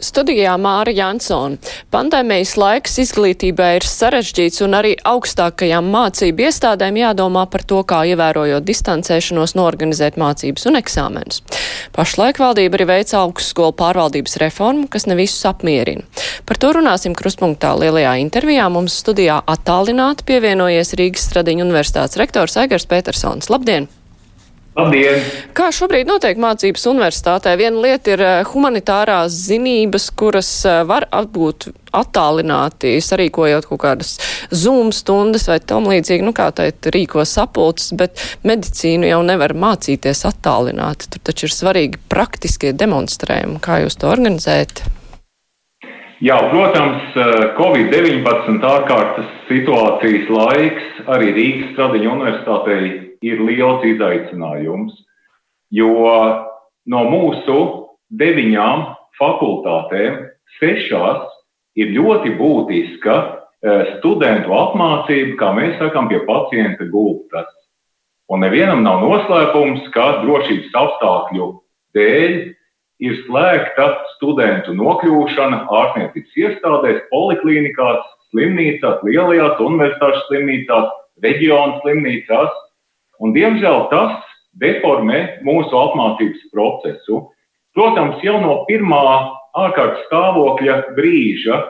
Studijā 0.00 0.54
Māra 0.60 0.92
Jansona. 0.94 1.58
Pandēmijas 1.92 2.54
laiks 2.60 2.96
izglītībai 3.02 3.68
ir 3.78 3.86
sarežģīts 3.86 4.62
un 4.64 4.76
arī 4.78 4.94
augstākajām 5.06 5.90
mācību 5.92 6.46
iestādēm 6.48 7.00
jādomā 7.02 7.44
par 7.52 7.64
to, 7.68 7.82
kā 7.84 8.02
ievērojot 8.08 8.64
distancēšanos 8.64 9.54
norganizēt 9.58 10.16
mācības 10.20 10.66
un 10.70 10.80
eksāmenus. 10.80 11.42
Pašlaik 11.96 12.40
valdība 12.40 12.80
arī 12.80 12.88
veic 12.94 13.14
augstskolu 13.20 13.76
pārvaldības 13.76 14.40
reformu, 14.42 14.88
kas 14.88 15.08
ne 15.10 15.18
visus 15.20 15.44
apmierina. 15.50 16.06
Par 16.48 16.60
to 16.60 16.72
runāsim 16.76 17.14
kruspunktā 17.18 17.76
lielajā 17.76 18.16
intervijā. 18.24 18.66
Mums 18.72 18.96
studijā 19.04 19.42
attālināti 19.44 20.26
pievienojies 20.32 20.96
Rīgas 20.96 21.28
Stradiņu 21.28 21.68
universitātes 21.68 22.20
rektors 22.20 22.56
Aigars 22.60 22.88
Petersons. 22.88 23.52
Labdien! 23.52 23.90
Labdien! 24.78 25.24
Kā 25.50 25.72
šobrīd 25.74 26.06
notiek 26.06 26.38
mācības 26.38 26.84
universitātē? 26.86 27.56
Viena 27.58 27.80
lieta 27.82 28.12
ir 28.12 28.20
eh, 28.22 28.36
humanitārās 28.46 29.34
zinības, 29.48 30.06
kuras 30.14 30.50
eh, 30.68 30.84
var 30.86 31.08
apgūt 31.10 31.66
attālināti, 31.96 32.92
sarīkojot 33.02 33.66
kaut 33.66 33.82
kādas 33.82 34.12
zoom 34.54 34.92
stundas 34.94 35.48
vai 35.50 35.58
tam 35.58 35.90
līdzīgi, 35.90 36.22
nu 36.22 36.30
kā 36.36 36.52
teikt, 36.54 36.86
rīko 36.94 37.26
sapulces, 37.26 37.90
bet 37.98 38.22
medicīnu 38.46 39.10
jau 39.10 39.18
nevar 39.26 39.56
mācīties 39.58 40.22
attālināti. 40.30 41.10
Tur 41.10 41.26
taču 41.32 41.50
ir 41.50 41.56
svarīgi 41.56 42.02
praktiskie 42.06 42.70
demonstrējumi. 42.70 43.58
Kā 43.66 43.82
jūs 43.82 43.98
to 43.98 44.06
organizējat? 44.14 44.86
Jā, 46.22 46.38
protams, 46.54 47.10
eh, 47.18 47.36
Covid-19 47.58 48.62
ārkārtas 48.70 49.36
situācijas 49.50 50.30
laiks 50.30 51.06
arī 51.10 51.34
Rīgas 51.34 51.72
Stradiņu 51.74 52.18
universitātei 52.20 53.09
ir 53.24 53.42
liels 53.44 53.84
izaicinājums, 53.86 54.94
jo 55.70 55.92
no 56.90 57.02
mūsu 57.12 57.58
deviņām 58.20 58.86
fakultātēm 59.20 60.24
sešās 60.58 61.26
ir 61.78 61.92
ļoti 61.94 62.34
būtiska 62.38 63.16
eh, 63.20 63.96
studentu 63.98 64.54
apmācība, 64.56 65.36
kā 65.40 65.50
mēs 65.56 65.76
sakām, 65.80 66.08
pie 66.10 66.22
pacienta 66.26 66.88
gultas. 66.90 67.48
Un 68.30 68.44
nevienam 68.44 68.84
nav 68.86 69.02
noslēpums, 69.02 69.88
ka 69.94 70.22
drošības 70.22 70.74
apstākļu 70.78 71.50
dēļ 71.98 72.34
ir 73.00 73.20
slēgta 73.24 73.86
studentu 74.14 74.74
nokļūšana 74.76 75.64
ārstniecības 75.66 76.40
iestādēs, 76.44 77.00
poliklinikās, 77.10 78.04
slimnīcās, 78.30 79.00
lielajās 79.06 79.62
universitāšu 79.64 80.26
slimnīcās, 80.28 80.90
reģionu 81.24 81.80
slimnīcās. 81.82 82.58
Un, 83.20 83.34
diemžēl 83.36 83.86
tas 83.92 84.16
deformē 84.60 85.42
mūsu 85.46 85.76
apmācības 85.76 86.46
procesu. 86.54 87.26
Protams, 87.76 88.18
jau 88.24 88.40
no 88.42 88.64
pirmā 88.68 89.04
ārkārtas 89.60 90.02
stāvokļa 90.08 90.76
brīža 90.96 91.60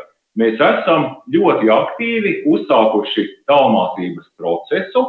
mēs 0.41 0.61
esam 0.63 1.11
ļoti 1.35 1.69
aktīvi 1.75 2.35
uzsākuši 2.49 3.27
tālmācības 3.51 4.31
procesu, 4.41 5.05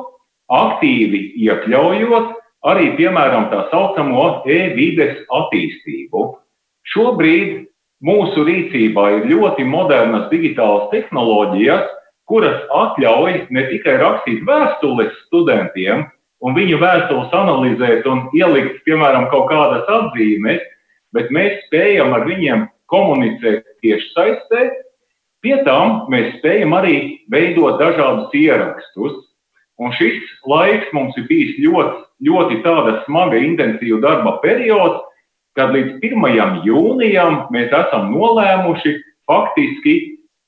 aktīvi 0.52 1.22
iekļaujot 1.46 2.34
arī, 2.68 2.92
piemēram, 2.98 3.50
tā 3.54 3.66
saucamo 3.72 4.44
e-vides 4.50 5.22
attīstību. 5.32 6.26
Šobrīd 6.92 7.68
mūsu 8.04 8.44
rīcībā 8.48 9.08
ir 9.18 9.30
ļoti 9.32 9.66
modernas 9.70 10.28
digitālas 10.34 10.90
tehnoloģijas, 10.92 11.88
kuras 12.28 12.60
atļauj 12.74 13.46
ne 13.54 13.64
tikai 13.70 13.98
rakstīt 14.02 14.44
vēstules 14.48 15.14
studentiem, 15.28 16.06
un 16.42 16.58
viņu 16.58 16.80
vēstules 16.82 17.34
analizēt 17.38 18.08
un 18.10 18.26
ielikt, 18.38 18.82
piemēram, 18.88 19.30
kaut 19.34 19.50
kādas 19.52 19.90
atzīmes, 19.90 20.62
bet 21.16 21.34
mēs 21.34 21.60
spējam 21.68 22.16
ar 22.18 22.26
viņiem 22.28 22.66
komunicēt 22.92 23.68
tieši 23.84 24.14
saistē. 24.16 24.70
Pie 25.42 25.58
tam 25.66 26.06
mēs 26.14 26.36
spējam 26.40 26.76
arī 26.78 26.96
veidot 27.34 27.80
dažādus 27.82 28.34
ierakstus. 28.38 29.20
Un 29.82 29.94
šis 29.98 30.20
laiks 30.46 30.92
mums 30.94 31.16
ir 31.18 31.26
bijis 31.30 31.56
ļoti, 31.64 32.04
ļoti 32.28 32.60
tāda 32.66 33.00
smaga, 33.08 33.40
intensīva 33.42 33.98
darba 34.04 34.36
periods, 34.44 35.00
kad 35.58 35.74
līdz 35.74 36.04
1. 36.06 36.62
jūnijam 36.68 37.48
mēs 37.54 37.74
esam 37.74 38.12
nolēmuši 38.14 38.94
faktiski 39.30 39.96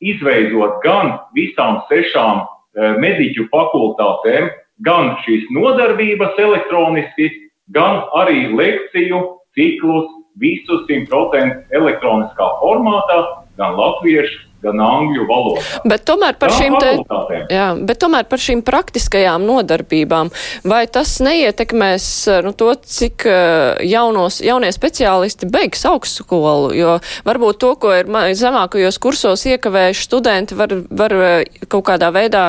izveidot 0.04 0.84
gan 0.84 1.16
visām 1.36 1.82
sešām 1.90 2.44
eh, 2.44 2.94
mediķu 3.02 3.48
fakultātēm 3.52 4.52
gan 4.86 5.14
šīs 5.24 5.48
nodarbības 5.56 6.40
elektroniski, 6.40 7.30
gan 7.76 8.04
arī 8.20 8.48
lekciju 8.54 9.22
ciklus 9.58 10.10
visus 10.42 10.84
100% 10.90 11.74
elektroniskā 11.78 12.48
formātā, 12.62 13.20
gan 13.60 13.78
latviešu, 13.78 14.48
gan 14.64 14.80
angļu 14.84 15.26
valodā. 15.30 15.64
Bet 15.88 16.06
tomēr 16.08 16.38
par, 16.40 16.54
šīm, 16.56 16.78
te, 16.82 16.94
jā, 17.52 17.68
bet 17.84 18.00
tomēr 18.04 18.28
par 18.30 18.42
šīm 18.42 18.64
praktiskajām 18.66 19.46
nodarbībām, 19.48 20.32
vai 20.68 20.84
tas 20.92 21.16
neietekmēs 21.24 22.08
nu, 22.46 22.54
to, 22.58 22.72
cik 22.78 23.28
eh, 23.30 23.84
jaunos, 23.90 24.40
jaunie 24.44 24.72
speciālisti 24.76 25.50
beigs 25.52 25.84
augstskolu, 25.90 26.72
jo 26.78 26.98
varbūt 27.28 27.62
to, 27.64 27.74
ko 27.82 27.94
ir 28.00 28.10
zemākajos 28.40 29.00
kursos 29.04 29.46
iekavējuši 29.50 30.08
studenti, 30.08 30.58
var, 30.60 30.76
var 30.90 31.18
eh, 31.20 31.68
kaut 31.68 31.88
kādā 31.92 32.14
veidā 32.16 32.46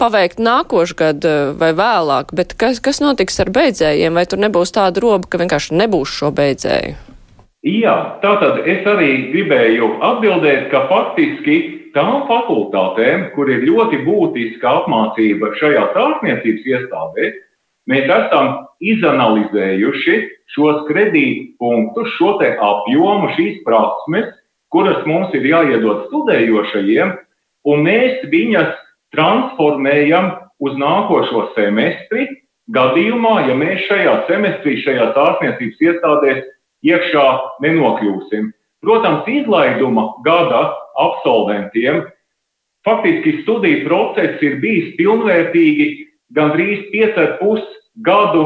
paveikt 0.00 0.42
nākošgad 0.42 1.28
eh, 1.28 1.40
vai 1.58 1.72
vēlāk, 1.78 2.34
bet 2.36 2.56
kas, 2.58 2.82
kas 2.82 3.02
notiks 3.04 3.40
ar 3.42 3.52
beidzējiem, 3.54 4.18
vai 4.18 4.26
tur 4.28 4.42
nebūs 4.42 4.74
tāda 4.74 5.02
roba, 5.04 5.28
ka 5.28 5.42
vienkārši 5.42 5.78
nebūs 5.78 6.18
šo 6.20 6.34
beidzēju? 6.34 7.12
Jā, 7.62 8.18
tātad 8.18 8.64
es 8.66 8.82
arī 8.90 9.30
gribēju 9.30 9.92
atbildēt, 10.02 10.64
ka 10.72 10.80
faktiski 10.90 11.56
tām 11.94 12.24
fakultātēm, 12.26 13.28
kur 13.36 13.50
ir 13.54 13.62
ļoti 13.68 14.00
būtiska 14.02 14.72
apmācība 14.80 15.52
šajā 15.60 15.84
ārstniecības 15.94 16.64
iestādē, 16.72 17.28
mēs 17.86 18.10
esam 18.10 18.48
izanalizējuši 18.82 20.16
šos 20.56 20.82
kredītpunktus, 20.88 22.10
šo 22.16 22.34
te 22.40 22.50
apjomu, 22.58 23.30
šīs 23.36 23.60
prasmes, 23.66 24.32
kuras 24.74 25.04
mums 25.06 25.30
ir 25.38 25.46
jāiedod 25.46 26.08
studējošajiem, 26.08 27.12
un 27.70 27.84
mēs 27.86 28.24
viņas 28.32 28.72
transformējam 29.14 30.32
uz 30.58 30.74
nākošo 30.80 31.52
semestri. 31.54 32.26
Gadījumā, 32.72 33.36
ja 33.46 33.54
mēs 33.58 33.86
šajā 33.86 34.16
semestrī, 34.26 34.80
šajās 34.82 35.14
ārstniecības 35.18 35.86
iestādēs 35.86 36.42
iekšā 36.86 37.26
nenokļūsim. 37.64 38.50
Protams, 38.82 39.28
izlaiduma 39.30 40.08
gada 40.26 40.72
absolventiem 40.98 42.02
faktiski 42.84 43.42
studiju 43.42 43.86
process 43.86 44.42
ir 44.42 44.58
bijis 44.62 44.94
pilnvērtīgi 44.98 45.88
gandrīz 46.34 46.88
5,5 46.94 47.62
gadu 48.06 48.44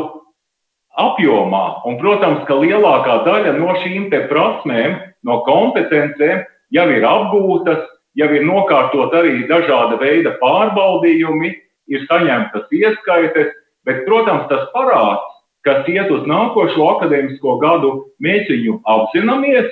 apjomā. 1.01 1.65
Un, 1.89 1.99
protams, 2.01 2.45
ka 2.49 2.57
lielākā 2.61 3.23
daļa 3.27 3.57
no 3.59 3.77
šīm 3.83 4.09
prasmēm, 4.31 4.99
no 5.25 5.41
kompetencēm 5.49 6.45
jau 6.73 6.87
ir 6.93 7.05
apgūtas, 7.05 7.85
jau 8.17 8.29
ir 8.33 8.45
nokārtot 8.45 9.15
arī 9.15 9.45
dažāda 9.49 10.01
veida 10.01 10.37
pārbaudījumi, 10.41 11.53
ir 11.87 12.07
saņemtas 12.11 12.67
ieskaites, 12.73 13.53
bet, 13.87 14.05
protams, 14.09 14.49
tas 14.51 14.67
parāds 14.75 15.36
kas 15.67 15.89
iet 15.91 16.13
uz 16.15 16.25
nākošo 16.31 16.87
akadēmisko 16.95 17.59
gadu, 17.63 17.93
mēs 18.23 18.47
viņu 18.51 18.79
apzināmies. 18.93 19.69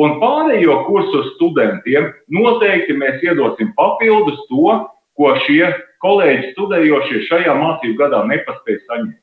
Un 0.00 0.16
pārējo 0.18 0.80
kursu 0.88 1.20
studentiem 1.34 2.08
noteikti 2.34 2.96
mēs 2.98 3.22
iedosim 3.22 3.70
papildus 3.78 4.40
to, 4.48 4.78
ko 5.14 5.34
šie 5.44 5.68
kolēģi 6.02 6.54
studējošie 6.54 7.20
šajā 7.28 7.54
mācību 7.60 8.00
gadā 8.00 8.24
nepaspēja 8.32 8.82
saņemt. 8.88 9.20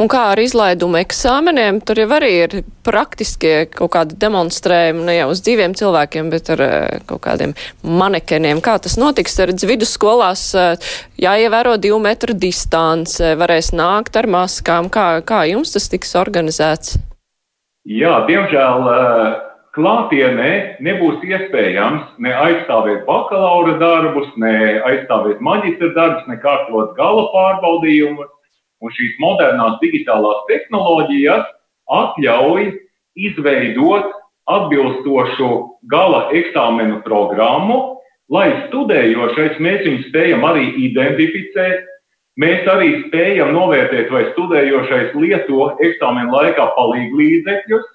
Un 0.00 0.10
kā 0.10 0.30
ar 0.32 0.40
izlaidumu 0.40 1.00
eksāmeniem, 1.00 1.80
tur 1.84 2.00
jau 2.02 2.08
arī 2.16 2.30
ir 2.44 2.56
praktiskie 2.86 3.66
kaut 3.72 3.92
kādi 3.96 4.16
demonstrējumi, 4.20 5.04
ne 5.06 5.16
jau 5.18 5.28
uz 5.34 5.42
dzīviem 5.44 5.74
cilvēkiem, 5.78 6.30
bet 6.32 6.50
ar 6.54 6.64
eh, 6.64 7.02
kaut 7.08 7.22
kādiem 7.26 7.54
manekeniem. 7.84 8.62
Kā 8.64 8.78
tas 8.82 8.96
notiks? 9.00 9.38
Redz, 9.50 9.66
vidusskolās 9.68 10.46
eh, 10.54 10.90
jāievēro 11.20 11.76
divu 11.80 12.00
metru 12.02 12.36
distance, 12.36 13.34
varēs 13.40 13.72
nākt 13.76 14.16
ar 14.20 14.30
maskām. 14.30 14.90
Kā, 14.92 15.12
kā 15.26 15.44
jums 15.50 15.76
tas 15.76 15.90
tiks 15.92 16.16
organizēts? 16.18 16.98
Jā, 17.88 18.18
diemžēl 18.28 18.90
eh, 18.94 19.38
klātienē 19.76 20.50
nebūs 20.84 21.22
iespējams 21.24 22.18
ne 22.24 22.34
aizstāvēt 22.34 23.06
bakalaura 23.06 23.76
darbus, 23.80 24.28
ne 24.40 24.80
aizstāvēt 24.88 25.40
maģistra 25.44 25.92
darbus, 25.96 26.26
ne 26.28 26.36
kārtot 26.42 26.92
gala 26.98 27.28
pārbaudījumus 27.34 28.30
Un 28.80 28.92
šīs 28.96 29.18
modernās 29.20 29.76
digitālās 29.82 30.46
tehnoloģijas 30.48 31.44
atļauj 31.90 32.70
izveidot 33.20 34.08
atbilstošu 34.50 35.50
gala 35.90 36.26
eksāmenu 36.36 37.00
programmu, 37.04 38.00
lai 38.32 38.48
studējošais 38.68 39.58
mēs 39.62 39.84
viņu 39.86 40.04
spējam 40.08 40.44
arī 40.46 40.68
identificēt, 40.86 41.86
mēs 42.40 42.68
arī 42.70 42.90
spējam 43.06 43.52
novērtēt, 43.54 44.10
vai 44.10 44.24
studējošais 44.32 45.16
lieto 45.18 45.72
eksāmenu 45.86 46.34
laikā 46.34 46.70
palīgu 46.76 47.20
līdzekļus. 47.20 47.88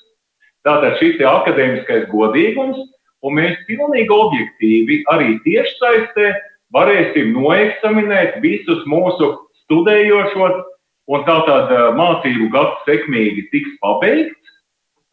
Tātad 0.65 0.99
šis 0.99 1.19
ir 1.21 1.29
akadēmiskais 1.29 2.07
godīgums, 2.11 2.77
un 3.25 3.39
mēs 3.39 3.57
pilnīgi 3.69 4.11
objektīvi 4.11 5.01
arī 5.13 5.37
tiešsaistē 5.45 6.31
varēsim 6.75 7.33
noeksaminēt 7.35 8.39
visus 8.43 8.81
mūsu 8.89 9.31
studējošos, 9.65 10.63
un 11.11 11.25
tātad 11.27 11.73
mācību 11.97 12.49
gads 12.53 12.85
sekmīgi 12.87 13.49
tiks 13.51 13.75
pabeigts, 13.83 14.53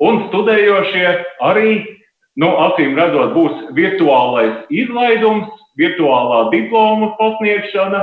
un 0.03 0.25
studējošie 0.31 1.09
arī 1.45 1.83
Nu, 2.41 2.49
acīm 2.57 2.95
redzot, 2.97 3.35
būs 3.37 3.57
virtuālais 3.77 4.65
izlaidums, 4.73 5.51
virtuālā 5.77 6.47
diplomu 6.55 7.11
pasniegšana 7.19 8.01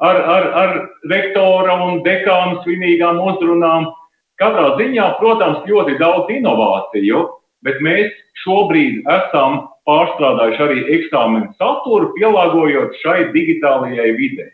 ar, 0.00 0.20
ar, 0.36 0.46
ar 0.62 0.72
rektora 1.12 1.74
un 1.84 2.00
dekānu 2.06 2.62
svinīgām 2.64 3.20
uzrunām. 3.20 3.90
Katrā 4.40 4.72
ziņā, 4.80 5.10
protams, 5.20 5.60
ļoti 5.68 5.98
daudz 6.00 6.32
inovāciju, 6.32 7.22
bet 7.68 7.80
mēs 7.84 8.16
šobrīd 8.44 9.04
esam 9.12 9.66
pārstrādājuši 9.88 10.64
arī 10.64 10.82
eksāmenu 10.96 11.52
saturu, 11.60 12.14
pielāgojot 12.16 12.96
šai 13.04 13.28
digitālajai 13.36 14.10
videi. 14.16 14.52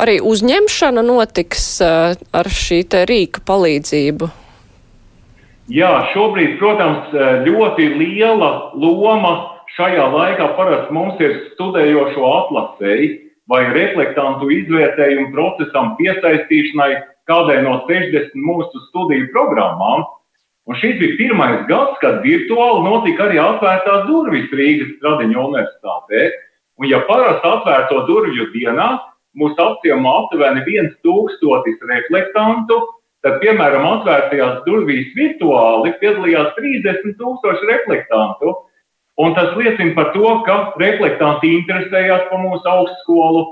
Arī 0.00 0.18
uzņemšana 0.20 1.04
notiks 1.06 1.66
uh, 1.84 2.14
ar 2.32 2.50
šī 2.50 2.84
rīka 3.08 3.44
palīdzību. 3.48 4.30
Jā, 5.72 5.90
šobrīd, 6.12 6.58
protams, 6.60 7.14
ļoti 7.46 7.86
liela 7.96 8.50
loma 8.76 9.30
šajā 9.78 10.06
laikā 10.12 10.48
parasti 10.58 10.92
mums 10.92 11.20
ir 11.24 11.38
studējošo 11.54 12.20
atlasēji 12.20 13.06
vai 13.48 13.62
reflektantu 13.72 14.50
izvērtējumu 14.52 15.32
procesam 15.32 15.94
piesaistīšanai 15.98 16.90
kādai 17.28 17.62
no 17.64 17.78
60 17.88 18.36
mūsu 18.36 18.82
studiju 18.90 19.30
programmām. 19.32 20.04
Un 20.64 20.78
šis 20.80 20.96
bija 21.00 21.16
pirmais 21.18 21.64
gads, 21.68 21.96
kad 22.00 22.22
virtuāli 22.24 22.84
notika 22.86 23.26
arī 23.26 23.40
atvērtās 23.40 24.06
durvis 24.08 24.52
Rīgas 24.52 24.94
Stradiņu 24.96 25.40
universitātē. 25.48 26.30
Un 26.80 26.88
ja 26.88 27.02
parasti 27.08 27.48
atvērto 27.48 28.04
durvju 28.08 28.48
dienā 28.54 28.88
mūs 29.38 29.58
apciemā 29.58 30.18
aptuveni 30.24 30.64
1000 31.04 31.88
reflektantu, 31.90 32.78
Tad, 33.24 33.38
piemēram, 33.40 33.86
atvērtajās 33.88 34.58
durvīs 34.66 35.14
virtuāli 35.16 35.94
piedalījās 36.02 36.50
30 36.58 37.14
tūkstoši 37.16 37.68
reflektantu. 37.70 38.52
Un 39.16 39.32
tas 39.32 39.54
liecina 39.56 39.94
par 39.96 40.10
to, 40.12 40.26
ka 40.44 40.56
reflektanti 40.80 41.54
interesējās 41.56 42.26
par 42.28 42.42
mūsu 42.42 42.68
augstskolu. 42.68 43.44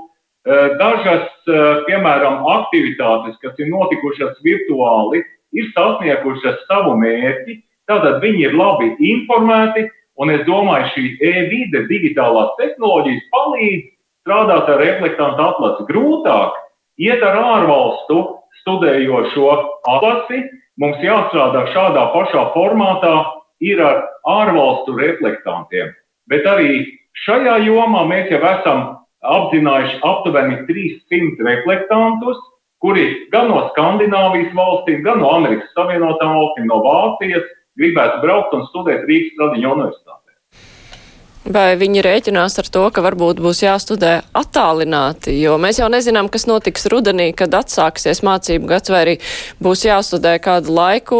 Eh, 0.45 0.75
dažas, 0.77 1.25
eh, 1.47 1.81
piemēram, 1.87 2.43
aktivitātes, 2.53 3.39
kas 3.41 3.57
ir 3.57 3.71
notikušas 3.71 4.37
virtuāli, 4.45 5.23
ir 5.53 5.65
sasniegušas 5.73 6.67
savu 6.67 6.93
mērķi. 7.01 7.63
Tātad 7.89 8.21
viņi 8.21 8.45
ir 8.45 8.53
labi 8.53 8.93
informēti, 8.99 9.89
un 10.19 10.29
es 10.29 10.45
domāju, 10.45 10.91
šī 10.93 11.05
e-vide, 11.17 11.87
digitālās 11.89 12.53
tehnoloģijas 12.59 13.25
palīdz 13.33 13.92
strādāt 14.23 14.71
ar 14.71 14.81
reflektantu 14.81 15.43
atlasi. 15.43 15.85
Grūtāk 15.91 16.57
iet 17.03 17.23
ar 17.23 17.37
ārvalstu 17.41 18.19
studējošo 18.63 19.51
atlasi, 19.91 20.41
mums 20.79 20.99
jāstrādā 21.03 21.67
šādā 21.75 22.07
pašā 22.15 22.47
formātā, 22.55 23.13
ir 23.63 23.79
ar 23.83 24.03
ārvalstu 24.27 24.95
reflektantiem. 24.97 25.93
Bet 26.31 26.47
arī 26.47 26.83
šajā 27.25 27.59
jomā 27.67 28.03
mēs 28.09 28.31
jau 28.31 28.41
esam 28.47 28.81
apzinājuši 29.23 29.99
aptuveni 30.03 30.57
300 30.67 31.47
reflektantus, 31.47 32.39
kuri 32.83 33.05
gan 33.31 33.47
no 33.51 33.69
Skandināvijas 33.71 34.51
valstīm, 34.55 35.03
gan 35.05 35.21
no 35.23 35.31
Amerikas 35.37 35.71
Savienotām 35.77 36.35
valstīm, 36.35 36.67
no 36.67 36.81
Vācijas 36.83 37.45
gribētu 37.79 38.19
braukt 38.25 38.55
un 38.57 38.67
studēt 38.71 39.07
Rīgas 39.07 39.37
Tradiņu 39.37 39.71
universitātē. 39.77 40.22
Vai 41.43 41.73
viņi 41.75 41.99
rēķinās 42.05 42.55
ar 42.61 42.67
to, 42.71 42.83
ka 42.95 43.01
varbūt 43.03 43.41
būs 43.43 43.65
jāstudē 43.65 44.13
attālināti, 44.39 45.33
jo 45.41 45.57
mēs 45.59 45.81
jau 45.81 45.89
nezinām, 45.91 46.29
kas 46.31 46.47
notiks 46.47 46.87
rudenī, 46.87 47.33
kad 47.35 47.51
atsāksies 47.57 48.23
mācību 48.23 48.69
gads, 48.69 48.93
vai 48.93 49.01
arī 49.03 49.15
būs 49.59 49.83
jāstudē 49.83 50.37
kādu 50.39 50.71
laiku 50.77 51.19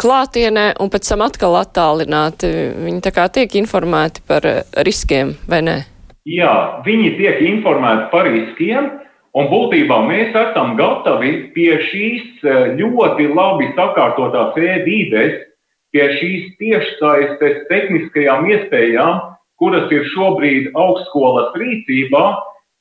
klātienē 0.00 0.70
un 0.80 0.88
pēc 0.88 1.12
tam 1.12 1.26
atkal 1.26 1.58
attālināti. 1.60 2.48
Viņi 2.86 3.04
tā 3.04 3.12
kā 3.12 3.28
tiek 3.28 3.58
informēti 3.60 4.24
par 4.24 4.48
riskiem, 4.88 5.36
vai 5.44 5.60
ne? 5.68 5.78
Jā, 6.24 6.80
viņi 6.88 7.12
tiek 7.20 7.44
informēti 7.52 8.08
par 8.12 8.32
riskiem, 8.32 8.88
un 9.36 9.52
būtībā 9.52 10.00
mēs 10.08 10.32
esam 10.48 10.78
gatavi 10.80 11.50
pie 11.52 11.74
šīs 11.90 12.44
eh, 12.44 12.74
ļoti 12.80 13.28
labi 13.36 13.68
sakārtotās 13.76 14.56
e-vides, 14.56 15.42
pie 15.92 16.04
šīs 16.16 16.54
tiešsaistes 16.56 17.66
tehniskajām 17.68 18.48
iespējām, 18.48 19.28
kuras 19.58 19.90
ir 19.94 20.06
šobrīd 20.14 20.70
augstskolas 20.78 21.52
rīcībā, 21.58 22.24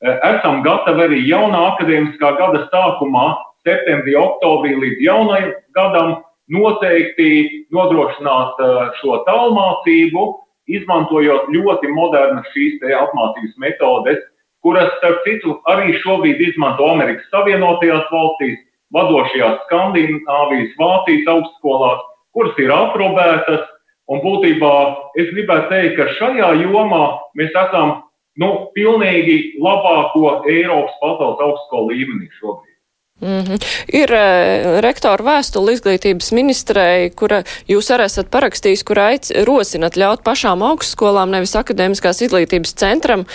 eh, 0.06 0.20
esam 0.32 0.64
gatavi 0.64 1.06
arī 1.08 1.20
jaunā 1.28 1.62
akadēmiskā 1.74 2.38
gada 2.38 2.68
sākumā, 2.74 3.36
septembrī, 3.66 4.16
oktobrī 4.16 4.76
līdz 4.78 5.04
jaunajam 5.04 5.54
gadam 5.76 6.16
noteikti 6.54 7.66
nodrošināt 7.74 8.62
eh, 8.62 8.90
šo 9.02 9.24
tālmācību, 9.28 10.26
izmantojot 10.68 11.48
ļoti 11.54 11.92
modernas 11.96 12.48
šīs 12.54 12.82
apmācības 12.84 13.56
metodes, 13.58 14.20
kuras, 14.66 14.92
starp 15.00 15.24
citu, 15.24 15.56
arī 15.72 15.96
šobrīd 16.04 16.42
izmanto 16.44 16.90
Amerikas 16.92 17.28
Savienotajās 17.32 18.10
valstīs, 18.12 18.60
vadošajās 18.96 19.64
Skandināvijas, 19.68 20.76
Vācijas 20.80 21.32
augstskolās, 21.32 22.04
kuras 22.36 22.60
ir 22.62 22.74
aprobētas, 22.76 23.64
Un 24.08 24.22
būtībā 24.24 24.74
es 25.20 25.32
gribētu 25.34 25.70
teikt, 25.74 25.98
ka 25.98 26.08
šajā 26.16 26.54
jomā 26.62 27.04
mēs 27.36 27.52
esam 27.52 27.98
nu, 28.40 28.70
pilnīgi 28.78 29.58
labāko 29.60 30.42
Eiropas 30.48 30.96
pasaules 31.02 31.44
augstskolu 31.44 31.92
līmenī 31.92 32.30
šobrīd. 32.40 32.77
Mm 33.22 33.44
-hmm. 33.44 33.58
Ir 33.88 34.12
uh, 34.14 34.80
rektora 34.80 35.24
vēstule 35.26 35.74
izglītības 35.74 36.30
ministrei, 36.38 37.10
kura 37.10 37.42
jūs 37.68 37.90
arī 37.90 38.06
esat 38.06 38.30
parakstījis, 38.30 38.84
kur 38.86 39.00
aic, 39.00 39.32
rosinat 39.48 39.98
ļaut 39.98 40.22
pašām 40.22 40.62
augstskolām, 40.62 41.34
nevis 41.34 41.56
akadēmiskās 41.56 42.22
izglītības 42.22 42.76
centram, 42.78 43.26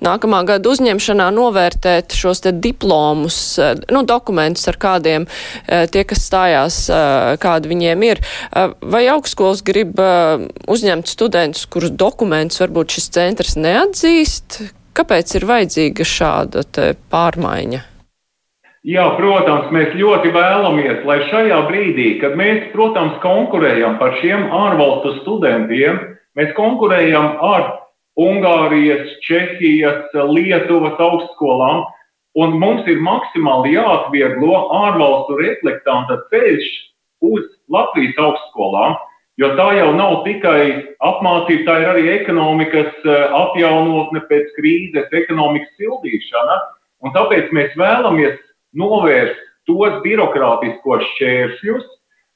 nākamā 0.00 0.44
gada 0.46 0.70
uzņemšanā 0.70 1.30
novērtēt 1.34 2.14
šos 2.14 2.40
te 2.40 2.52
diplomus, 2.52 3.58
uh, 3.58 3.74
nu, 3.90 4.02
dokumentus 4.06 4.68
ar 4.68 4.78
kādiem 4.78 5.26
uh, 5.26 5.90
tie, 5.90 6.04
kas 6.04 6.22
stājās, 6.30 6.90
kādi 7.38 7.68
viņiem 7.68 8.02
ir. 8.02 8.20
Vai 8.82 9.06
augstskolas 9.08 9.62
grib 9.62 9.98
uzņemt 10.68 11.06
studentus, 11.08 11.66
kurus 11.66 11.90
dokumentus 11.90 12.60
varbūt 12.60 12.94
šis 12.94 13.08
centrs 13.10 13.56
neatzīst? 13.56 14.62
Kāpēc 14.94 15.34
ir 15.34 15.46
vajadzīga 15.46 16.04
šāda 16.04 16.94
pārmaiņa? 17.10 17.91
Jā, 18.82 19.04
protams, 19.14 19.68
mēs 19.70 19.92
ļoti 19.94 20.32
vēlamies, 20.34 21.04
lai 21.06 21.20
šajā 21.28 21.58
brīdī, 21.68 22.16
kad 22.18 22.32
mēs, 22.34 22.64
protams, 22.72 23.14
konkurējam 23.22 23.94
par 24.00 24.16
šiem 24.18 24.48
ārvalstu 24.50 25.20
studentiem, 25.20 26.00
mēs 26.34 26.50
konkurējam 26.56 27.36
ar 27.46 27.68
Ungārijas, 28.18 29.06
Čehijas, 29.22 30.10
Lietuvas 30.34 30.98
augstskolām, 30.98 31.86
un 32.42 32.58
mums 32.58 32.90
ir 32.90 32.98
maksimāli 33.06 33.76
jāatvieglo 33.76 34.66
ārvalstu 34.74 35.38
reflektanta 35.38 36.18
ceļš 36.34 36.74
uz 37.22 37.46
Latvijas 37.70 38.18
augstskolām, 38.18 38.98
jo 39.38 39.54
tā 39.62 39.72
jau 39.78 39.90
nav 39.94 40.24
tikai 40.26 40.90
apmācība, 41.06 41.68
tā 41.70 41.80
ir 41.84 41.90
arī 41.94 42.08
ekonomikas 42.18 42.90
eh, 43.06 43.26
atjaunotne 43.30 44.26
pēc 44.26 44.50
krīzes, 44.58 45.12
ekonomikas 45.22 45.70
sildīšana, 45.78 46.64
un 47.06 47.14
tāpēc 47.14 47.54
mēs 47.54 47.78
vēlamies 47.78 48.42
novērst 48.78 49.38
tos 49.68 49.98
birokrātiskos 50.04 51.04
šķēršļus, 51.14 51.84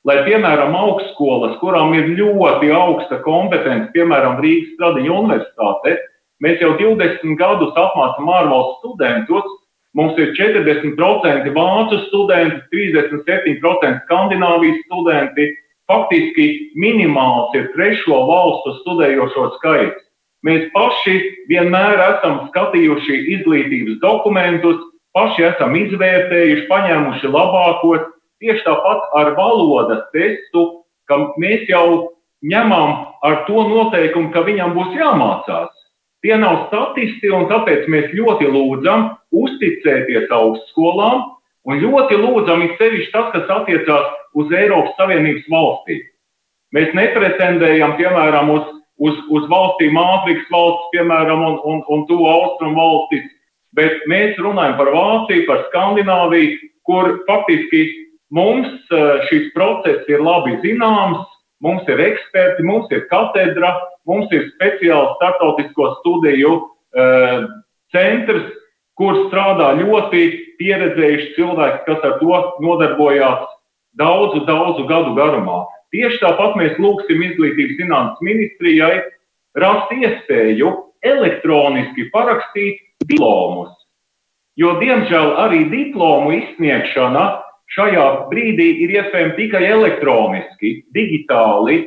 lai, 0.07 0.21
piemēram, 0.29 0.77
augstskolas, 0.79 1.57
kurām 1.63 1.95
ir 1.99 2.13
ļoti 2.19 2.71
augsta 2.75 3.19
kompetence, 3.25 3.91
piemēram, 3.97 4.39
Rīgas 4.45 4.75
Stradiņa 4.77 5.15
universitāte, 5.17 5.97
mēs 6.45 6.63
jau 6.63 6.75
20 6.79 7.39
gadus 7.41 7.75
apmācām 7.75 8.31
ārvalstu 8.39 8.93
studentus, 8.93 9.55
mums 9.97 10.19
ir 10.21 10.35
40% 10.39 11.53
vācu 11.57 12.01
studenti, 12.07 12.61
37% 12.75 14.05
skandināvijas 14.05 14.83
studenti, 14.87 15.51
faktiski 15.91 16.49
minimāls 16.79 17.55
ir 17.59 17.71
trešo 17.75 18.19
valstu 18.29 18.77
studējošo 18.83 19.53
skaits. 19.59 20.03
Mēs 20.47 20.69
paši 20.75 21.17
vienmēr 21.51 21.99
esam 22.05 22.45
skatījuši 22.51 23.17
izglītības 23.35 23.99
dokumentus, 24.03 24.79
paši 25.17 25.49
esam 25.51 25.77
izvērtējuši, 25.81 26.69
paņēmuši 26.69 27.33
labākos. 27.33 28.13
Tieši 28.45 28.67
tāpat 28.67 29.09
ar 29.17 29.33
valodas 29.39 30.05
testu, 30.13 30.85
ka 31.09 31.17
mēs 31.41 31.65
jau 31.71 32.13
ņemam 32.45 32.93
ar 33.25 33.43
to 33.49 33.65
noteikumu, 33.71 34.29
ka 34.35 34.45
viņam 34.45 34.77
būs 34.77 34.93
jāmācās 34.99 35.73
tie 36.27 36.37
nav 36.41 36.67
statisti, 36.67 37.31
un 37.31 37.47
tāpēc 37.51 37.87
mēs 37.93 38.11
ļoti 38.17 38.49
lūdzam 38.51 39.13
uzticēties 39.37 40.33
augstskolām, 40.35 41.23
un 41.71 41.83
ļoti 41.83 42.19
lūdzam, 42.19 42.65
it 42.67 42.75
sevišķi 42.81 43.13
tas, 43.15 43.29
kas 43.35 43.53
attiecās 43.61 44.09
uz 44.35 44.51
Eiropas 44.51 44.97
Savienības 44.99 45.47
valstīm. 45.53 46.03
Mēs 46.75 46.91
nepretendējam, 46.99 47.95
piemēram, 48.01 48.51
uz, 48.57 48.67
uz, 48.99 49.21
uz 49.31 49.47
valstīm 49.53 49.99
Āfrikas 50.03 50.51
valsts, 50.51 50.91
piemēram, 50.97 51.45
un, 51.47 51.59
un, 51.63 51.83
un 51.95 52.05
to 52.11 52.19
austrumu 52.27 52.75
valstis, 52.81 53.31
bet 53.77 54.03
mēs 54.11 54.39
runājam 54.43 54.77
par 54.81 54.91
Vāciju, 54.95 55.47
par 55.49 55.65
Skandināviju, 55.69 56.59
kur 56.87 57.13
faktiski 57.29 57.85
mums 58.35 58.69
eh, 58.91 59.27
šis 59.31 59.51
process 59.55 60.07
ir 60.11 60.23
labi 60.25 60.57
zināms, 60.65 61.25
mums 61.63 61.87
ir 61.91 62.03
eksperti, 62.11 62.65
mums 62.67 62.91
ir 62.93 63.07
katedra, 63.11 63.75
mums 64.09 64.33
ir 64.35 64.49
speciāls 64.55 65.17
startautisko 65.17 65.87
studiju 66.03 66.51
uh, 66.61 67.47
centrs, 67.95 68.51
kur 68.97 69.17
strādā 69.27 69.73
ļoti 69.81 70.23
pieredzējuši 70.61 71.33
cilvēki, 71.37 71.81
kas 71.89 72.05
ar 72.05 72.19
to 72.21 72.41
nodarbojās 72.65 73.49
daudzu, 73.99 74.45
daudzu 74.49 74.87
gadu 74.89 75.17
garumā. 75.17 75.65
Tieši 75.97 76.21
tāpat 76.23 76.57
mēs 76.61 76.77
lūgsim 76.83 77.25
izglītības 77.31 77.81
zinātnes 77.81 78.25
ministrijai 78.25 78.95
rast 79.57 79.93
iespēju 79.97 80.73
elektroniski 81.07 82.09
parakstīt 82.13 82.83
diplomus. 83.11 83.73
Jo, 84.57 84.79
diemžēl, 84.81 85.35
arī 85.43 85.67
diplomu 85.69 86.33
izsniegšana 86.39 87.27
šajā 87.77 88.07
brīdī 88.31 88.71
ir 88.85 88.95
iespējama 88.97 89.37
tikai 89.37 89.63
elektroniski, 89.69 90.79
digitāli, 90.97 91.83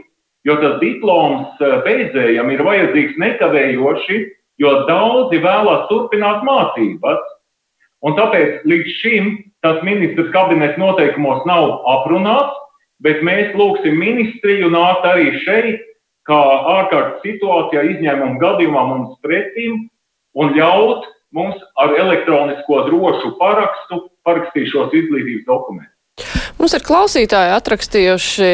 jo 0.46 0.58
tas 0.62 0.78
diploms 0.84 1.60
eh, 1.64 1.80
beidzējam 1.86 2.52
ir 2.54 2.64
vajadzīgs 2.68 3.18
nekavējoši, 3.24 4.22
jo 4.62 4.74
daudzi 4.90 5.42
vēlās 5.42 5.88
turpināt 5.90 6.46
mācības. 6.48 7.28
Un 8.06 8.16
tāpēc 8.16 8.64
līdz 8.70 8.96
šim 9.02 9.32
tas 9.66 9.82
ministrs 9.84 10.32
kabinets 10.32 10.80
noteikumos 10.80 11.44
nav 11.50 11.82
aprunāts, 11.90 12.56
bet 13.04 13.24
mēs 13.26 13.56
lūgsim 13.60 13.98
ministriju 14.00 14.70
nākt 14.72 15.08
arī 15.08 15.34
šeit, 15.44 15.84
kā 16.28 16.40
ārkārtas 16.78 17.24
situācijā 17.26 17.84
izņēmuma 17.96 18.40
gadījumā 18.44 18.84
mums 18.92 19.18
pretīm 19.26 19.88
un 20.40 20.56
ļaut 20.58 21.08
mums 21.36 21.62
ar 21.78 21.94
elektronisko 22.00 22.84
drošu 22.90 23.36
parakstu 23.40 24.04
parakstīt 24.26 24.72
šos 24.74 24.94
izglītības 24.96 25.48
dokumentus. 25.48 25.96
Mums 26.60 26.74
ir 26.76 26.84
klausītāji 26.84 27.54
atrakstījuši 27.56 28.48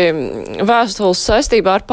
vēstules 0.70 1.22
saistībā 1.26 1.80
ar 1.80 1.86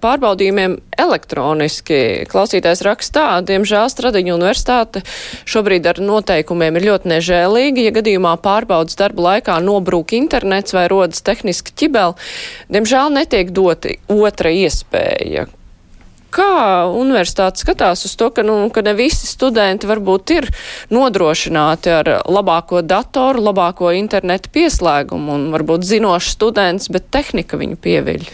pārbaudījumiem 0.00 0.78
elektroniski. 0.96 1.98
Klausītājs 2.30 2.80
rakstā, 2.86 3.26
diemžēl 3.44 3.90
Stradiņu 3.92 4.38
universitāte 4.38 5.04
šobrīd 5.44 5.90
ar 5.92 6.00
noteikumiem 6.00 6.80
ir 6.80 6.88
ļoti 6.88 7.12
nežēlīgi. 7.12 7.86
Ja 7.90 7.94
gadījumā 8.00 8.34
pārbaudas 8.40 8.96
darba 9.00 9.28
laikā 9.28 9.60
nobrūk 9.66 10.16
internets 10.16 10.76
vai 10.76 10.88
rodas 10.92 11.20
tehniski 11.26 11.76
ķibeli, 11.84 12.16
diemžēl 12.72 13.12
netiek 13.20 13.52
doti 13.52 13.98
otra 14.16 14.56
iespēja. 14.64 15.50
Kā 16.30 16.86
universitāte 16.94 17.62
skatās 17.64 18.04
uz 18.06 18.12
to, 18.18 18.28
ka, 18.34 18.44
nu, 18.46 18.68
ka 18.70 18.84
ne 18.86 18.94
visi 18.98 19.26
studenti 19.26 19.88
varbūt 19.90 20.34
ir 20.36 20.46
nodrošināti 20.94 21.90
ar 21.94 22.10
labāko 22.30 22.84
datoru, 22.86 23.42
labāko 23.50 23.90
internetu 23.96 24.52
pieslēgumu 24.54 25.34
un 25.34 25.48
varbūt 25.54 25.88
zinošs 25.88 26.36
students, 26.36 26.90
bet 26.92 27.10
tehnika 27.10 27.58
viņu 27.58 27.80
pieviļ? 27.82 28.30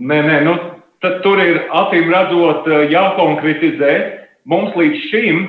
Nē, 0.00 0.20
nē, 0.28 0.36
nu, 0.44 0.54
tad 1.04 1.22
tur 1.24 1.40
ir 1.40 1.62
acīm 1.72 2.12
redzot 2.12 2.68
eh, 2.68 2.86
jākonkretizē. 2.92 3.96
Mums 4.48 4.76
līdz 4.76 5.08
šim, 5.08 5.42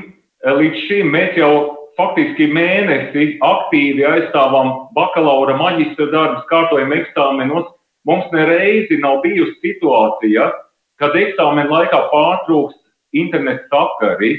eh, 0.46 0.56
līdz 0.62 0.88
šim 0.88 1.12
mēs 1.12 1.38
jau 1.40 1.54
faktiski 2.00 2.48
mēnesi 2.52 3.36
aktīvi 3.44 4.08
aizstāvam 4.08 4.74
bakalaura 4.96 5.58
maģistra 5.60 6.08
darbus, 6.14 6.48
kārtojam 6.52 6.96
eksāmenos. 6.96 7.68
Mums 8.08 8.32
nereizi 8.34 8.98
nav 9.04 9.20
bijusi 9.26 9.60
situācija, 9.62 10.48
kad 11.02 11.18
eksāmena 11.18 11.70
laikā 11.70 12.00
pārtrūkst 12.14 12.78
interneta 13.18 13.66
sakari. 13.72 14.36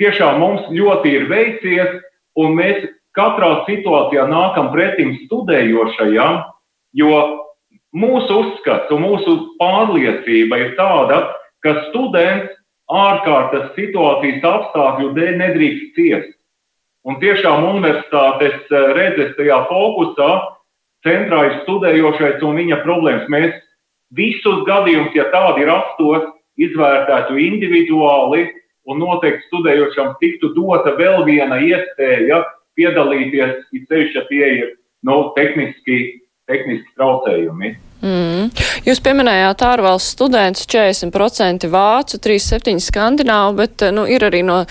Tiešām 0.00 0.40
mums 0.40 0.70
ļoti 0.72 1.12
ir 1.18 1.28
veicies, 1.30 2.00
un 2.40 2.56
mēs 2.56 2.86
katrā 3.16 3.66
situācijā 3.68 4.24
nākam 4.30 4.70
pretim 4.72 5.12
studējošajam, 5.26 6.40
jo 6.96 7.12
mūsu 7.92 8.38
uzskats 8.44 8.90
un 8.94 9.04
mūsu 9.04 9.36
pārliecība 9.60 10.58
ir 10.62 10.74
tāda, 10.78 11.22
ka 11.60 11.76
students 11.90 12.56
ārkārtas 12.90 13.70
situācijas 13.76 14.46
apstākļu 14.46 15.12
dēļ 15.18 15.34
nedrīkst 15.42 15.98
ciest. 15.98 16.32
Un 17.06 17.16
tiešām 17.22 17.64
universitātes 17.64 18.56
eh, 18.68 18.88
redzes 18.96 19.36
tajā 19.38 19.62
fokusā 19.70 20.30
centrā 21.06 21.44
ir 21.48 21.58
studējošais 21.62 22.42
un 22.44 22.58
viņa 22.60 22.80
problēmas. 22.84 23.28
Mēs 23.32 23.54
visus 24.16 24.64
gadījumus, 24.66 25.14
ja 25.14 25.28
tādi 25.34 25.66
rastos, 25.68 26.28
izvērtētu 26.60 27.38
individuāli 27.40 28.48
un 28.90 29.00
noteikti 29.00 29.46
studējošam 29.48 30.16
tiktu 30.20 30.52
dota 30.56 30.92
vēl 30.98 31.24
viena 31.28 31.60
iespēja 31.62 32.42
piedalīties, 32.78 33.64
it 33.76 33.86
sevišķi, 33.88 34.18
ja 34.18 34.24
tie 34.28 34.50
ir 34.58 34.66
nu, 35.06 35.30
tehniski, 35.36 36.20
tehniski 36.50 36.98
traucējumi. 36.98 37.76
Mm. 38.00 38.48
Jūs 38.86 39.00
pieminējāt 39.04 39.60
ārvalstu 39.66 40.14
studentus, 40.14 40.64
40% 40.72 41.68
vācu, 41.68 42.16
37% 42.24 42.80
skandināvu, 42.86 43.56
bet 43.58 43.84
nu, 43.92 44.06
ir 44.08 44.24
arī 44.24 44.40
no 44.46 44.62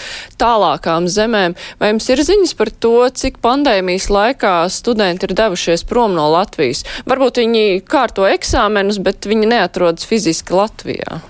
tālākām 0.42 1.06
zemēm. 1.10 1.54
Vai 1.82 1.92
jums 1.92 2.10
ir 2.10 2.24
ziņas 2.26 2.56
par 2.58 2.74
to, 2.74 2.96
cik 3.22 3.38
pandēmijas 3.46 4.10
laikā 4.14 4.56
studenti 4.74 5.30
ir 5.30 5.36
devušies 5.38 5.86
prom 5.90 6.18
no 6.18 6.26
Latvijas? 6.34 6.82
Varbūt 7.10 7.44
viņi 7.44 7.84
kārto 7.86 8.26
eksāmenus, 8.30 8.98
bet 9.06 9.30
viņi 9.30 9.52
neatrodas 9.54 10.10
fiziski 10.10 10.58
Latvijā. 10.58 11.22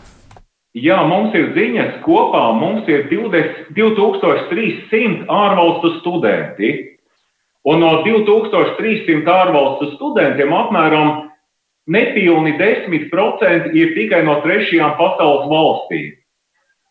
Jā, 0.78 1.02
mums 1.04 1.34
ir 1.36 1.50
ziņas 1.58 2.00
kopā. 2.06 2.46
Mums 2.56 2.88
ir 2.88 3.10
20, 3.12 3.74
2300 3.76 5.28
ārvalstu 5.28 5.98
studenti. 5.98 6.72
Un 7.68 7.82
no 7.84 7.90
2300 8.06 9.28
ārvalstu 9.28 9.90
studentiem 9.98 10.54
apmēram 10.56 11.10
nepilni 11.92 12.54
10% 12.60 13.74
ir 13.76 13.96
tikai 13.98 14.22
no 14.24 14.38
trešajām 14.46 14.96
pasaules 15.00 15.50
valstīm. 15.52 16.14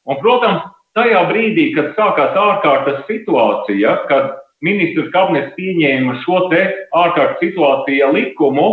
Un, 0.08 0.18
protams, 0.20 0.66
tajā 0.98 1.22
brīdī, 1.30 1.70
kad 1.76 1.94
sākās 1.96 2.36
ārkārtas 2.36 3.04
situācija, 3.08 3.94
kad 4.10 4.36
ministrs 4.64 5.12
kabinets 5.14 5.54
pieņēma 5.56 6.18
šo 6.24 6.48
te 6.52 6.62
ārkārtas 6.96 7.40
situāciju 7.44 8.10
likumu, 8.16 8.68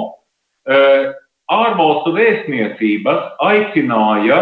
eh, 0.68 1.14
ārvalstu 1.52 2.16
vēstniecības 2.16 3.36
aicināja 3.46 4.40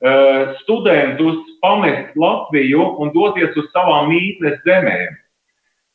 eh, 0.00 0.54
studentus 0.62 1.38
pamest 1.60 2.14
Latviju 2.16 2.94
un 3.02 3.12
doties 3.12 3.56
uz 3.58 3.66
savām 3.74 4.08
mītnes 4.12 4.62
zemēm. 4.64 5.18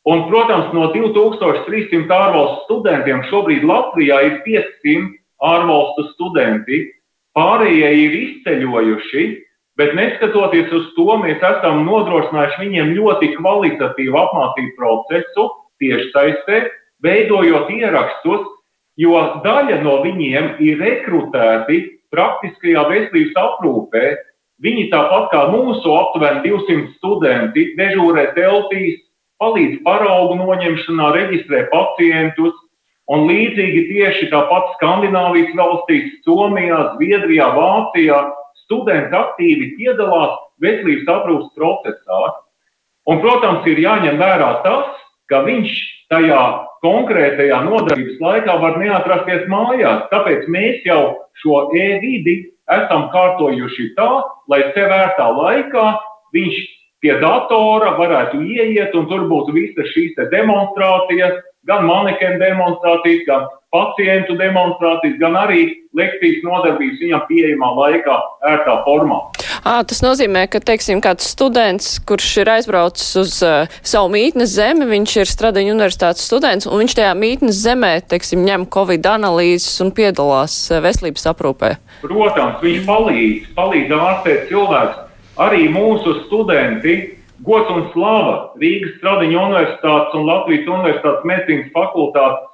Un, 0.04 0.26
protams, 0.28 0.74
no 0.76 0.90
2300 0.92 2.12
ārvalstu 2.12 2.66
studentiem 2.66 3.22
šobrīd 3.30 3.64
Latvijā 3.64 4.20
ir 4.28 4.34
500 4.44 5.14
ārvalstu 5.48 6.10
studenti, 6.12 6.82
pārējie 7.38 7.92
ir 8.02 8.18
izceļojuši, 8.20 9.24
bet 9.80 9.96
neskatoties 9.98 10.74
uz 10.76 10.90
to, 10.98 11.08
mēs 11.24 11.40
esam 11.40 11.86
nodrošinājuši 11.88 12.62
viņiem 12.66 12.92
ļoti 12.98 13.32
kvalitatīvu 13.38 14.20
apmācību 14.26 14.76
procesu 14.78 15.48
tieši 15.80 16.12
saistē, 16.12 16.60
veidojot 17.04 17.72
ierakstus, 17.72 18.44
jo 19.00 19.16
daļa 19.44 19.80
no 19.88 20.02
viņiem 20.04 20.54
ir 20.64 20.84
rekrutēti 20.84 21.80
praktiskajā 22.14 22.86
veselības 22.92 23.40
aprūpē. 23.40 24.14
Viņi 24.64 24.86
tāpat 24.92 25.32
kā 25.32 25.48
mūsu 25.52 25.96
aptuveni 25.98 26.44
200 26.46 26.92
studenti 27.00 27.72
dežūrē 27.80 28.30
teltīs, 28.38 29.00
palīdz 29.44 29.82
paraugu 29.84 30.40
noņemšanā, 30.40 31.14
reģistrē 31.20 31.68
pacientus, 31.76 32.56
Un 33.12 33.26
līdzīgi 33.28 33.82
tieši 33.90 34.30
tāpat 34.32 34.78
Skandināvijas 34.78 35.52
valstīs, 35.60 36.14
Somijā, 36.24 36.78
Zviedrijā, 36.96 37.50
Vācijā 37.58 38.20
studenti 38.64 39.18
aktīvi 39.18 39.74
piedalās 39.80 40.38
veselības 40.64 41.10
aprūpas 41.12 41.50
procesā. 41.58 42.22
Un, 43.12 43.20
protams, 43.20 43.68
ir 43.68 43.82
jāņem 43.84 44.22
vērā 44.22 44.54
tas, 44.64 45.02
ka 45.28 45.42
viņš 45.44 45.74
tajā 46.14 46.40
konkrētajā 46.86 47.60
nodarbības 47.66 48.24
laikā 48.24 48.56
var 48.64 48.80
neatrasties 48.80 49.44
mājās. 49.52 50.08
Tāpēc 50.14 50.48
mēs 50.56 50.88
jau 50.88 51.02
šo 51.44 51.66
e-vidi 51.76 52.38
esam 52.72 53.10
kārtojuši 53.12 53.90
tā, 54.00 54.08
lai 54.48 54.62
sevērtā 54.78 55.28
laikā 55.28 55.90
viņš 56.32 56.64
pie 57.04 57.18
datora 57.20 57.94
varētu 58.00 58.40
ieiet 58.48 58.96
un 58.96 59.10
tur 59.12 59.28
būtu 59.32 59.56
visas 59.56 59.92
šīs 59.92 60.16
demonstrācijas, 60.32 61.42
gan 61.68 61.86
manekenu 61.88 62.40
demonstrācijas, 62.40 63.26
gan 63.28 63.46
pacientu 63.74 64.36
demonstrācijas, 64.40 65.18
gan 65.20 65.36
arī 65.40 65.66
lekcijas 65.98 66.44
nodarbības 66.46 67.02
viņam 67.04 67.24
pieejamā 67.30 67.70
laikā, 67.80 68.18
ērtā 68.54 68.80
formā. 68.88 69.20
À, 69.64 69.78
tas 69.88 70.02
nozīmē, 70.04 70.46
ka, 70.52 70.60
teiksim, 70.64 71.00
kāds 71.04 71.28
students, 71.32 71.96
kurš 72.08 72.30
ir 72.44 72.52
aizbraucis 72.56 73.14
uz 73.20 73.38
uh, 73.46 73.72
savu 73.86 74.12
mītnes 74.14 74.52
zemi, 74.58 74.88
viņš 74.90 75.16
ir 75.22 75.32
Stradiņa 75.32 75.72
universitātes 75.76 76.26
students, 76.28 76.68
un 76.68 76.84
viņš 76.84 76.98
tajā 77.00 77.14
mītnes 77.16 77.62
zemē, 77.64 77.94
teiksim, 78.12 78.44
ņem 78.48 78.68
Covid 78.74 79.08
analīzes 79.14 79.80
un 79.86 79.94
piedalās 79.96 80.58
uh, 80.72 80.84
veselības 80.84 81.30
aprūpē. 81.32 81.74
Protams, 82.04 82.60
viņš 82.66 82.86
palīdz, 82.90 83.50
palīdz 83.56 83.98
ārstēt 84.00 84.46
cilvēkus. 84.52 85.02
Arī 85.42 85.66
mūsu 85.74 86.12
studenti, 86.28 87.18
gods 87.42 87.70
un 87.74 87.88
slava 87.90 88.34
Rīgas 88.62 88.92
Stradiņa 89.00 89.38
universitātes 89.48 90.18
un 90.20 90.28
Latvijas 90.28 90.68
universitātes 90.70 91.24
medicīnas 91.26 91.72
fakultātes 91.74 92.52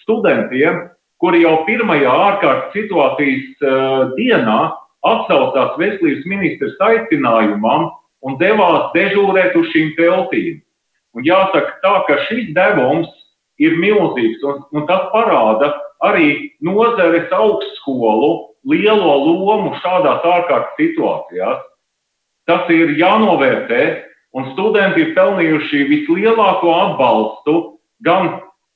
studentiem, 0.00 0.78
kuri 1.20 1.42
jau 1.42 1.58
pirmajā 1.66 2.08
ārkārtas 2.08 2.72
situācijas 2.72 3.66
uh, 3.66 4.14
dienā 4.16 4.60
atsaucās 5.04 5.76
veselības 5.76 6.24
ministrs 6.30 6.80
aicinājumam 6.80 7.90
un 8.24 8.38
devās 8.40 8.88
dežūrēt 8.96 9.58
uz 9.60 9.68
šīm 9.74 9.92
teltīm. 9.98 10.62
Un 11.12 11.26
jāsaka 11.28 11.74
tā, 11.84 11.92
ka 12.08 12.16
šis 12.30 12.54
devums 12.56 13.10
ir 13.60 13.76
milzīgs, 13.76 14.40
un, 14.48 14.64
un 14.72 14.86
tas 14.88 15.04
parāda 15.12 15.68
arī 16.00 16.54
nozares 16.64 17.28
augstskolu 17.28 18.32
lielo 18.72 19.18
lomu 19.20 19.74
šādās 19.84 20.24
ārkārtas 20.24 20.80
situācijās. 20.80 21.60
Tas 22.50 22.70
ir 22.74 22.96
jānovērtē, 22.98 23.82
un 24.34 24.48
studenti 24.54 25.04
ir 25.04 25.12
pelnījuši 25.16 25.84
vislielāko 25.90 26.72
atbalstu 26.74 27.56
gan 28.02 28.32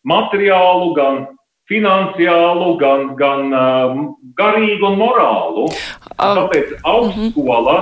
materiālu, 0.07 0.93
gan 0.95 1.25
finansiālu, 1.67 2.77
gan, 2.79 3.09
gan 3.19 3.51
um, 3.51 4.03
garīgu 4.39 4.93
un 4.93 4.99
morālu. 5.01 5.67
Tāpēc 6.21 6.77
augstskola 6.87 7.81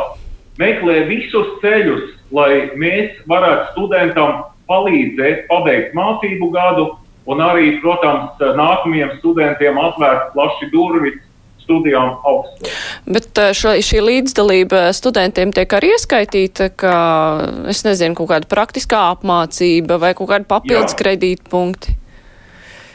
meklē 0.61 1.05
visus 1.11 1.51
ceļus, 1.61 2.15
lai 2.33 2.71
mēs 2.81 3.19
varētu 3.29 3.75
studentam 3.75 4.45
palīdzēt 4.71 5.45
pabeigt 5.51 5.93
mācību 5.99 6.49
gadu 6.55 6.87
un 7.29 7.41
arī, 7.45 7.75
protams, 7.85 8.41
nākamajiem 8.41 9.19
studentiem 9.21 9.79
atvērt 9.81 10.33
plaši 10.33 10.71
durvis 10.73 11.21
studijām 11.65 12.15
augstskolā. 12.23 12.73
Bet 13.17 13.41
uh, 13.41 13.51
šo, 13.57 13.75
šī 13.83 14.05
līdzdalība 14.05 14.87
studentiem 14.97 15.53
tiek 15.57 15.75
arī 15.77 15.95
ieskaitīta, 15.97 16.71
ka, 16.79 16.95
es 17.73 17.83
nezinu, 17.87 18.17
kaut 18.21 18.31
kāda 18.31 18.51
praktiskā 18.51 19.03
apmācība 19.17 19.99
vai 20.03 20.15
kaut 20.17 20.31
kāda 20.31 20.49
papildus 20.49 20.97
kredītpunkti. 21.01 21.99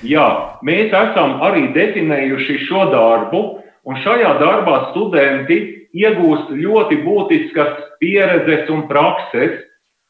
Jā, 0.07 0.27
mēs 0.63 0.93
esam 0.95 1.41
arī 1.43 1.67
definējuši 1.75 2.61
šo 2.69 2.85
darbu, 2.93 3.41
un 3.83 3.99
šajā 3.99 4.38
darbā 4.39 4.77
studenti 4.93 5.57
iegūst 5.97 6.53
ļoti 6.53 7.01
būtiskas 7.03 7.73
pieredzes 7.99 8.69
un 8.71 8.85
prakses. 8.88 9.65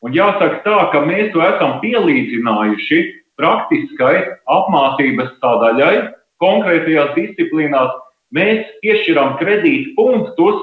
Un 0.06 0.14
jāsaka 0.16 0.62
tā, 0.64 0.78
ka 0.94 1.02
mēs 1.04 1.34
to 1.34 1.42
esam 1.44 1.80
pielīdzinājuši 1.82 3.00
praktiskai 3.40 4.14
apmācības 4.48 5.34
sadaļai, 5.42 5.96
konkrētajās 6.44 7.12
disciplīnās. 7.18 7.98
Mēs 8.36 8.68
piešķiram 8.84 9.38
kredītu 9.40 9.96
punktus 9.98 10.60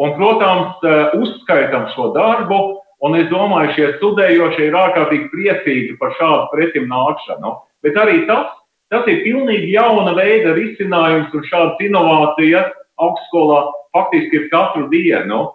un, 0.00 0.14
protams, 0.16 0.80
uzskaitam 1.20 1.88
šo 1.94 2.10
darbu. 2.16 2.60
Un 3.00 3.14
es 3.16 3.30
domāju, 3.30 3.72
šie 3.76 3.86
studējošie 3.96 4.66
ir 4.68 4.74
ārkārtīgi 4.76 5.30
priecīgi 5.32 5.94
par 6.00 6.12
šādu 6.18 6.50
pretim 6.52 6.90
nākšanu. 6.90 7.54
Bet 7.80 7.96
arī 7.96 8.26
tas, 8.28 8.50
tas 8.92 9.06
ir 9.08 9.22
pilnīgi 9.24 9.70
jauna 9.72 10.12
veida 10.18 10.52
risinājums 10.52 11.32
un 11.32 11.46
šādas 11.48 11.80
inovācijas 11.86 12.74
augstskolā 13.00 13.62
faktiski 13.96 14.42
ir 14.42 14.50
katru 14.52 14.90
dienu. 14.92 15.46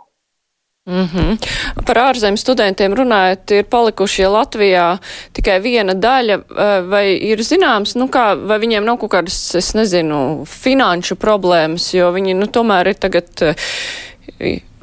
Mm 0.85 1.09
-hmm. 1.13 1.37
Par 1.85 1.97
ārzemju 1.97 2.37
studentiem 2.37 2.93
runājot, 2.93 3.51
ir 3.51 3.63
palikušie 3.63 4.27
Latvijā 4.27 4.97
tikai 5.33 5.59
viena 5.61 5.93
daļa, 5.93 6.37
vai 6.89 7.17
ir 7.17 7.39
zināms, 7.39 7.95
nu 7.95 8.05
kā, 8.07 8.47
vai 8.47 8.59
viņiem 8.59 8.85
nav 8.85 8.97
kaut 8.97 9.11
kādas, 9.11 9.55
es 9.55 9.73
nezinu, 9.73 10.45
finanšu 10.45 11.15
problēmas, 11.15 11.93
jo 11.93 12.11
viņi, 12.11 12.33
nu, 12.33 12.45
tomēr 12.45 12.87
ir 12.87 12.93
tagad 12.93 13.25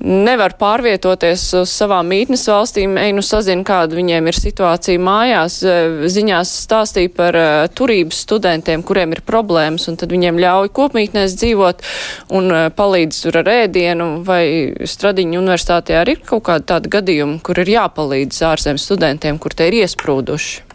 nevar 0.03 0.57
pārvietoties 0.59 1.45
uz 1.61 1.73
savām 1.73 2.09
mītnes 2.11 2.45
valstīm. 2.51 2.97
Ej, 3.01 3.12
nu 3.17 3.23
sazina, 3.25 3.62
kāda 3.67 3.97
viņiem 3.97 4.29
ir 4.29 4.38
situācija 4.38 5.01
mājās. 5.03 5.61
Eh, 5.62 6.07
ziņās 6.12 6.51
stāstīja 6.67 7.12
par 7.17 7.38
uh, 7.38 7.51
turības 7.71 8.23
studentiem, 8.27 8.83
kuriem 8.83 9.15
ir 9.15 9.23
problēmas, 9.27 9.87
un 9.91 9.99
tad 10.01 10.12
viņiem 10.12 10.41
ļauj 10.43 10.73
kopmītnēs 10.75 11.37
dzīvot 11.38 11.87
un 12.35 12.51
uh, 12.51 12.67
palīdz 12.75 13.23
tur 13.25 13.41
ar 13.43 13.53
ēdienu. 13.53 14.11
Vai 14.27 14.75
Stradiņa 14.83 15.38
universitātē 15.38 16.01
arī 16.01 16.19
ir 16.19 16.27
kaut 16.27 16.45
kāda 16.51 16.75
tāda 16.75 16.91
gadījuma, 16.99 17.38
kur 17.45 17.62
ir 17.62 17.71
jāpalīdz 17.77 18.43
ārzem 18.51 18.81
studentiem, 18.81 19.38
kur 19.38 19.55
te 19.55 19.71
ir 19.71 19.83
iesprūduši? 19.85 20.69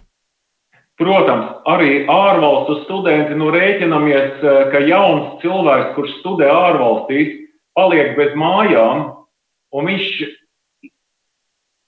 Protams, 0.98 1.60
arī 1.70 2.08
ārvalstu 2.10 2.80
studenti, 2.88 3.36
nu 3.38 3.52
rēķinamies, 3.54 4.40
ka 4.72 4.80
jauns 4.82 5.36
cilvēks, 5.44 5.92
kurš 5.94 6.16
studē 6.24 6.48
ārvalstīs, 6.50 7.36
paliek 7.78 8.16
bez 8.18 8.34
mājām, 8.34 9.04
un 9.76 9.90
viņš 9.90 10.12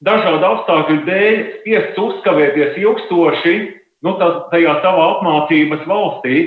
dažādu 0.06 0.48
apstākļu 0.48 1.04
dēļ 1.08 1.38
spiests 1.60 2.00
uzkavēties 2.00 2.80
ilgstoši 2.80 3.56
nu, 4.06 4.15
tajā 4.52 4.80
savā 4.84 5.06
apmācības 5.18 5.86
valstī. 5.89 6.39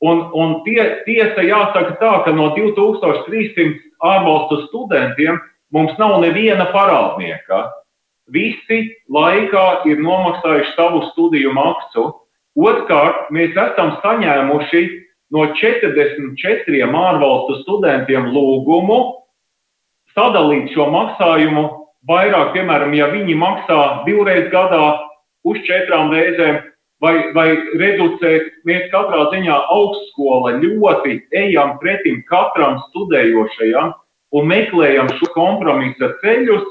Un, 0.00 0.22
un 0.32 0.62
tie, 0.64 0.80
tiesa 1.04 1.44
jāsaka 1.44 1.98
tā, 2.00 2.12
ka 2.24 2.32
no 2.32 2.50
2300 2.56 3.66
ārvalstu 4.00 4.62
studentiem 4.68 5.36
mums 5.76 5.92
nav 6.00 6.16
neviena 6.22 6.70
parādnieka. 6.72 7.66
Visi 8.32 8.94
laikā 9.12 9.84
ir 9.90 10.00
nomaksājuši 10.00 10.72
savu 10.76 11.02
studiju 11.10 11.52
maksu. 11.52 12.06
Otrkārt, 12.56 13.28
mēs 13.34 13.52
esam 13.58 13.96
saņēmuši 14.00 14.82
no 15.34 15.50
44 15.60 16.88
ārvalstu 16.88 17.60
studentiem 17.60 18.30
lūgumu 18.32 19.19
sadalīt 20.16 20.72
šo 20.74 20.88
maksājumu 20.92 21.64
vairāk, 22.08 22.52
piemēram, 22.56 22.94
ja 22.96 23.10
viņi 23.12 23.36
maksā 23.38 23.80
divreiz 24.06 24.48
gadā 24.52 24.82
uz 25.46 25.60
četrām 25.66 26.12
reizēm, 26.14 26.60
vai, 27.00 27.14
vai 27.36 27.48
reducēt, 27.80 28.52
mēs 28.68 28.88
katrā 28.92 29.26
ziņā 29.32 29.56
augstskola 29.72 30.56
ļoti 30.60 31.16
ejam 31.42 31.76
pretim 31.82 32.22
katram 32.28 32.78
studējošajam 32.90 33.94
un 34.36 34.46
meklējam 34.50 35.10
šo 35.18 35.30
kompromisa 35.34 36.12
ceļus, 36.22 36.66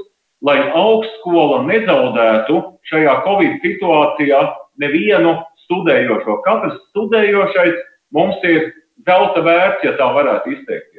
lai 0.45 0.59
augstskola 0.71 1.63
nezaudētu 1.67 2.61
šajā 2.89 3.15
Covid 3.25 3.59
situācijā 3.65 4.39
nevienu 4.79 5.35
studējošo. 5.65 6.39
Katrs 6.45 6.79
studējošais 6.93 7.75
mums 8.15 8.39
ir 8.47 8.71
zelta 9.07 9.43
vērts, 9.43 9.83
ja 9.83 9.97
tā 9.99 10.07
varētu 10.15 10.55
izteikties. 10.55 10.98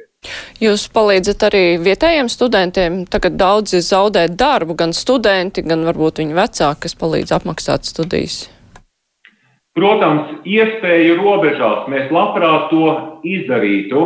Jūs 0.61 0.83
palīdzat 0.93 1.43
arī 1.47 1.63
vietējiem 1.81 2.27
studentiem. 2.29 2.97
Tagad 3.09 3.33
daudzi 3.39 3.79
zaudē 3.81 4.27
darbu, 4.29 4.75
gan 4.77 4.93
studenti, 4.93 5.63
gan 5.65 5.87
varbūt 5.87 6.21
viņu 6.21 6.37
vecāki, 6.37 6.83
kas 6.85 6.97
palīdz 7.01 7.33
apmaksāt 7.37 7.89
studijas. 7.89 8.43
Protams, 9.73 10.35
iespēju 10.45 11.17
robežās 11.17 11.87
mēs 11.89 12.13
labprāt 12.13 12.69
to 12.69 12.93
izdarītu. 13.25 14.05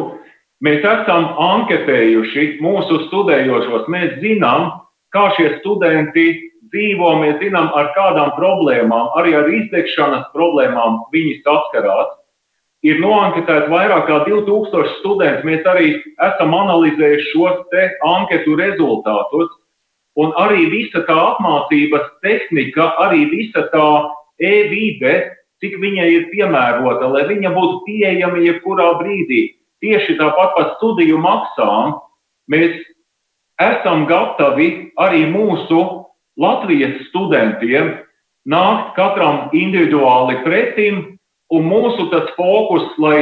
Mēs 0.63 0.85
esam 0.87 1.27
anketējuši 1.43 2.47
mūsu 2.63 3.01
studējošos. 3.09 3.89
Mēs 3.91 4.15
zinām, 4.23 4.69
kā 5.11 5.27
šie 5.35 5.57
studenti 5.59 6.29
dzīvo, 6.71 7.17
mēs 7.19 7.41
zinām, 7.43 7.67
ar 7.75 7.91
kādām 7.97 8.31
problēmām, 8.39 9.11
arī 9.19 9.35
ar 9.35 9.51
izdegšanas 9.51 10.29
problēmām 10.37 11.01
viņi 11.11 11.41
saskarās 11.43 12.15
ir 12.85 13.01
noanketēti 13.01 13.71
vairāk 13.71 14.05
kā 14.09 14.21
2000 14.27 14.97
studenti. 14.99 15.47
Mēs 15.47 15.65
arī 15.69 15.91
esam 16.27 16.53
analizējuši 16.53 17.31
šos 17.31 17.77
anketu 18.05 18.57
rezultātus. 18.59 19.49
Un 20.15 20.31
arī 20.39 20.69
visa 20.71 21.01
tā 21.03 21.15
apmācības 21.33 22.05
tehnika, 22.23 22.93
arī 23.03 23.25
visa 23.33 23.65
tā 23.73 23.87
e-vide, 24.39 25.15
cik 25.59 25.75
viņai 25.81 26.07
ir 26.13 26.29
piemērota, 26.31 27.09
lai 27.11 27.25
viņa 27.27 27.51
būtu 27.51 27.81
pieejama 27.87 28.39
jebkurā 28.45 28.93
brīdī. 29.01 29.55
Tieši 29.83 30.15
tāpat 30.19 30.55
par 30.55 30.71
studiju 30.77 31.19
maksām 31.19 31.97
mēs 32.51 32.79
esam 33.59 34.05
gatavi 34.07 34.91
arī 34.99 35.25
mūsu 35.31 35.81
Latvijas 36.39 36.99
studentiem 37.09 37.93
nākt 38.47 38.95
katram 38.95 39.49
individuāli 39.55 40.39
pretim 40.43 41.14
Un 41.53 41.67
mūsu 41.69 42.07
tas 42.09 42.31
fokus, 42.37 42.87
lai 42.97 43.19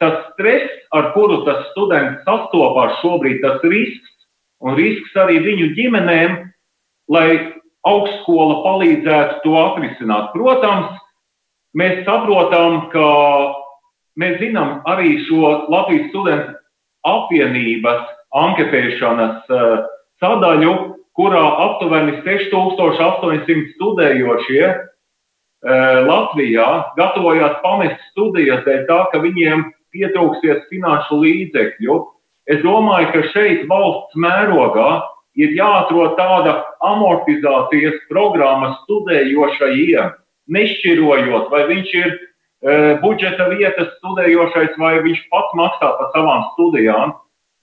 tas 0.00 0.32
stress, 0.32 0.72
ar 0.96 1.12
kuru 1.12 1.42
tas 1.44 1.66
students 1.72 2.24
sastopās 2.24 2.96
šobrīd, 3.02 3.42
tas 3.44 3.60
risks 3.64 4.12
un 4.64 4.76
risks 4.78 5.12
arī 5.20 5.40
viņu 5.44 5.72
ģimenēm, 5.76 6.36
lai 7.12 7.28
augstskola 7.86 8.62
palīdzētu 8.64 9.42
to 9.44 9.54
atrisināt. 9.60 10.32
Protams, 10.34 10.96
mēs 11.76 12.02
saprotam, 12.08 12.86
ka 12.92 13.06
mēs 14.20 14.40
zinām 14.40 14.80
arī 14.88 15.20
šo 15.28 15.68
Latvijas 15.72 16.08
studentu 16.10 16.56
apvienības 17.06 18.08
anketēšanas 18.36 19.52
sadaļu, 20.20 20.72
kurā 21.16 21.44
aptuveni 21.68 22.18
6800 22.24 23.70
studējošie 23.76 24.64
Latvijā 25.66 26.66
gatavojās 26.98 27.56
pamest 27.62 27.98
studijas 28.12 28.62
dēļ 28.66 28.84
tā, 28.86 29.00
ka 29.10 29.18
viņiem 29.22 29.64
pietrūksies 29.94 30.66
finanšu 30.70 31.18
līdzekļu. 31.24 31.96
Es 32.46 32.62
domāju, 32.62 33.10
ka 33.10 33.22
šeit 33.32 33.64
valsts 33.70 34.14
mērogā 34.22 34.90
ir 35.36 35.52
jāatrod 35.56 36.14
tāda 36.18 36.60
amortizācijas 36.86 37.98
programma 38.10 38.72
studējošajiem, 38.84 40.14
nešķirojot, 40.54 41.50
vai 41.50 41.62
viņš 41.72 41.92
ir 41.98 42.08
e, 42.12 42.18
budžeta 43.02 43.48
vietas 43.50 43.90
studējošais, 43.98 44.78
vai 44.80 44.94
viņš 45.04 45.24
pats 45.32 45.58
maksā 45.58 45.90
par 45.98 46.12
savām 46.14 46.46
studijām. 46.54 47.16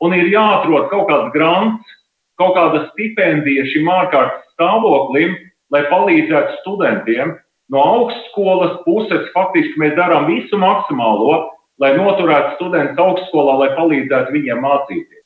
Un 0.03 0.13
ir 0.17 0.27
jāatrod 0.27 0.89
kaut 0.91 1.07
kāds 1.07 1.31
grants, 1.33 1.95
kaut 2.41 2.57
kāda 2.57 2.83
stipendija 2.91 3.65
šim 3.71 3.87
ārkārtas 3.87 4.43
stāvoklim, 4.57 5.37
lai 5.73 5.85
palīdzētu 5.89 6.59
studentiem. 6.61 7.37
No 7.73 7.81
augstskolas 7.81 8.77
puses 8.85 9.29
faktiski 9.33 9.81
mēs 9.81 9.95
darām 9.97 10.27
visu 10.29 10.59
maksimālo, 10.61 11.39
lai 11.81 11.95
noturētu 11.97 12.57
studentus 12.59 13.01
augstskolā, 13.01 13.57
lai 13.63 13.69
palīdzētu 13.77 14.35
viņiem 14.35 14.61
mācīties. 14.61 15.21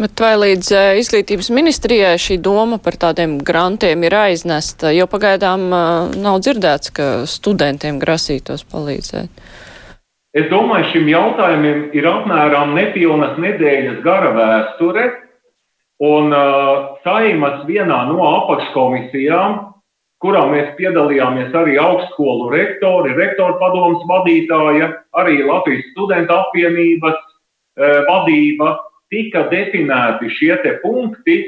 Bet 0.00 0.20
vai 0.22 0.32
līdz 0.38 0.68
eh, 0.72 0.98
izglītības 1.02 1.50
ministrijai 1.52 2.14
šī 2.22 2.38
doma 2.40 2.78
par 2.80 2.96
tādiem 3.00 3.40
grantiem 3.44 4.06
ir 4.06 4.14
aiznesta, 4.16 4.94
jo 4.96 5.04
pagaidām 5.10 5.66
eh, 5.66 6.14
nav 6.22 6.38
dzirdēts, 6.46 6.92
ka 6.96 7.08
studentiem 7.28 7.98
grasītos 8.00 8.64
palīdzēt? 8.70 9.42
Es 10.30 10.46
domāju, 10.46 10.92
šim 10.92 11.10
jautājumam 11.10 11.88
ir 11.96 12.06
apmēram 12.06 12.76
nepilnas 12.78 13.34
nedēļas 13.42 13.98
gara 14.04 14.30
vēsture, 14.36 15.08
un 16.00 16.32
uh, 16.32 16.94
saimas 17.04 17.64
vienā 17.68 17.98
no 18.08 18.22
apakškomisijām 18.24 19.56
kurā 20.20 20.42
mēs 20.52 20.74
piedalījāmies 20.76 21.54
arī 21.56 21.78
augstskolu 21.80 22.50
rektori, 22.52 23.14
rektoru 23.16 23.56
padomus 23.60 24.02
vadītāja, 24.10 24.90
arī 25.16 25.40
Latvijas 25.46 25.86
studentu 25.94 26.36
apvienības 26.36 27.16
e, 27.16 27.92
vadība, 28.08 28.74
tika 29.10 29.46
definēti 29.50 30.30
šie 30.36 30.52
te 30.64 30.76
punkti, 30.84 31.38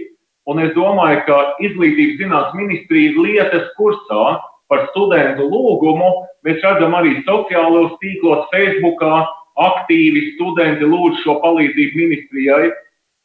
un 0.48 0.62
es 0.64 0.72
domāju, 0.74 1.20
ka 1.28 1.36
izglītības 1.68 2.18
zinātnes 2.22 2.58
ministrija 2.58 3.12
lietas 3.18 3.68
kursā 3.76 4.38
par 4.72 4.88
studentu 4.90 5.46
lūgumu. 5.52 6.08
Mēs 6.46 6.64
redzam 6.64 6.96
arī 6.98 7.18
sociālos 7.28 7.92
tīklos, 8.00 8.48
Facebookā 8.54 9.20
aktīvi 9.60 10.32
studenti 10.32 10.88
lūdz 10.88 11.20
šo 11.26 11.36
palīdzību 11.44 12.00
ministrijai. 12.00 12.72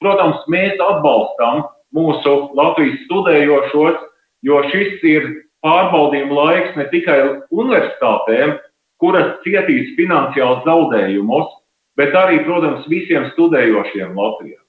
Protams, 0.03 0.43
mēs 0.51 0.75
atbalstam 0.83 1.63
mūsu 1.95 2.35
Latvijas 2.57 2.99
studējošos, 3.07 4.03
jo 4.45 4.61
šis 4.71 5.03
ir 5.07 5.27
pārbaudījuma 5.65 6.37
laiks 6.37 6.77
ne 6.77 6.85
tikai 6.91 7.17
universitātēm, 7.51 8.57
kuras 9.01 9.35
cietīs 9.45 9.93
finansiāls 9.97 10.63
zaudējumus, 10.65 11.49
bet 11.97 12.15
arī, 12.17 12.41
protams, 12.45 12.85
visiem 12.89 13.29
studējošiem 13.33 14.17
Latvijā. 14.17 14.59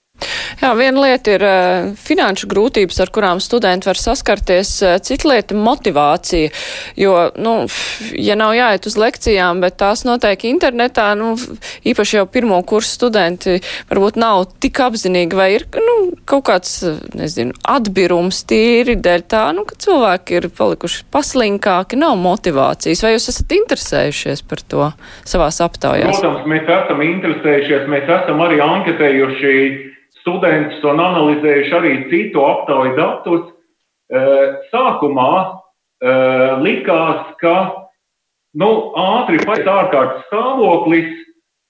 Jā, 0.58 0.72
viena 0.74 1.04
lieta 1.04 1.34
ir 1.36 1.42
uh, 1.46 1.90
finanšu 2.02 2.48
grūtības, 2.50 2.96
ar 3.04 3.12
kurām 3.14 3.38
studenti 3.42 3.86
var 3.86 3.98
saskarties, 4.00 4.72
uh, 4.82 4.96
cita 4.98 5.28
lieta- 5.30 5.54
motivācija, 5.68 6.50
jo, 6.98 7.12
nu, 7.38 7.52
ja 8.18 8.34
nav 8.34 8.56
jāiet 8.58 8.88
uz 8.90 8.96
lekcijām, 8.98 9.60
bet 9.62 9.76
tās 9.78 10.02
notiek 10.02 10.42
internetā, 10.50 11.12
nu, 11.14 11.36
īpaši 11.86 12.18
jau 12.18 12.26
pirmo 12.26 12.58
kursu 12.66 12.96
studenti 12.98 13.60
varbūt 13.90 14.18
nav 14.18 14.48
tik 14.58 14.80
apzinīgi, 14.82 15.38
vai 15.38 15.52
ir, 15.60 15.66
nu, 15.78 15.94
kaut 16.26 16.48
kāds, 16.50 16.82
nezinu, 17.14 17.54
atbirums 17.62 18.42
tīri 18.42 18.96
dēļ 18.98 19.22
tā, 19.30 19.44
nu, 19.54 19.62
ka 19.64 19.78
cilvēki 19.78 20.40
ir 20.40 20.48
palikuši 20.50 21.04
paslinkāki, 21.14 22.00
nav 22.02 22.16
motivācijas, 22.18 23.04
vai 23.06 23.14
jūs 23.14 23.28
esat 23.30 23.54
interesējušies 23.60 24.42
par 24.42 24.66
to 24.66 24.90
savās 25.22 25.62
aptaujās? 25.62 26.18
Protams, 26.18 26.50
mēs 26.50 26.66
esam 26.66 27.06
interesējušies, 27.06 27.86
mēs 27.94 28.10
esam 28.18 28.42
arī 28.42 28.58
anketējuši 28.64 29.87
studentus 30.28 30.84
un 30.84 31.00
analizējuši 31.00 31.74
arī 31.78 31.92
citu 32.12 32.44
aptauju 32.44 32.94
datus, 32.98 33.46
eh, 34.12 34.58
sākumā 34.72 35.32
eh, 36.04 36.52
likās, 36.60 37.32
ka 37.40 37.54
nu, 38.54 38.92
ātri 38.96 39.40
paiet 39.46 39.68
ārkārtas 39.68 40.26
stāvoklis, 40.28 41.10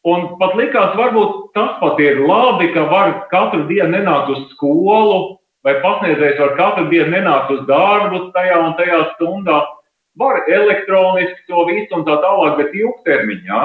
un 0.09 0.35
pat 0.41 0.55
likās, 0.59 0.97
varbūt 0.99 1.55
tas 1.55 1.79
pat 1.81 2.01
ir 2.03 2.23
labi, 2.27 2.73
ka 2.75 2.87
var 2.91 3.15
katru 3.33 3.67
dienu 3.71 3.95
nenākt 3.97 4.35
uz 4.35 4.45
skolu, 4.53 5.39
vai 5.65 5.79
pasniedzējs 5.83 6.39
var 6.43 6.55
katru 6.59 6.89
dienu 6.91 7.15
nenākt 7.15 7.51
uz 7.55 7.65
darbu 7.71 8.29
tajā 8.35 8.59
un 8.67 8.77
tajā 8.79 9.03
stundā. 9.15 9.63
Var 10.19 10.41
elektroniski 10.51 11.47
to 11.47 11.65
visu 11.69 11.95
un 11.95 12.05
tā 12.07 12.19
tālāk, 12.23 12.57
bet 12.59 12.75
ilgtermiņā. 12.75 13.63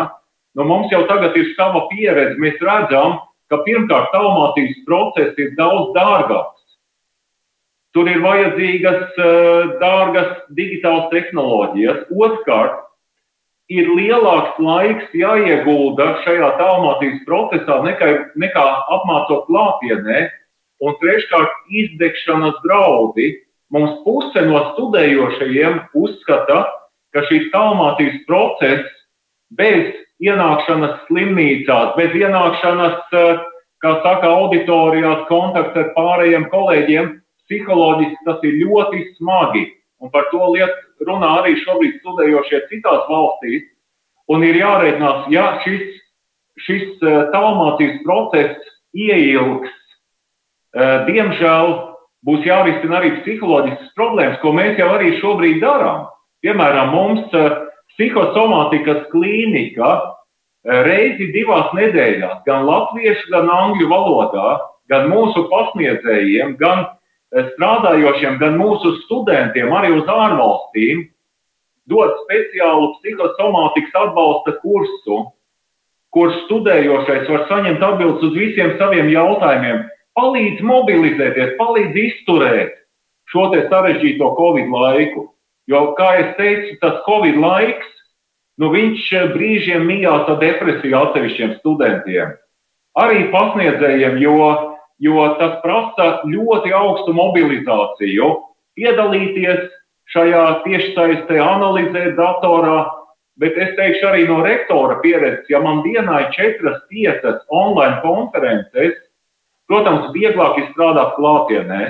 Nu, 0.53 0.65
mums 0.69 0.91
jau 0.93 1.01
tagad 1.09 1.33
ir 1.37 1.49
sava 1.57 1.87
pieredze. 1.89 2.37
Mēs 2.37 2.59
redzam, 2.61 3.17
ka 3.17 3.32
pirmkārt 3.65 4.11
taumātības 4.13 4.81
process 4.87 5.39
ir 5.41 5.53
daudz 5.59 5.93
dārgāks. 5.97 6.61
Tur 7.93 8.09
ir 8.09 8.23
vajadzīgas 8.23 9.19
uh, 9.21 9.75
dārgas 9.81 10.31
digitālas 10.57 11.11
tehnoloģijas. 11.11 12.07
Otrkārt, 12.09 12.79
ir 13.69 13.89
lielāks 13.93 14.57
laiks 14.61 15.13
jāiegulda 15.15 16.09
šajā 16.25 16.49
taumātības 16.59 17.21
procesā 17.27 17.79
nekā, 17.85 18.09
nekā 18.35 18.65
apmācot 18.97 19.45
klātienē. 19.49 20.29
Un 20.83 20.97
treškārt, 20.99 21.53
izdegšanas 21.69 22.57
draudi. 22.65 23.29
Mums 23.73 24.01
puse 24.03 24.41
no 24.45 24.59
studējošajiem 24.73 25.79
uzskata, 25.97 26.65
ka 27.13 27.23
šīs 27.29 27.47
taumātības 27.53 28.19
process 28.27 28.89
bez 29.57 29.93
ienākšanas 30.21 31.01
slimnīcās, 31.07 31.95
bez 31.97 32.15
ienākšanas, 32.17 32.99
eh, 33.13 33.41
kā 33.83 33.91
saka, 34.03 34.27
auditorijās, 34.27 35.27
kontakts 35.27 35.77
ar 35.77 35.93
pārējiem 35.97 36.49
kolēģiem, 36.49 37.19
psiholoģiski 37.47 38.25
tas 38.25 38.39
ir 38.43 38.53
ļoti 38.63 39.15
smagi. 39.17 39.65
Un 40.01 40.09
par 40.11 40.23
to 40.31 40.39
lietu 40.51 41.07
runā 41.07 41.41
arī 41.41 41.55
šobrīd 41.63 41.99
studējošie 42.01 42.67
citās 42.69 43.07
valstīs. 43.09 43.63
Un 44.29 44.43
ir 44.43 44.55
jārēķinās, 44.55 45.27
ja 45.31 45.59
šis, 45.63 45.99
šis 46.59 47.01
eh, 47.03 47.31
tālmācības 47.33 48.03
process 48.03 48.55
ieilgs, 48.95 49.69
eh, 50.75 51.05
diemžēl 51.09 51.93
būs 52.23 52.45
jārisina 52.47 53.01
arī 53.01 53.19
psiholoģiskas 53.23 53.91
problēmas, 53.97 54.39
ko 54.39 54.53
mēs 54.55 54.77
jau 54.79 54.87
arī 54.95 55.19
šobrīd 55.19 55.59
darām. 55.59 56.07
Piemēram, 56.43 56.91
mums 56.91 57.35
psihosomātikas 57.93 59.05
klīnika 59.11 59.89
eh, 59.93 60.81
reizi 60.87 61.29
divās 61.35 61.71
nedēļās, 61.77 62.43
gan 62.47 62.65
latviešu, 62.67 63.29
gan 63.33 63.49
angļu 63.51 63.89
valodā, 63.91 64.57
gan 64.91 65.09
mūsu 65.11 65.45
pasniedzējiem, 65.51 66.57
gan 66.61 66.85
eh, 66.85 67.49
strādājošiem, 67.53 68.39
gan 68.41 68.57
mūsu 68.61 68.97
studentiem, 69.05 69.73
arī 69.73 69.93
uz 69.97 70.09
ārvalstīm, 70.09 71.07
dod 71.91 72.13
speciālu 72.23 72.93
psihosomātikas 72.99 73.97
atbalsta 74.05 74.55
kursu, 74.61 75.23
kur 76.13 76.29
studējošais 76.45 77.27
var 77.31 77.47
saņemt 77.49 77.83
atbildes 77.83 78.23
uz 78.29 78.37
visiem 78.37 78.75
saviem 78.79 79.09
jautājumiem, 79.11 79.83
palīdz 80.17 80.61
mobilizēties, 80.65 81.55
palīdz 81.57 81.99
izturēt 82.07 82.75
šo 83.33 83.49
sarežģīto 83.53 84.29
Covid 84.37 84.69
laiku. 84.69 85.32
Jo, 85.71 85.93
kā 85.95 86.09
jau 86.17 86.29
teicu, 86.35 86.75
tas 86.81 86.99
Covid 87.05 87.37
laiks, 87.39 87.91
nu, 88.59 88.69
viņš 88.73 89.05
brīžiem 89.31 89.85
mijās 89.87 90.27
ar 90.27 90.39
depresiju 90.41 90.97
atsevišķiem 90.99 91.53
studentiem. 91.61 92.33
Arī 92.99 93.29
pasniedzējiem, 93.33 94.19
jo, 94.21 94.49
jo 95.01 95.29
tas 95.39 95.55
prasa 95.63 96.09
ļoti 96.27 96.75
augstu 96.75 97.15
mobilizāciju, 97.15 98.27
piedalīties 98.77 99.71
šajā 100.13 100.43
tiešsaistē, 100.67 101.39
analizēt 101.39 102.19
datorā, 102.19 102.83
bet 103.39 103.55
es 103.57 103.73
teikšu 103.79 104.11
arī 104.11 104.27
no 104.27 104.43
rektora 104.45 104.99
pieredzes, 105.01 105.47
ja 105.49 105.63
man 105.63 105.81
dienā 105.87 106.25
ir 106.27 106.29
četras, 106.35 106.83
piecas 106.91 107.39
online 107.49 108.03
konferences, 108.03 108.99
protams, 109.71 110.11
vieglāk 110.13 110.59
ir 110.59 110.69
strādāt 110.75 111.15
klātienē, 111.15 111.83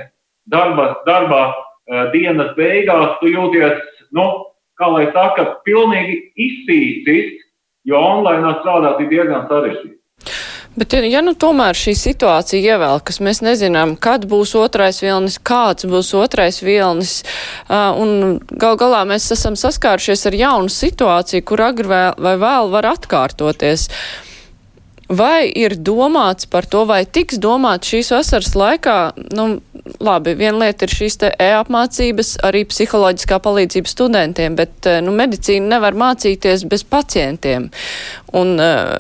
darbā 0.54 0.94
Eh, 1.04 1.73
dienas 2.14 2.54
beigās 2.58 3.18
tu 3.20 3.32
jūties, 3.32 3.82
nu, 4.16 4.28
kā 4.80 4.90
lai 4.92 5.08
saka, 5.16 5.50
pilnīgi 5.68 6.20
izsīcis, 6.36 7.44
jo 7.88 8.00
online 8.00 8.56
strādāt 8.62 9.04
ir 9.04 9.12
diezgan 9.12 9.50
sarežģīti. 9.50 10.00
Bet, 10.74 10.96
ja 11.06 11.20
nu 11.22 11.36
tomēr 11.38 11.78
šī 11.78 11.94
situācija 11.94 12.74
ievelkas, 12.74 13.20
mēs 13.22 13.44
nezinām, 13.46 13.94
kad 14.02 14.24
būs 14.26 14.56
otrais 14.58 15.04
vilnis, 15.04 15.36
kāds 15.38 15.86
būs 15.86 16.10
otrais 16.18 16.64
vilnis, 16.66 17.20
uh, 17.68 17.94
un 17.94 18.40
gal 18.50 18.80
galā 18.82 19.04
mēs 19.06 19.30
esam 19.36 19.54
saskārušies 19.60 20.26
ar 20.32 20.38
jaunu 20.40 20.74
situāciju, 20.74 21.46
kur 21.46 21.62
agri 21.62 21.86
vai 21.94 22.34
vēl 22.42 22.74
var 22.74 22.90
atkārtoties. 22.96 23.86
Vai 25.14 25.50
ir 25.52 25.76
domāts 25.78 26.48
par 26.50 26.66
to, 26.70 26.86
vai 26.90 27.04
tiks 27.06 27.38
domāts 27.42 27.92
šīs 27.92 28.14
vasaras 28.16 28.54
laikā, 28.58 28.98
nu, 29.36 29.48
labi, 30.04 30.34
viena 30.40 30.64
lieta 30.64 30.88
ir 30.88 30.94
šīs 30.96 31.20
e-apmācības, 31.34 32.38
arī 32.48 32.64
psiholoģiskā 32.70 33.40
palīdzība 33.44 33.92
studentiem, 33.92 34.56
bet, 34.58 34.88
nu, 35.04 35.14
medicīna 35.16 35.76
nevar 35.76 35.98
mācīties 36.00 36.64
bez 36.72 36.86
pacientiem. 36.88 37.68
Un, 38.34 38.56
uh, 38.64 38.96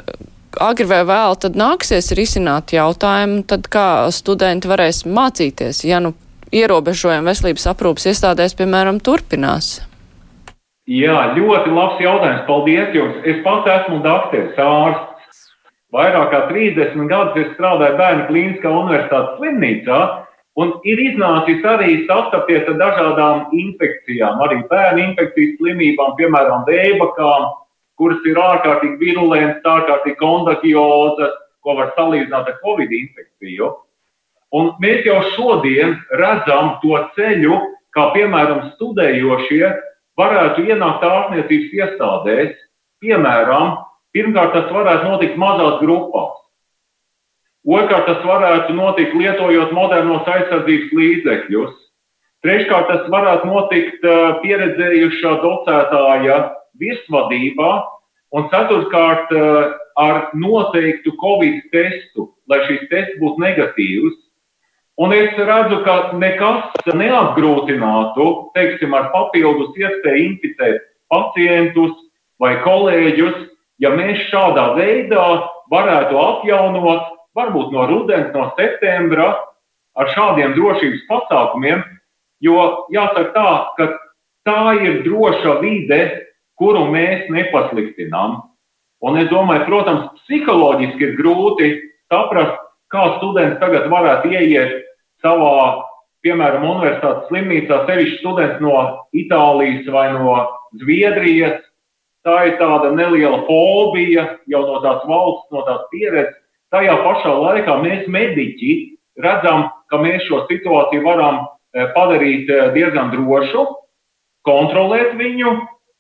agri 0.62 0.90
vai 0.90 1.02
vēl 1.08 1.40
tad 1.40 1.58
nāksies 1.58 2.12
risināt 2.18 2.76
jautājumu, 2.76 3.46
tad 3.48 3.72
kā 3.72 3.88
studenti 4.14 4.70
varēs 4.70 5.06
mācīties, 5.08 5.86
ja 5.88 6.04
nu 6.04 6.14
ierobežojumi 6.54 7.32
veselības 7.32 7.66
aprūpas 7.72 8.12
iestādēs, 8.12 8.54
piemēram, 8.60 9.02
turpinās? 9.04 9.80
Jā, 10.84 11.32
ļoti 11.38 11.72
labs 11.72 12.02
jautājums. 12.04 12.44
Paldies 12.44 12.92
jums. 12.92 13.22
Es 13.24 13.40
pats 13.46 13.70
esmu 13.72 14.02
dakteris, 14.04 14.58
ārsts. 14.60 15.13
Vairāk 15.94 16.32
kā 16.34 16.40
30 16.50 17.06
gadus 17.12 17.36
es 17.44 17.52
strādāju 17.54 17.98
Bērnu 18.00 18.24
klīniskā 18.30 18.70
universitātes 18.74 19.36
slimnīcā, 19.38 20.00
un 20.58 20.74
ir 20.90 21.02
iznācis 21.02 21.66
arī 21.66 22.00
sastapties 22.08 22.66
ar 22.72 22.80
dažādām 22.82 23.54
infekcijām, 23.58 24.42
arī 24.46 24.62
bērnu 24.72 25.04
infekcijas 25.10 25.56
slimībām, 25.60 26.16
piemēram, 26.18 26.66
dēbakām, 26.70 27.48
kuras 28.02 28.26
ir 28.30 28.42
ārkārtīgi 28.42 29.00
virulentas, 29.02 29.66
ārkārtīgi 29.70 30.18
kontagiozas, 30.22 31.40
ko 31.64 31.78
var 31.78 31.94
salīdzināt 31.98 32.50
ar 32.50 32.60
covid 32.66 32.92
infekciju. 32.94 33.72
Un 34.54 34.74
mēs 34.82 35.06
jau 35.08 35.22
šodien 35.34 35.96
redzam 36.20 36.76
to 36.84 36.98
ceļu, 37.16 37.56
kā 37.94 38.10
piemēram 38.14 38.68
studējošie 38.76 39.64
varētu 40.20 40.68
ienākt 40.70 41.06
ārstniecības 41.08 41.74
iestādēs. 41.80 42.54
Piemēram, 43.02 43.78
pirmkārt 44.14 44.56
tas 44.56 44.72
varētu 44.74 45.10
notikt 45.10 45.38
mazās 45.42 45.80
grupās. 45.82 46.40
Otrkārt, 47.64 48.10
tas 48.10 48.26
varētu 48.28 48.76
notikt 48.76 49.16
lietojot 49.16 49.72
modernos 49.72 50.28
aizsardzības 50.28 50.92
līdzekļus. 51.00 51.76
Treškārt, 52.44 52.90
tas 52.92 53.06
varētu 53.08 53.48
notikt 53.48 54.04
pieredzējušā 54.44 55.38
docētāja 55.46 56.40
virsvadībā, 56.82 57.70
un 58.36 58.50
ceturtkārt 58.52 59.32
ar 59.96 60.20
noteiktu 60.36 61.14
Covid 61.22 61.62
testu, 61.72 62.28
lai 62.52 62.60
šis 62.68 62.84
tests 62.92 63.16
būtu 63.22 63.40
negatīvs. 63.46 64.20
Un 65.00 65.14
es 65.16 65.32
redzu, 65.40 65.80
ka 65.88 66.12
nekas 66.20 66.92
neapgrūtinātu, 66.94 68.28
teiksim, 68.54 68.92
ar 68.94 69.08
papildus 69.16 69.72
iespēju 69.80 70.26
inficēt 70.28 70.84
pacientus 71.10 71.96
vai 72.44 72.58
kolēģus, 72.62 73.53
ja 73.82 73.94
mēs 73.96 74.28
šādā 74.30 74.74
veidā 74.78 75.26
varētu 75.72 76.20
atjaunot, 76.20 77.10
varbūt 77.34 77.74
no 77.74 77.88
rudens, 77.90 78.30
no 78.36 78.52
septembra, 78.60 79.34
ar 79.98 80.10
šādiem 80.14 80.56
drošības 80.58 81.06
pasākumiem, 81.10 81.84
jo 82.44 82.58
jāsaka 82.94 83.32
tā, 83.34 83.50
ka 83.78 83.90
tā 84.48 84.62
ir 84.82 85.02
droša 85.06 85.60
vide, 85.62 86.02
kuru 86.60 86.88
mēs 86.94 87.30
nepasliktinām. 87.34 88.42
Un 89.04 89.20
es 89.20 89.28
domāju, 89.32 89.66
protams, 89.68 90.12
psiholoģiski 90.24 91.10
ir 91.10 91.18
grūti 91.18 91.70
saprast, 92.12 92.60
kā 92.94 93.18
students 93.18 93.60
tagad 93.60 93.90
varētu 93.92 94.32
ieiet 94.32 94.78
savā, 95.24 95.84
piemēram, 96.24 96.64
universitātes 96.70 97.28
slimnīcā, 97.28 97.84
sevišķi 97.88 98.20
students 98.22 98.62
no 98.64 98.78
Itālijas 99.18 99.90
vai 99.92 100.08
no 100.16 100.38
Zviedrijas. 100.80 101.60
Tā 102.24 102.38
ir 102.48 102.56
tāda 102.60 102.94
neliela 102.96 103.42
fobija 103.48 104.26
jau 104.48 104.64
no 104.64 104.80
tās 104.84 105.04
valsts, 105.10 105.50
no 105.52 105.66
tās 105.68 105.84
pieredzes. 105.92 106.40
Tajā 106.74 106.96
pašā 107.04 107.34
laikā 107.36 107.76
mēs 107.84 108.08
mediķi 108.10 108.74
redzam, 109.22 109.68
ka 109.92 110.00
mēs 110.02 110.24
šo 110.30 110.46
situāciju 110.50 111.04
varam 111.06 111.44
eh, 111.44 111.92
padarīt 111.94 112.50
eh, 112.50 112.72
diezgan 112.74 113.12
drošu, 113.14 113.68
kontrolēt 114.48 115.14
viņu, 115.20 115.52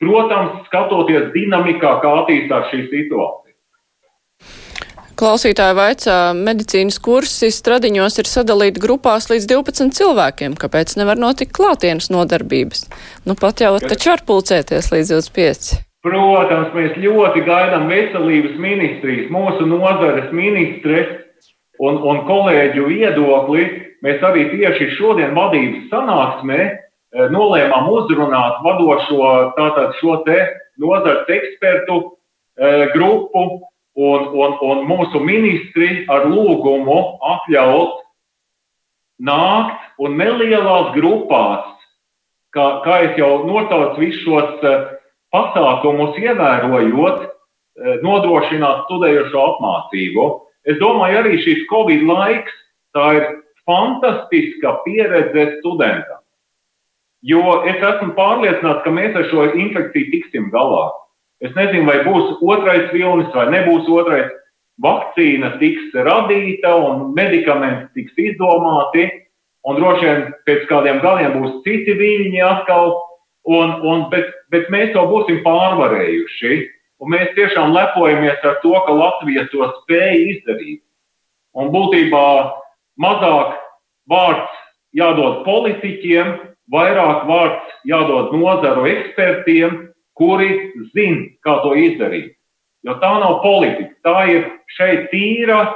Protams, 0.04 0.66
skatoties 0.68 1.32
dinamikā, 1.36 1.98
kā 2.04 2.12
attīstās 2.24 2.68
šī 2.72 2.82
situācija. 2.92 3.40
Klausītāja 5.14 5.76
vaicā, 5.78 6.18
medicīnas 6.36 6.98
kursi 7.04 7.52
stradiņos 7.54 8.18
ir 8.20 8.28
sadalīti 8.28 8.82
grupās 8.84 9.30
līdz 9.30 9.46
12 9.52 9.94
cilvēkiem. 9.96 10.58
Kāpēc 10.60 10.98
nevar 11.00 11.22
notikt 11.22 11.54
klātienes 11.56 12.10
nodarbības? 12.12 12.88
Nu, 13.30 13.38
pat 13.40 13.64
jau 13.64 13.78
taču 13.86 14.12
var 14.12 14.26
pulcēties 14.28 14.90
līdz 14.92 15.14
25. 15.14 15.93
Protams, 16.04 16.74
mēs 16.76 16.98
ļoti 17.00 17.46
gaidām 17.48 17.88
veselības 17.88 18.58
ministrijas, 18.60 19.30
mūsu 19.32 19.68
nozares 19.70 20.32
ministres 20.36 21.14
un, 21.80 22.02
un 22.04 22.26
kolēģu 22.28 22.90
viedokli. 22.90 23.68
Mēs 24.04 24.24
arī 24.28 24.50
tieši 24.52 24.90
šodien 24.98 25.32
vadības 25.38 25.88
sanāksmē 25.94 26.66
Eh, 27.14 27.28
nolēmām 27.30 27.92
uzrunāt 27.94 28.64
vadošo 28.66 29.26
tātad 29.54 29.92
šo 30.00 30.16
te 30.26 30.38
nozars 30.82 31.28
ekspertu 31.30 31.98
e, 32.58 32.88
grupu 32.96 33.44
un, 33.94 34.24
un, 34.34 34.56
un 34.66 34.82
mūsu 34.90 35.22
ministri 35.22 36.08
ar 36.10 36.26
lūgumu 36.32 36.96
atļaut 37.36 38.00
nākt 39.22 40.02
un 40.02 40.18
nelielās 40.18 40.90
grupās, 40.96 41.70
kā, 42.58 42.66
kā 42.82 42.98
es 43.12 43.22
jau 43.22 43.44
notaucu 43.46 44.02
visus 44.02 44.26
šos 44.26 44.66
e, 44.66 44.74
pasākumus, 45.34 46.18
ievērojot, 46.22 47.24
e, 47.26 47.96
nodrošināt 48.06 48.86
studējošo 48.88 49.46
apmācību. 49.52 50.28
Es 50.70 50.78
domāju, 50.80 51.22
arī 51.24 51.40
šis 51.44 51.66
Covid 51.72 52.06
laiks, 52.08 52.54
tā 52.96 53.08
ir 53.20 53.26
fantastiska 53.68 54.78
pieredze 54.86 55.58
studentam. 55.60 56.22
Jo 57.24 57.62
es 57.72 57.80
esmu 57.80 58.14
pārliecināts, 58.18 58.84
ka 58.84 58.92
mēs 58.92 59.16
ar 59.16 59.28
šo 59.32 59.48
infekciju 59.56 60.12
tiksim 60.12 60.50
galā. 60.52 60.90
Es 61.44 61.54
nezinu, 61.56 61.88
vai 61.88 62.02
būs 62.04 62.40
otrais 62.44 62.92
vilnis 62.92 63.32
vai 63.36 63.50
nebūs 63.52 63.88
otrais. 63.92 64.32
Vakcīna 64.84 65.54
tiks 65.60 65.94
radīta 65.94 66.72
un 66.82 67.12
medikamenti 67.16 67.92
tiks 68.00 68.18
izdomāti, 68.18 69.06
un 69.70 69.78
droši 69.78 70.08
vien 70.08 70.24
pēc 70.48 70.64
kādiem 70.72 71.00
gadiem 71.04 71.36
būs 71.38 71.60
citi 71.68 71.94
viļņi 72.00 72.42
atkal, 72.44 72.96
un, 73.44 73.76
un, 73.84 74.08
bet, 74.12 74.32
bet 74.54 74.70
mēs 74.74 74.94
to 74.96 75.04
būsim 75.10 75.44
pārvarējuši. 75.46 76.62
Un 77.04 77.12
mēs 77.12 77.34
tiešām 77.36 77.74
lepojamies 77.76 78.44
ar 78.48 78.60
to, 78.64 78.74
ka 78.86 78.96
Latvija 78.96 79.46
to 79.52 79.68
spēja 79.82 80.20
izdarīt. 80.36 80.82
Un 81.54 81.70
būtībā 81.74 82.26
mazāk 83.02 83.58
vārds 84.10 84.62
jādod 84.96 85.44
politiķiem, 85.46 86.38
vairāk 86.72 87.26
vārds 87.28 87.74
jādod 87.90 88.32
nozaru 88.38 88.88
ekspertiem, 88.90 89.90
kuri 90.18 90.72
zina, 90.94 91.28
kā 91.44 91.60
to 91.66 91.74
izdarīt. 91.78 92.34
Jo 92.84 92.98
tā 93.02 93.12
nav 93.20 93.42
politika, 93.44 93.94
tā 94.04 94.18
ir 94.32 94.48
šeit 94.76 95.10
tīra, 95.12 95.74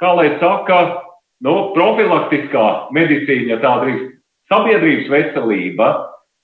kā 0.00 0.12
lai 0.16 0.30
saka, 0.40 0.80
nu, 1.44 1.70
profilaktiskā 1.74 2.92
medicīna, 2.94 3.54
ja 3.54 3.58
tā 3.62 3.72
drīkst, 3.82 4.12
sabiedrības 4.52 5.08
veselība, 5.12 5.88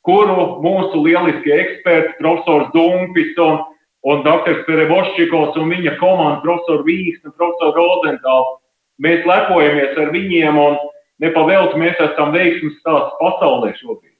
kuru 0.04 0.60
mūsu 0.64 1.02
lieliskie 1.04 1.54
eksperti, 1.56 2.16
profesors 2.20 2.70
Dumpis 2.74 3.36
un, 3.40 3.60
un 4.04 4.24
dr. 4.26 4.62
Perebošķikos 4.68 5.56
un 5.60 5.70
viņa 5.72 5.96
komanda, 6.00 6.42
profesor 6.44 6.84
Vīksne, 6.86 7.32
profesor 7.38 7.76
Rozentāls, 7.78 8.58
mēs 9.02 9.24
lepojamies 9.28 9.96
ar 10.00 10.12
viņiem 10.14 10.60
un 10.60 10.80
nepavēlti 11.24 11.80
mēs 11.80 12.02
esam 12.10 12.34
veiksmes 12.36 12.76
stāsts 12.82 13.16
pasaulē 13.20 13.72
šobrīd. 13.80 14.13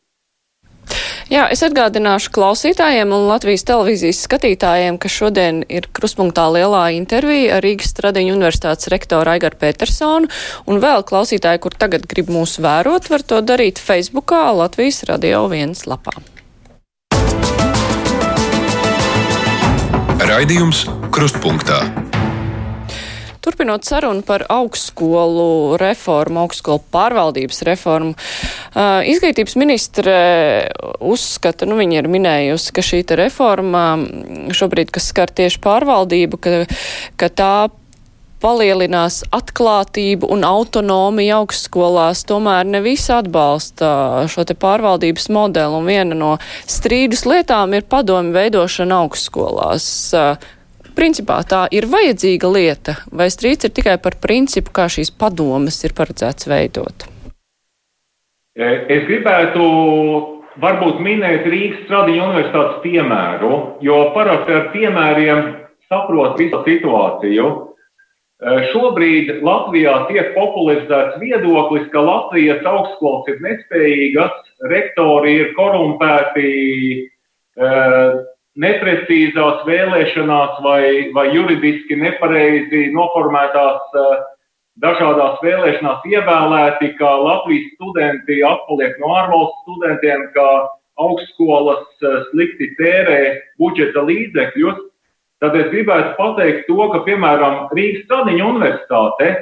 Jā, 1.33 1.47
es 1.49 1.63
atgādināšu 1.65 2.29
klausītājiem 2.37 3.13
un 3.17 3.25
Latvijas 3.31 3.65
televīzijas 3.65 4.21
skatītājiem, 4.27 4.99
ka 5.01 5.09
šodien 5.09 5.63
ir 5.73 5.89
kruspunktā 5.97 6.45
lielā 6.53 6.83
intervija 6.99 7.57
ar 7.57 7.65
Rīgas 7.65 7.95
Stradiņu 7.95 8.35
universitātes 8.37 8.91
rektoru 8.93 9.33
Aigaru 9.33 9.57
Petersonu, 9.61 10.29
un 10.69 10.83
vēl 10.85 11.07
klausītāji, 11.09 11.63
kur 11.65 11.77
tagad 11.81 12.05
grib 12.11 12.29
mūs 12.29 12.59
vērot, 12.61 13.09
var 13.09 13.25
to 13.25 13.41
darīt 13.41 13.81
Facebookā 13.81 14.51
Latvijas 14.53 15.01
radio 15.09 15.47
viens 15.49 15.87
lapā. 15.89 16.13
Raidījums 20.25 20.85
Krustpunktā. 21.15 22.04
Turpinot 23.45 23.85
sarunu 23.85 24.25
par 24.25 24.47
augstskolu 24.49 25.77
reformu, 25.81 26.45
augstskolu 26.47 26.81
pārvaldības 26.95 27.63
reformu, 27.69 28.15
izglītības 29.13 29.57
ministre 29.61 30.17
uzskata, 31.05 31.69
nu 31.69 31.77
viņa 31.81 32.01
ir 32.01 32.11
minējusi, 32.11 32.73
ka 32.75 32.85
šī 32.85 33.05
reforma 33.21 33.85
šobrīd, 34.55 34.93
kas 34.95 35.11
skar 35.13 35.33
tieši 35.35 35.61
pārvaldību, 35.65 36.41
ka, 36.41 36.61
ka 37.21 37.29
tā 37.29 37.55
palielinās 38.45 39.23
atklātību 39.33 40.29
un 40.35 40.45
autonomiju 40.45 41.39
augstskolās, 41.39 42.25
tomēr 42.29 42.67
ne 42.69 42.83
visi 42.85 43.13
atbalsta 43.15 44.27
šo 44.31 44.45
te 44.49 44.57
pārvaldības 44.59 45.31
modeli, 45.33 45.79
un 45.79 45.89
viena 45.89 46.19
no 46.19 46.35
strīdus 46.69 47.25
lietām 47.29 47.77
ir 47.77 47.89
padomi 47.89 48.35
veidošana 48.37 49.01
augstskolās. 49.05 49.87
Principā 50.95 51.41
tā 51.43 51.65
ir 51.75 51.89
vajadzīga 51.91 52.49
lieta, 52.55 52.95
vai 53.11 53.27
strīds 53.33 53.67
ir 53.67 53.73
tikai 53.75 53.97
par 54.03 54.15
principu, 54.23 54.71
kā 54.75 54.87
šīs 54.87 55.11
padomas 55.19 55.81
ir 55.83 55.95
paredzēts 55.97 56.47
veidot? 56.47 57.09
E, 58.55 58.67
es 58.95 59.03
gribētu 59.09 59.65
varbūt 60.63 61.01
minēt 61.03 61.49
Rīgas 61.51 61.83
Stradiņa 61.89 62.27
universitātes 62.29 62.81
piemēru, 62.85 63.57
jo 63.83 64.01
parasti 64.15 64.55
ar 64.55 64.69
piemēriem 64.75 65.41
saprot 65.91 66.39
visu 66.39 66.61
situāciju. 66.69 67.49
E, 67.51 68.55
šobrīd 68.71 69.41
Latvijā 69.47 69.97
tiek 70.13 70.31
popularizēts 70.37 71.19
viedoklis, 71.23 71.89
ka 71.91 72.05
Latvijas 72.07 72.63
augstskolas 72.71 73.33
ir 73.35 73.43
nespējīgas, 73.43 74.39
rektori 74.71 75.41
ir 75.41 75.51
korumpēti, 75.59 76.53
e, 77.03 77.73
neprecīzās 78.61 79.65
vēlēšanās 79.67 80.61
vai, 80.63 81.11
vai 81.15 81.27
juridiski 81.35 81.99
nepareizi 81.99 82.87
noformētās 82.95 83.97
uh, 83.99 84.15
dažādās 84.83 85.41
vēlēšanās 85.43 86.07
ievēlēti, 86.11 86.93
ka 87.01 87.11
Latvijas 87.23 87.73
studenti 87.75 88.41
atpaliek 88.47 88.99
no 89.03 89.15
ārvalstu 89.19 89.65
studentiem, 89.65 90.29
ka 90.37 90.49
augstskolas 91.03 91.87
uh, 92.07 92.21
slikti 92.31 92.71
tērē 92.79 93.21
budžeta 93.59 94.05
līdzekļus, 94.07 94.79
tad 95.43 95.59
es 95.59 95.73
gribētu 95.75 96.15
pateikt 96.21 96.69
to, 96.71 96.79
ka, 96.95 97.03
piemēram, 97.09 97.67
Rīgas 97.75 98.07
Stradiņa 98.07 98.47
universitāte 98.53 99.33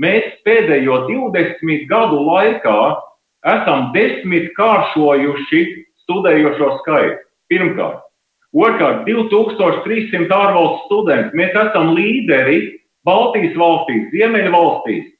mēs 0.00 0.32
pēdējo 0.48 1.04
20 1.10 1.84
gadu 1.92 2.24
laikā 2.24 2.80
esam 3.52 3.92
desmit 3.94 4.48
kāršojuši 4.56 5.62
studējošo 6.06 6.72
skaitu. 6.80 7.22
Pirmkārt, 7.46 8.05
Otrkārt, 8.54 9.04
2300 9.08 10.30
ārvalstu 10.32 10.86
studenti. 10.86 11.36
Mēs 11.38 11.56
esam 11.56 11.94
līderi 11.96 12.60
Baltijas 13.06 13.56
valstīs, 13.58 14.10
Ziemeļa 14.14 14.52
valstīs. 14.54 15.12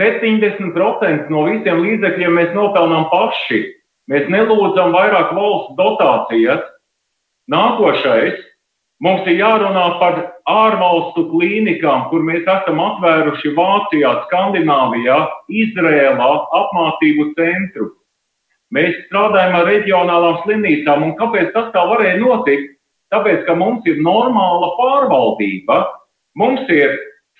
70% 0.00 1.28
no 1.30 1.44
visiem 1.50 1.82
līdzekļiem 1.84 2.38
mēs 2.38 2.54
nopelnām 2.56 3.08
paši. 3.12 3.60
Mēs 4.10 4.30
nelūdzam 4.32 4.94
vairāk 4.94 5.34
valsts 5.36 5.76
dotācijas. 5.78 6.62
Nākošais 7.52 8.40
mums 9.02 9.26
ir 9.30 9.42
jārunā 9.42 9.84
par 10.00 10.18
ārvalstu 10.48 11.26
klīnikām, 11.30 12.08
kur 12.10 12.24
mēs 12.26 12.46
esam 12.46 12.80
atvēruši 12.82 13.52
Vācijā, 13.58 14.12
Skandināvijā, 14.26 15.18
Izrēlā 15.62 16.30
apmācību 16.62 17.32
centru. 17.38 17.92
Mēs 18.72 18.94
strādājam 19.06 19.56
ar 19.58 19.66
reģionālām 19.68 20.38
slimnīcām, 20.44 21.02
un 21.04 21.16
kāpēc 21.18 21.50
tas 21.52 21.68
tā 21.74 21.82
varēja 21.90 22.20
notikt? 22.22 22.70
Tāpēc, 23.12 23.42
ka 23.44 23.56
mums 23.60 23.84
ir 23.84 23.98
normāla 24.00 24.70
pārvaldība, 24.78 25.82
mums 26.40 26.70
ir 26.72 26.94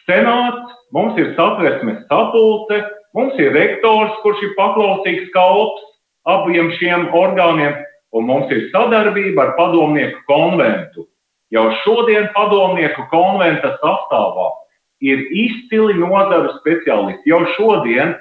senāts, 0.05 0.75
mums 0.93 1.17
ir 1.17 1.33
satversmes 1.39 2.03
sapulce, 2.11 2.83
mums 3.17 3.39
ir 3.41 3.55
rektors, 3.57 4.13
kurš 4.25 4.45
ir 4.45 4.53
paklausīgs 4.59 5.31
kalps 5.33 5.89
abiem 6.29 6.69
šiem 6.77 7.09
orgāniem, 7.17 7.81
un 8.13 8.29
mums 8.29 8.53
ir 8.53 8.69
sadarbība 8.75 9.47
ar 9.47 9.55
padomnieku 9.57 10.21
konventu. 10.29 11.07
Jau 11.53 11.71
šodien 11.83 12.29
padomnieku 12.37 13.07
konventa 13.11 13.75
sastāvā 13.81 14.51
ir 15.05 15.25
izcili 15.33 15.97
nozaru 15.99 16.53
speciālisti. 16.61 17.33
Jau 17.33 17.43
šodien 17.57 18.15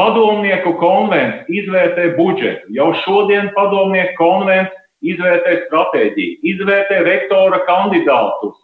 Padomnieku 0.00 0.72
konvents 0.80 1.48
izvērtē 1.52 2.14
budžetu. 2.16 2.70
Jau 2.72 2.92
šodien 3.04 3.50
padomnieku 3.56 4.16
konvents 4.16 4.72
izvērtē 5.04 5.66
stratēģiju, 5.66 6.38
izvērtē 6.54 7.02
rektora 7.04 7.60
kandidātus. 7.68 8.56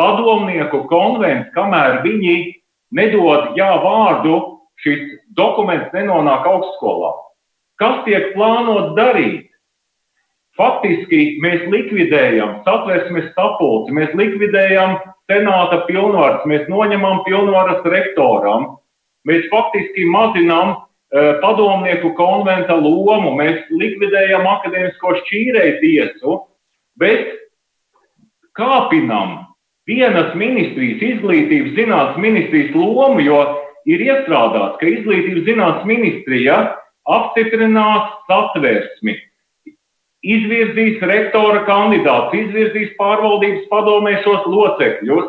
Padomnieku 0.00 0.82
konvents, 0.90 1.52
kamēr 1.54 2.00
viņi 2.02 2.36
nedod 2.96 3.54
jā 3.56 3.70
vārdu, 3.84 4.40
šis 4.82 5.04
dokuments 5.38 5.92
nenonāk 5.94 6.48
augstskolā. 6.48 7.12
Kas 7.80 8.02
tiek 8.08 8.32
plānots 8.34 8.96
darīt? 8.96 9.46
Faktiski 10.56 11.36
mēs 11.44 11.66
likvidējam 11.68 12.62
satversmes 12.64 13.28
sapulci, 13.36 13.92
mēs 13.92 14.14
likvidējam 14.16 14.96
senāta 15.28 15.82
pilnvaras, 15.88 16.46
mēs 16.48 16.64
noņemam 16.72 17.20
pilnvaras 17.26 17.84
rektoram, 17.84 18.70
Mēs 19.26 19.48
faktiski 19.50 20.06
mazinām 20.12 20.76
uh, 20.76 21.32
padomnieku 21.42 22.12
konventa 22.18 22.76
lomu, 22.78 23.34
mēs 23.38 23.64
likvidējam 23.74 24.46
akadēmisko 24.46 25.16
šķīrēju 25.22 25.76
tiesu, 25.82 26.38
bet 27.00 27.34
kāpinam 28.56 29.42
vienas 29.86 30.34
ministrijas, 30.38 31.02
izglītības 31.14 31.76
zinātnes 31.76 32.22
ministrijas 32.22 32.74
lomu, 32.74 33.22
jo 33.22 33.40
ir 33.86 34.02
iestrādāts, 34.02 34.78
ka 34.80 34.90
izglītības 34.90 35.46
zinātnes 35.46 35.88
ministrija 35.90 36.58
apstiprinās 37.06 38.10
satversmi, 38.26 39.14
izvirzīs 40.26 41.02
rektora 41.06 41.62
kandidātus, 41.68 42.34
izvirzīs 42.40 42.94
pārvaldības 42.98 43.66
padomē 43.70 44.16
šos 44.24 44.46
locekļus, 44.50 45.28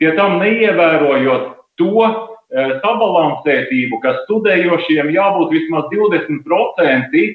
pie 0.00 0.12
tam 0.18 0.38
neievērojot 0.42 1.54
to, 1.80 2.08
sabalansētību, 2.54 4.00
ka 4.02 4.14
studējošiem 4.24 5.10
jābūt 5.14 5.54
vismaz 5.54 5.88
20% 5.92 7.16
eh, 7.22 7.32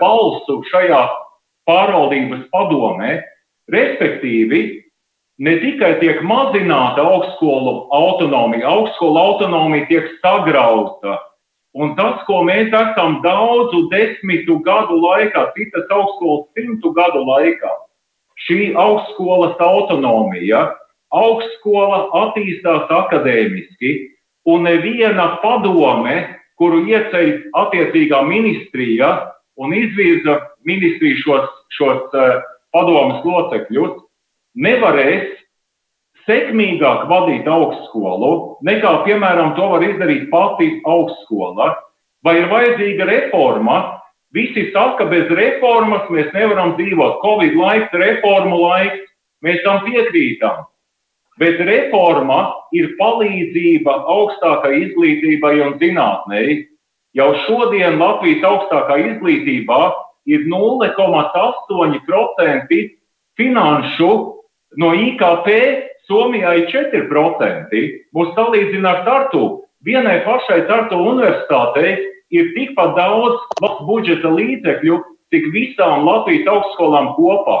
balsu 0.00 0.60
šajā 0.70 1.00
pārvaldības 1.68 2.46
padomē, 2.52 3.20
respektīvi, 3.70 4.62
ne 5.40 5.56
tikai 5.60 5.98
tiek 6.00 6.22
mazināta 6.26 7.04
augstskolu 7.04 7.88
autonomija, 7.94 8.68
augstskolu 8.68 9.18
autonomija 9.18 9.86
tiek 9.88 10.08
sagrauta. 10.24 11.18
Un 11.70 11.94
tas, 11.94 12.18
ko 12.26 12.40
mēs 12.42 12.72
esam 12.74 13.20
daudzu 13.22 13.84
desmitu 13.92 14.58
gadu 14.66 14.96
laikā, 15.04 15.52
citas 15.54 15.86
augstskolas 15.94 16.48
simtu 16.58 16.90
gadu 16.96 17.22
laikā, 17.28 17.70
šī 18.48 18.72
augstskolas 18.74 19.60
autonomija, 19.62 20.64
augstskola 21.14 22.08
attīstās 22.24 22.90
akadēmiski, 22.90 23.92
un 24.48 24.64
neviena 24.68 25.36
padome, 25.42 26.16
kuru 26.60 26.84
ieceļ 26.88 27.28
attiecīgā 27.56 28.20
ministrija 28.28 29.10
un 29.60 29.74
izvirza 29.76 30.38
ministriju 30.68 31.20
šos, 31.24 31.52
šos 31.76 32.16
uh, 32.16 32.40
padomas 32.74 33.24
locekļus, 33.24 34.00
nevarēs 34.60 35.40
sekmīgāk 36.28 37.06
vadīt 37.10 37.48
augstskolu, 37.48 38.32
nekā, 38.66 38.92
piemēram, 39.06 39.54
to 39.56 39.70
var 39.72 39.84
izdarīt 39.86 40.28
pati 40.32 40.72
augstskola. 40.88 41.72
Vai 42.24 42.36
ir 42.42 42.50
vajadzīga 42.50 43.06
reforma? 43.08 43.78
Visi 44.36 44.68
saka, 44.74 45.08
bez 45.10 45.30
reformas 45.34 46.04
mēs 46.12 46.28
nevaram 46.36 46.76
dzīvot. 46.78 47.18
Covid 47.24 47.56
laiks, 47.58 47.96
reformu 47.96 48.60
laiks, 48.60 49.00
mēs 49.42 49.64
tam 49.64 49.80
piekrītam. 49.88 50.68
Bet 51.38 51.60
reforma 51.62 52.52
ir 52.76 52.86
palīdzība 52.98 53.92
augstākai 54.12 54.72
izglītībai 54.86 55.54
un 55.66 55.72
zinātnei. 55.80 56.48
Jau 57.16 57.30
šodien 57.46 57.94
Latvijas 57.98 58.42
augstākā 58.46 58.94
izglītībā 59.02 59.92
ir 60.30 60.40
0,8% 60.50 62.80
finanšu 63.38 64.10
no 64.78 64.88
IKP, 64.94 65.46
Somijā 66.10 66.56
ir 66.58 66.64
4%. 66.72 67.80
Mūs 68.16 68.30
salīdzina 68.34 68.88
ar 68.90 69.04
Tartu. 69.06 69.44
Vienai 69.86 70.18
pašai 70.26 70.64
Tartu 70.66 70.98
universitātei 70.98 71.92
ir 72.34 72.50
tikpat 72.56 72.96
daudz 72.98 73.38
valsts 73.62 73.86
budžeta 73.86 74.32
līdzekļu, 74.34 74.98
cik 75.30 75.46
visām 75.54 76.02
Latvijas 76.08 76.50
augstskolām 76.50 77.12
kopā. 77.14 77.60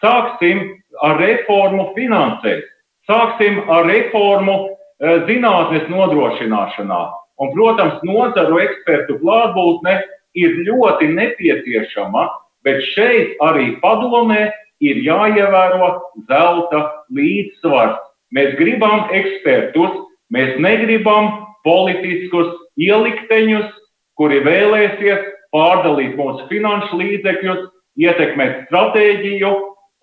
Sāksim 0.00 0.64
ar 1.04 1.20
reformu 1.20 1.90
finansēt. 1.98 2.64
Sāksim 3.08 3.60
ar 3.68 3.84
reformu 3.88 4.56
eh, 4.64 5.20
zinātnes 5.28 5.86
nodrošināšanā. 5.92 7.02
Un, 7.42 7.50
protams, 7.52 7.98
nozaru 8.06 8.60
ekspertu 8.62 9.18
klātbūtne 9.20 9.98
ir 10.38 10.58
ļoti 10.66 11.10
nepieciešama, 11.14 12.28
bet 12.66 12.80
šeit 12.94 13.34
arī 13.42 13.74
padomē 13.82 14.48
ir 14.84 15.00
jāievēro 15.04 15.90
zelta 16.30 16.84
līdzsvars. 17.14 17.98
Mēs 18.34 18.54
gribam 18.58 19.10
ekspertus, 19.14 19.98
mēs 20.34 20.56
negribam 20.62 21.30
politiskus 21.66 22.50
ielikteņus, 22.80 23.68
kuri 24.18 24.40
vēlēsies 24.46 25.28
pārdalīt 25.54 26.16
mūsu 26.18 26.48
finanšu 26.50 26.98
līdzekļus, 27.02 27.62
ietekmēt 28.00 28.64
stratēģiju 28.66 29.52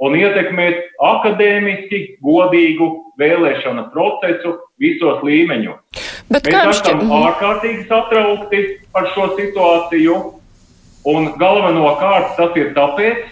un 0.01 0.17
ietekmēt 0.17 0.97
akadēmiski 1.05 2.01
godīgu 2.25 2.89
vēlēšanu 3.21 3.87
procesu 3.93 4.55
visos 4.81 5.21
līmeņos. 5.25 6.05
Bet 6.31 6.47
Mēs 6.47 6.79
esam 6.79 7.03
šķi... 7.03 7.09
ārkārtīgi 7.17 7.87
satraukti 7.89 8.61
par 8.95 9.09
šo 9.13 9.31
situāciju, 9.37 10.17
un 11.11 11.33
galvenokārt 11.41 12.37
tas 12.37 12.55
ir 12.57 12.71
tāpēc, 12.77 13.27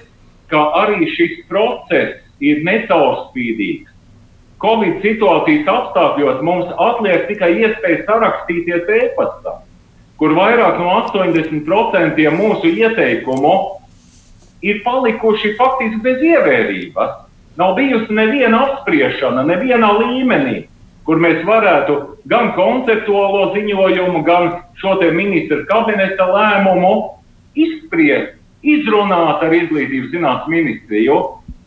ka 0.52 0.66
arī 0.84 1.08
šis 1.16 1.40
process 1.50 2.20
ir 2.44 2.62
necaurspīdīgs. 2.68 3.96
Covid 4.60 5.00
situācijas 5.06 5.70
apstākļos 5.72 6.42
mums 6.44 6.72
atliek 6.84 7.26
tikai 7.30 7.54
iespēja 7.64 8.04
sarakstīties 8.10 8.90
e-pastā, 8.98 9.62
kur 10.20 10.36
vairāk 10.36 10.82
no 10.82 10.92
80% 11.08 12.26
mūsu 12.36 12.74
ieteikumu 12.76 13.54
ir 14.62 14.82
palikuši 14.84 15.56
faktiski 15.60 16.02
bez 16.04 16.24
ievērības. 16.24 17.16
Nav 17.60 17.76
bijusi 17.76 18.16
neviena 18.16 18.62
apspriešana, 18.66 19.44
nevienā 19.48 19.90
līmenī, 20.00 20.64
kur 21.08 21.20
mēs 21.20 21.42
varētu 21.48 21.96
gan 22.32 22.54
konceptuālo 22.56 23.50
ziņojumu, 23.56 24.24
gan 24.24 24.52
šo 24.80 24.96
ministra 25.12 25.64
kabineta 25.68 26.28
lēmumu 26.30 26.94
izspriest, 27.56 28.38
izrunāt 28.64 29.44
ar 29.44 29.54
izglītības 29.56 30.12
zinātnes 30.14 30.54
ministriju. 30.54 31.18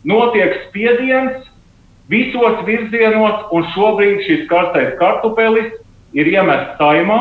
Notiek 0.05 0.57
spiediens 0.69 1.49
visos 2.09 2.65
virzienos, 2.67 3.49
un 3.53 3.67
šobrīd 3.75 4.25
šis 4.27 4.49
karstais 4.51 4.97
kartupelis 5.01 5.73
ir 6.13 6.29
iemests 6.29 6.77
saimā, 6.81 7.21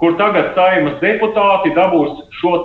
kur 0.00 0.16
tagad 0.18 0.54
saimas 0.56 0.98
deputāti 1.02 1.74
dabūs 1.76 2.24
šo 2.40 2.64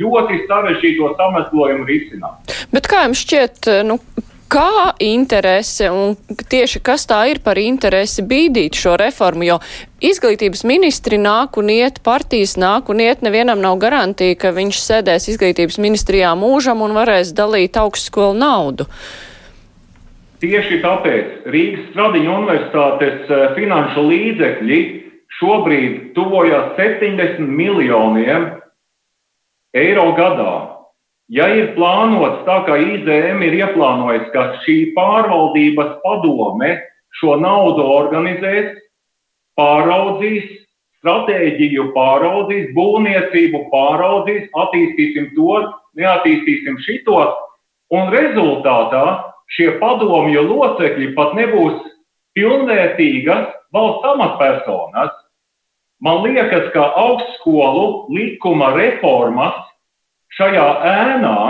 ļoti 0.00 0.42
sarežģīto 0.48 1.14
sameslojumu 1.20 1.86
risināt. 1.88 2.58
Bet 2.72 2.88
kā 2.88 3.04
jums 3.04 3.20
šķiet, 3.24 3.68
nu, 3.84 3.98
kā 4.50 4.90
interese 5.04 5.90
un 5.92 6.16
tieši 6.50 6.82
kas 6.82 7.06
tā 7.08 7.20
ir 7.30 7.40
par 7.44 7.58
interesi 7.60 8.24
bīdīt 8.26 8.78
šo 8.80 8.96
reformu, 9.00 9.46
jo 9.46 9.58
izglītības 10.02 10.64
ministri 10.66 11.20
nāk 11.20 11.58
un 11.60 11.70
iet, 11.72 12.00
partijas 12.06 12.56
nāk 12.60 12.90
un 12.90 13.02
iet, 13.04 13.22
nevienam 13.26 13.60
nav 13.62 13.78
garantija, 13.82 14.38
ka 14.40 14.54
viņš 14.56 14.80
sēdēs 14.82 15.28
izglītības 15.34 15.78
ministrijā 15.82 16.32
mūžam 16.38 16.82
un 16.86 16.96
varēs 16.96 17.34
dalīt 17.36 17.78
augstskolu 17.78 18.38
naudu. 18.40 18.88
Tieši 20.40 20.80
tāpēc 20.80 21.50
Rīgas 21.52 21.90
Stradiņa 21.92 22.32
universitātes 22.32 23.28
eh, 23.28 23.42
finanšu 23.58 24.06
līdzekļi 24.08 24.80
šobrīd 25.38 26.12
tuvojas 26.16 26.74
70 26.78 27.38
miljoniem 27.46 28.50
eiro 29.76 30.10
gadā. 30.18 30.54
Ja 31.30 31.46
ir 31.54 31.74
plānots 31.76 32.42
tā, 32.46 32.56
kā 32.66 32.74
IZM 32.82 33.44
ir 33.46 33.60
ieplānojis, 33.60 34.30
ka 34.34 34.48
šī 34.64 34.90
pārvaldības 34.96 36.00
padome 36.02 36.72
šo 37.20 37.36
naudu 37.38 37.84
organizēs, 37.86 38.74
pāraudzīs, 39.58 40.48
stratēģiju 41.00 41.92
pāraudzīs, 41.94 42.72
būvniecību 42.74 43.62
pāraudzīs, 43.70 44.50
attīstīsim 44.58 45.30
to, 45.36 45.62
neattīstīsim 46.00 46.80
šito, 46.82 47.22
un 47.94 48.10
rezultātā 48.14 49.04
šie 49.54 49.72
padomju 49.78 50.44
locekļi 50.50 51.12
pat 51.14 51.34
nebūs 51.38 51.78
pilnvērtīgas 52.38 53.48
valsts 53.74 54.06
amatpersonas. 54.14 55.16
Man 56.00 56.22
liekas, 56.24 56.70
ka 56.74 56.86
augstskolu 56.96 58.08
likuma 58.14 58.72
reformas 58.76 59.58
šajā 60.38 60.68
ēnā 60.90 61.40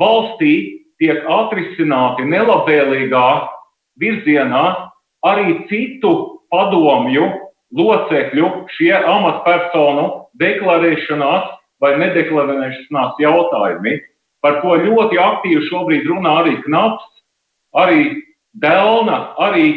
valstī 0.00 0.54
tiek 1.00 1.22
atrisināti 1.30 2.26
nelabvēlīgā 2.26 3.26
virzienā 4.00 4.64
arī 5.26 5.60
citu 5.70 6.12
padomju 6.52 7.28
locekļu 7.76 8.50
šie 8.76 8.92
amatpersonu 8.96 10.06
deklarēšanās 10.40 11.52
vai 11.82 11.96
nedeklarēšanās 12.00 13.18
jautājumi, 13.20 13.98
par 14.40 14.60
ko 14.62 14.76
ļoti 14.80 15.18
aktīvi 15.20 15.66
šobrīd 15.68 16.06
runā 16.08 16.38
arī 16.42 16.56
Knaps, 16.64 17.04
arī 17.76 18.00
Delna, 18.62 19.34
arī 19.42 19.68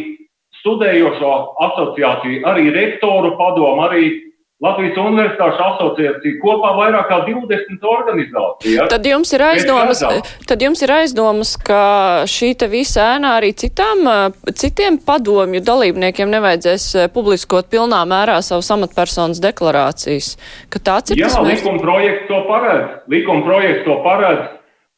studējošo 0.61 1.35
asociācija, 1.67 2.43
arī 2.47 2.71
rektoru 2.75 3.35
padomu, 3.39 3.83
arī 3.87 4.29
Latvijas 4.59 4.97
Universitāšu 4.99 5.61
asociācija 5.63 6.35
kopā 6.41 6.73
vairāk 6.75 7.05
kā 7.07 7.21
20 7.23 7.85
organizācijas. 7.87 8.89
Tad 8.91 9.05
jums 9.07 9.31
ir 9.31 9.43
aizdomas, 9.45 10.01
tad 10.49 10.65
jums 10.65 10.81
ir 10.83 10.91
aizdomas, 10.97 11.53
ka 11.63 11.83
šī 12.27 12.49
te 12.59 12.67
visa 12.67 13.05
ēnā 13.15 13.37
arī 13.39 13.53
citām, 13.55 14.03
citiem 14.51 14.99
padomju 14.99 15.63
dalībniekiem 15.63 16.35
nevajadzēs 16.35 16.89
publiskot 17.15 17.71
pilnā 17.71 18.01
mērā 18.11 18.41
savus 18.43 18.67
amatpersonas 18.75 19.39
deklarācijas. 19.39 20.33
Ka 20.67 20.83
tāds 20.91 21.15
ir 21.15 21.23
Jā, 21.23 21.31
tas 21.31 21.39
mērķis. 21.39 21.63
likuma 21.63 21.83
projekts 21.85 22.27
to 22.27 22.43
paredz. 22.51 22.99
Likuma 23.15 23.47
projekts 23.47 23.87
to 23.87 23.95
paredz. 24.03 24.43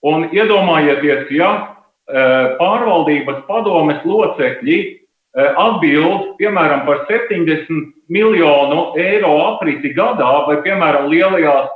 Un 0.02 0.26
iedomājieties, 0.34 1.30
ja 1.38 1.52
pārvaldības 2.10 3.44
padomes 3.48 4.02
locekļi 4.04 4.80
Eh, 5.32 5.54
atbild, 5.56 6.34
piemēram, 6.42 6.82
par 6.84 7.06
70 7.08 7.94
miljonu 8.12 8.90
eiro 9.00 9.30
apriti 9.46 9.94
gadā, 9.96 10.32
vai, 10.44 10.58
piemēram, 10.66 11.06
lielajās 11.08 11.70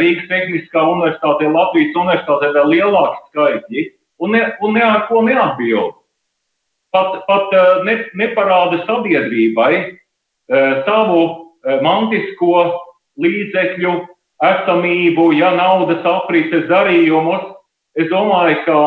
Rīgas 0.00 0.26
Tehniskā 0.26 0.82
universitātē, 0.82 1.46
Latvijas 1.46 1.94
universitātē 1.94 2.50
vēl 2.56 2.72
lielāki 2.72 3.20
skaitļi, 3.28 3.84
un, 4.18 4.34
ne, 4.34 4.42
un 4.66 4.74
ne 4.74 4.82
ar 4.82 5.06
ko 5.06 5.22
neatbild. 5.22 5.94
Pat, 6.90 7.20
pat 7.28 7.54
eh, 7.54 7.70
ne, 7.86 7.96
neparāda 8.18 8.82
sabiedrībai 8.88 9.70
eh, 9.78 10.74
savu 10.88 11.22
mantisko 11.84 12.64
līdzekļu 13.22 13.92
esamību, 14.42 15.30
ja 15.38 15.52
naudas 15.54 16.02
aprites 16.06 16.66
darījumus. 16.66 17.46
Es 17.98 18.10
domāju, 18.10 18.58
ka 18.66 18.78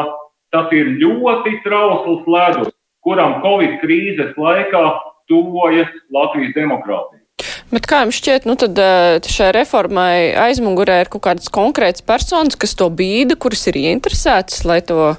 tas 0.51 0.71
ir 0.75 0.95
ļoti 1.01 1.57
trausls 1.65 2.27
ledus 2.27 2.71
kuram 3.05 3.39
Covid 3.43 3.79
krīzes 3.81 4.37
laikā 4.39 4.83
tuvojas 5.29 5.89
Latvijas 6.13 6.53
demokrātija. 6.57 7.19
Bet 7.71 7.87
kā 7.89 8.03
jums 8.03 8.19
šķiet, 8.19 8.45
nu 8.45 8.57
tad 8.59 8.77
eh, 8.77 9.17
šai 9.31 9.49
reformai 9.55 10.33
aizmugurē 10.37 10.99
ir 11.01 11.11
kaut 11.13 11.23
kādas 11.25 11.49
konkrētas 11.53 12.05
personas, 12.05 12.57
kas 12.59 12.75
to 12.77 12.89
bīda, 12.93 13.37
kuras 13.39 13.63
ir 13.71 13.79
ieinteresētas, 13.81 14.65
lai 14.67 14.81
to 14.85 15.13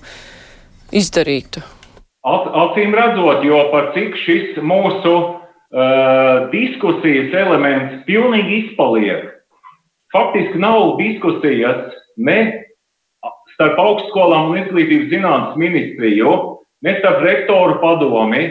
izdarītu? 0.95 1.65
Acīm 2.23 2.93
redzot, 2.95 3.43
jo 3.43 3.65
par 3.73 3.91
cik 3.97 4.15
šis 4.23 4.61
mūsu 4.63 5.15
uh, 5.19 6.45
diskusijas 6.53 7.33
elements 7.35 8.05
pilnīgi 8.07 8.61
izpaliek. 8.61 9.25
Faktiski 10.15 10.61
nav 10.63 11.01
diskusijas 11.01 11.89
ne 12.23 12.62
starp 13.63 13.79
augstskolām 13.79 14.51
un 14.51 14.59
izglītības 14.59 15.11
zinātnes 15.13 15.59
ministriju, 15.61 16.31
ne 16.83 16.97
starp 16.99 17.23
rektoru 17.23 17.79
padomi. 17.79 18.49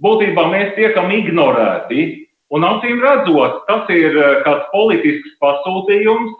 Būtībā 0.00 0.46
mēs 0.48 0.74
tiekam 0.76 1.10
ignorēti, 1.12 2.28
un 2.56 2.64
acīm 2.64 3.02
redzot, 3.04 3.64
tas 3.68 3.88
ir 3.92 4.16
eh, 4.16 4.38
kāds 4.44 4.68
politisks 4.72 5.36
pasūtījums, 5.40 6.32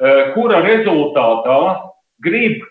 eh, 0.00 0.32
kura 0.32 0.62
rezultātā 0.64 1.60
grib 2.24 2.64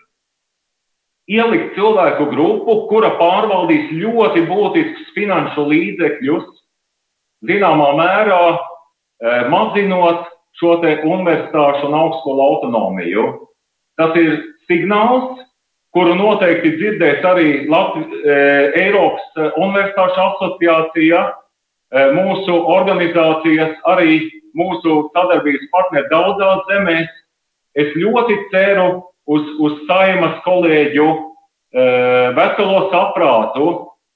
ielikt 1.30 1.74
cilvēku 1.78 2.28
grupu, 2.30 2.76
kura 2.90 3.14
pārvaldīs 3.18 3.94
ļoti 3.94 4.44
būtiskus 4.50 5.14
finanšu 5.14 5.66
līdzekļus, 5.70 6.50
zināmā 7.46 7.92
mērā 7.98 8.42
eh, 8.54 9.46
mazinot 9.54 10.30
šo 10.58 10.78
universitāšu 10.82 11.88
un 11.90 11.98
augstskolu 11.98 12.42
autonomiju. 12.42 13.30
Tas 13.98 14.14
ir 14.18 14.53
signāls, 14.70 15.42
kuru 15.94 16.16
noteikti 16.18 16.74
dzirdēs 16.78 17.24
arī 17.26 17.48
Latvi, 17.70 18.04
e, 18.26 18.36
Eiropas 18.82 19.26
e, 19.38 19.50
Universitāšu 19.62 20.22
asociācija, 20.24 21.20
e, 21.30 22.06
mūsu 22.16 22.56
organizācijas, 22.74 23.76
arī 23.92 24.18
mūsu 24.58 25.04
sadarbības 25.14 25.70
partneri 25.74 26.10
daudzās 26.10 26.64
zemēs. 26.70 27.10
Es 27.78 27.90
ļoti 27.98 28.38
ceru 28.52 28.88
uz, 29.26 29.46
uz 29.58 29.80
saimas 29.88 30.36
kolēģu 30.44 31.08
veselo 31.74 32.84
saprātu, 32.92 33.64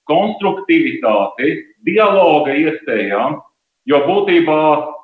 konstruktivitāti, 0.07 1.57
dialoga 1.83 2.55
iespējām, 2.55 3.41
jo 3.91 3.99
būtībā 4.07 4.61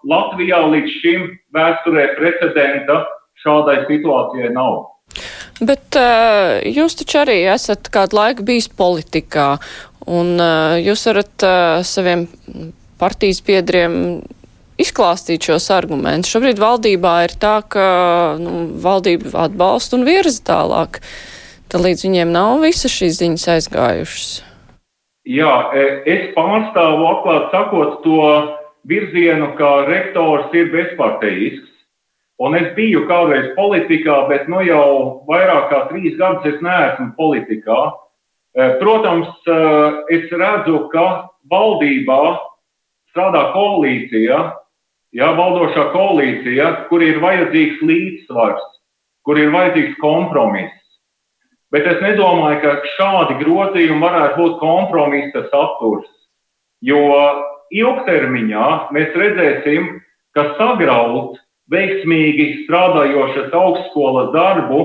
Latvijā 0.07 0.61
līdz 0.71 0.97
šim 1.01 1.27
vēsturē 1.57 2.13
precedenta 2.15 3.01
šādai 3.43 3.81
situācijai 3.89 4.53
nav. 4.55 4.94
Bet 5.63 5.99
uh, 5.99 6.59
jūs 6.67 6.97
taču 6.99 7.21
arī 7.23 7.37
esat 7.53 7.91
kādu 7.95 8.19
laiku 8.19 8.47
bijis 8.47 8.67
politikā, 8.69 9.55
un 10.11 10.35
uh, 10.41 10.75
jūs 10.83 11.05
varat 11.11 11.47
uh, 11.47 11.85
saviem 11.87 12.27
partijas 12.99 13.41
biedriem 13.47 13.95
izklāstīt 14.81 15.47
šos 15.47 15.69
argumentus. 15.75 16.33
Šobrīd 16.35 16.59
valdībā 16.59 17.15
ir 17.29 17.37
tā, 17.39 17.61
ka 17.71 17.87
nu, 18.41 18.65
valdība 18.83 19.47
atbalsta 19.47 19.99
un 19.99 20.07
virza 20.09 20.43
tālāk. 20.51 20.99
Tad 21.71 21.85
līdz 21.85 22.05
viņiem 22.07 22.35
nav 22.35 22.59
visas 22.65 22.93
šīs 22.95 23.21
ziņas 23.21 23.47
aizgājušas. 23.55 24.33
Jā, 25.25 25.53
e, 25.73 25.85
es 26.11 26.27
pārstāvu 26.35 27.07
atklāt 27.09 27.55
sakot 27.55 28.03
to 28.05 28.27
virzienu, 28.91 29.55
ka 29.59 29.87
rektors 29.89 30.53
ir 30.53 30.69
bezpartejisks. 30.75 31.71
Un 32.43 32.57
es 32.59 32.73
biju 32.75 33.05
kādreiz 33.07 33.53
politikā, 33.55 34.25
bet 34.31 34.49
nu 34.51 34.65
jau 34.67 35.23
vairāk 35.29 35.69
kā 35.71 35.85
trīs 35.93 36.17
gadus 36.19 36.49
es 36.51 36.63
neesmu 36.65 37.13
politikā. 37.19 37.79
Protams, 38.81 39.31
es 40.11 40.27
redzu, 40.31 40.89
ka 40.91 41.07
valdībā 41.51 42.21
strādā 43.13 43.45
koalīcija, 43.55 44.39
jā, 45.15 45.29
valdošā 45.39 45.89
koalīcija, 45.95 46.71
kur 46.91 47.03
ir 47.07 47.23
vajadzīgs 47.23 47.83
līdzsvars, 47.87 48.67
kur 49.27 49.39
ir 49.39 49.55
vajadzīgs 49.55 49.95
kompromiss. 50.03 50.75
Bet 51.75 51.87
es 51.91 52.03
nedomāju, 52.03 52.61
ka 52.63 52.75
šādi 52.97 53.39
grozījumi 53.43 54.03
varētu 54.03 54.43
būt 54.43 54.59
kompromisa 54.61 55.47
saturs, 55.55 56.11
jo 56.83 57.01
ilgtermiņā 57.75 58.67
mēs 58.95 59.15
redzēsim, 59.19 59.89
ka 60.35 60.51
sagraut 60.59 61.39
veiksmīgi 61.73 62.65
strādājošas 62.65 63.55
augstskolas 63.55 64.33
darbu 64.35 64.81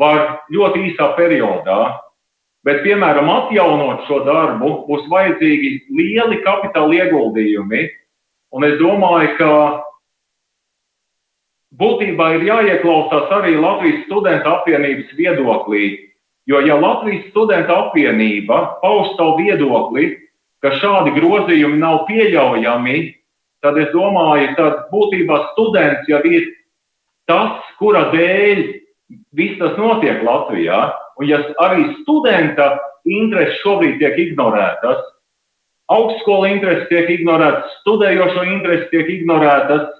var 0.00 0.40
ļoti 0.54 0.90
īsā 0.90 1.10
periodā. 1.18 1.80
Bet, 2.64 2.80
piemēram, 2.86 3.28
atjaunot 3.28 4.06
šo 4.08 4.22
darbu, 4.24 4.70
būs 4.88 5.04
vajadzīgi 5.12 5.72
lieli 5.92 6.40
kapitāla 6.46 7.02
ieguldījumi. 7.02 7.82
Un 8.54 8.64
es 8.64 8.78
domāju, 8.80 9.34
ka 9.36 9.50
būtībā 11.76 12.30
ir 12.38 12.48
jāieklausās 12.48 13.34
arī 13.36 13.58
Latvijas 13.60 14.06
studentu 14.06 14.54
apvienības 14.54 15.12
viedoklī, 15.18 15.84
Jo, 16.46 16.60
ja 16.60 16.76
Latvijas 16.76 17.30
studenta 17.30 17.76
apvienība 17.86 18.80
pauž 18.82 19.14
savu 19.16 19.38
viedokli, 19.40 20.10
ka 20.60 20.74
šādi 20.76 21.14
grozījumi 21.16 21.78
nav 21.80 22.04
pieļaujami, 22.08 22.98
tad 23.64 23.78
es 23.80 23.90
domāju, 23.94 24.52
ka 24.58 24.68
būtībā 24.92 25.40
students 25.52 26.10
jau 26.10 26.20
ir 26.28 26.46
tas, 27.30 27.64
kura 27.80 28.10
dēļ 28.12 28.62
viss 29.36 29.58
tas 29.62 29.78
notiek 29.80 30.22
Latvijā. 30.26 30.84
Un 31.18 31.28
ja 31.30 31.40
arī 31.62 31.88
studenta 32.02 32.74
intereses 33.06 33.60
šobrīd 33.62 34.00
tiek 34.00 34.16
ignorētas, 34.28 35.02
augstskola 35.94 36.50
intereses 36.52 36.88
tiek 36.90 37.10
ignorētas, 37.18 37.74
studējošo 37.82 38.46
intereses 38.50 38.88
tiek 38.92 39.10
ignorētas, 39.18 39.90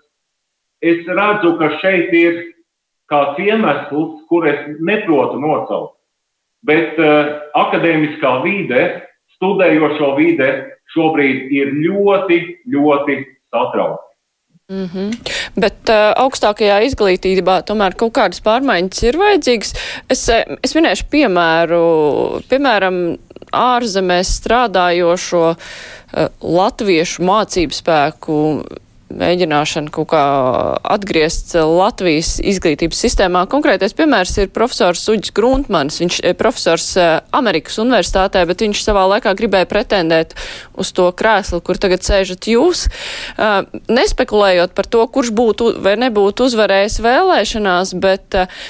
es 0.85 1.05
redzu, 1.09 1.55
ka 1.61 1.71
šeit 1.81 2.15
ir 2.19 2.41
kāds 3.13 3.39
iemesls, 3.41 4.25
kur 4.29 4.49
es 4.49 4.65
neprotu 4.83 5.39
nosaukt 5.41 5.95
bet 6.67 6.99
uh, 7.01 7.35
akadēmiskā 7.61 8.39
vide, 8.45 8.83
studējošo 9.37 10.15
vide 10.19 10.51
šobrīd 10.95 11.53
ir 11.53 11.73
ļoti, 11.85 12.41
ļoti 12.73 13.19
satraukta. 13.55 14.15
Mm 14.73 14.89
-hmm. 14.89 15.31
Bet 15.61 15.91
uh, 15.93 16.25
augstākajā 16.25 16.79
izglītībā 16.87 17.59
tomēr 17.69 17.95
kaut 18.01 18.15
kādas 18.17 18.41
pārmaiņas 18.41 19.03
ir 19.05 19.19
vajadzīgas. 19.21 19.75
Es, 20.09 20.29
eh, 20.29 20.45
es 20.63 20.73
minēšu 20.75 21.05
piemēru, 21.11 21.83
piemēram, 22.49 23.19
ārzemēs 23.53 24.31
strādājošo 24.41 25.45
uh, 25.51 25.59
latviešu 26.41 27.23
mācību 27.23 27.77
spēku 27.77 28.39
mēģināšana 29.13 29.93
kaut 29.95 30.09
kā 30.13 30.23
atgriezt 30.95 31.53
Latvijas 31.59 32.39
izglītības 32.43 33.01
sistēmā. 33.05 33.45
Konkrētais 33.51 33.95
piemērs 33.97 34.37
ir 34.43 34.53
profesors 34.55 35.05
Uģis 35.13 35.35
Gruntmans. 35.37 35.99
Viņš 36.03 36.21
ir 36.25 36.37
profesors 36.41 36.87
eh, 37.01 37.19
Amerikas 37.37 37.79
universitātē, 37.83 38.45
bet 38.49 38.65
viņš 38.65 38.83
savā 38.85 39.05
laikā 39.15 39.35
gribēja 39.39 39.69
pretendēt 39.71 40.35
uz 40.81 40.93
to 40.97 41.11
krēslu, 41.17 41.61
kur 41.65 41.81
tagad 41.81 42.07
sēžat 42.07 42.49
jūs. 42.51 42.87
Eh, 42.89 43.57
nespekulējot 43.93 44.75
par 44.77 44.89
to, 44.91 45.05
kurš 45.07 45.35
būtu 45.37 45.75
vai 45.85 45.97
nebūtu 46.01 46.49
uzvarējis 46.49 47.01
vēlēšanās, 47.05 47.95
bet 48.03 48.41
eh, 48.41 48.65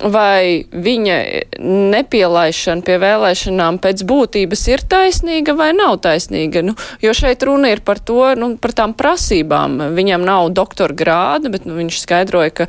vai 0.00 0.64
viņa 0.70 1.16
nepielaišana 1.60 2.84
pie 2.86 2.96
vēlēšanām 3.02 3.78
pēc 3.82 4.02
būtības 4.08 4.62
ir 4.70 4.84
taisnīga 4.88 5.54
vai 5.58 5.70
nav 5.76 5.98
taisnīga. 6.04 6.62
Nu, 6.64 6.74
jo 7.02 7.12
šeit 7.16 7.42
runa 7.46 7.72
ir 7.72 7.82
par 7.84 8.00
to, 8.00 8.22
nu, 8.38 8.52
par 8.60 8.74
tām 8.76 8.94
prasībām. 8.96 9.78
Viņam 9.96 10.24
nav 10.26 10.50
doktora 10.56 10.96
grāda, 10.96 11.52
bet 11.52 11.66
nu, 11.68 11.76
viņš 11.78 12.00
skaidroja, 12.04 12.54
ka 12.62 12.68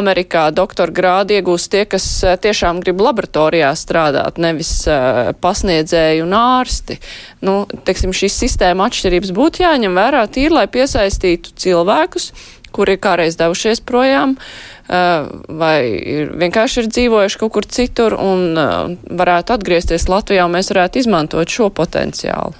Amerikā 0.00 0.48
doktora 0.54 0.94
grādu 0.94 1.36
iegūst 1.38 1.72
tie, 1.72 1.84
kas 1.90 2.06
eh, 2.24 2.36
tiešām 2.40 2.82
grib 2.84 3.02
laboratorijā 3.02 3.72
strādāt, 3.78 4.38
nevis 4.40 4.72
uh, 4.90 5.32
pasniedzēji 5.40 6.24
un 6.24 6.34
ārsti. 6.36 6.98
Nu, 7.46 7.62
teiksim, 7.86 8.14
šīs 8.16 8.38
sistēma 8.44 8.88
atšķirības 8.90 9.34
būtu 9.36 9.64
jāņem 9.64 9.96
vērā 9.98 10.26
tīri, 10.32 10.54
lai 10.60 10.66
piesaistītu 10.70 11.54
cilvēkus, 11.60 12.30
kuri 12.74 12.94
ir 12.94 13.02
kādreiz 13.02 13.38
devušies 13.40 13.82
projām. 13.86 14.36
Uh, 14.36 14.69
vai 14.90 15.76
ir, 15.86 16.32
vienkārši 16.40 16.82
ir 16.82 16.88
dzīvojuši 16.90 17.38
kaut 17.38 17.52
kur 17.54 17.66
citur 17.70 18.16
un 18.18 18.58
eh, 18.58 18.96
varētu 19.20 19.54
atgriezties 19.54 20.08
Latvijā 20.10 20.46
un 20.48 20.56
mēs 20.56 20.72
varētu 20.72 21.02
izmantot 21.02 21.50
šo 21.50 21.70
potenciālu? 21.70 22.56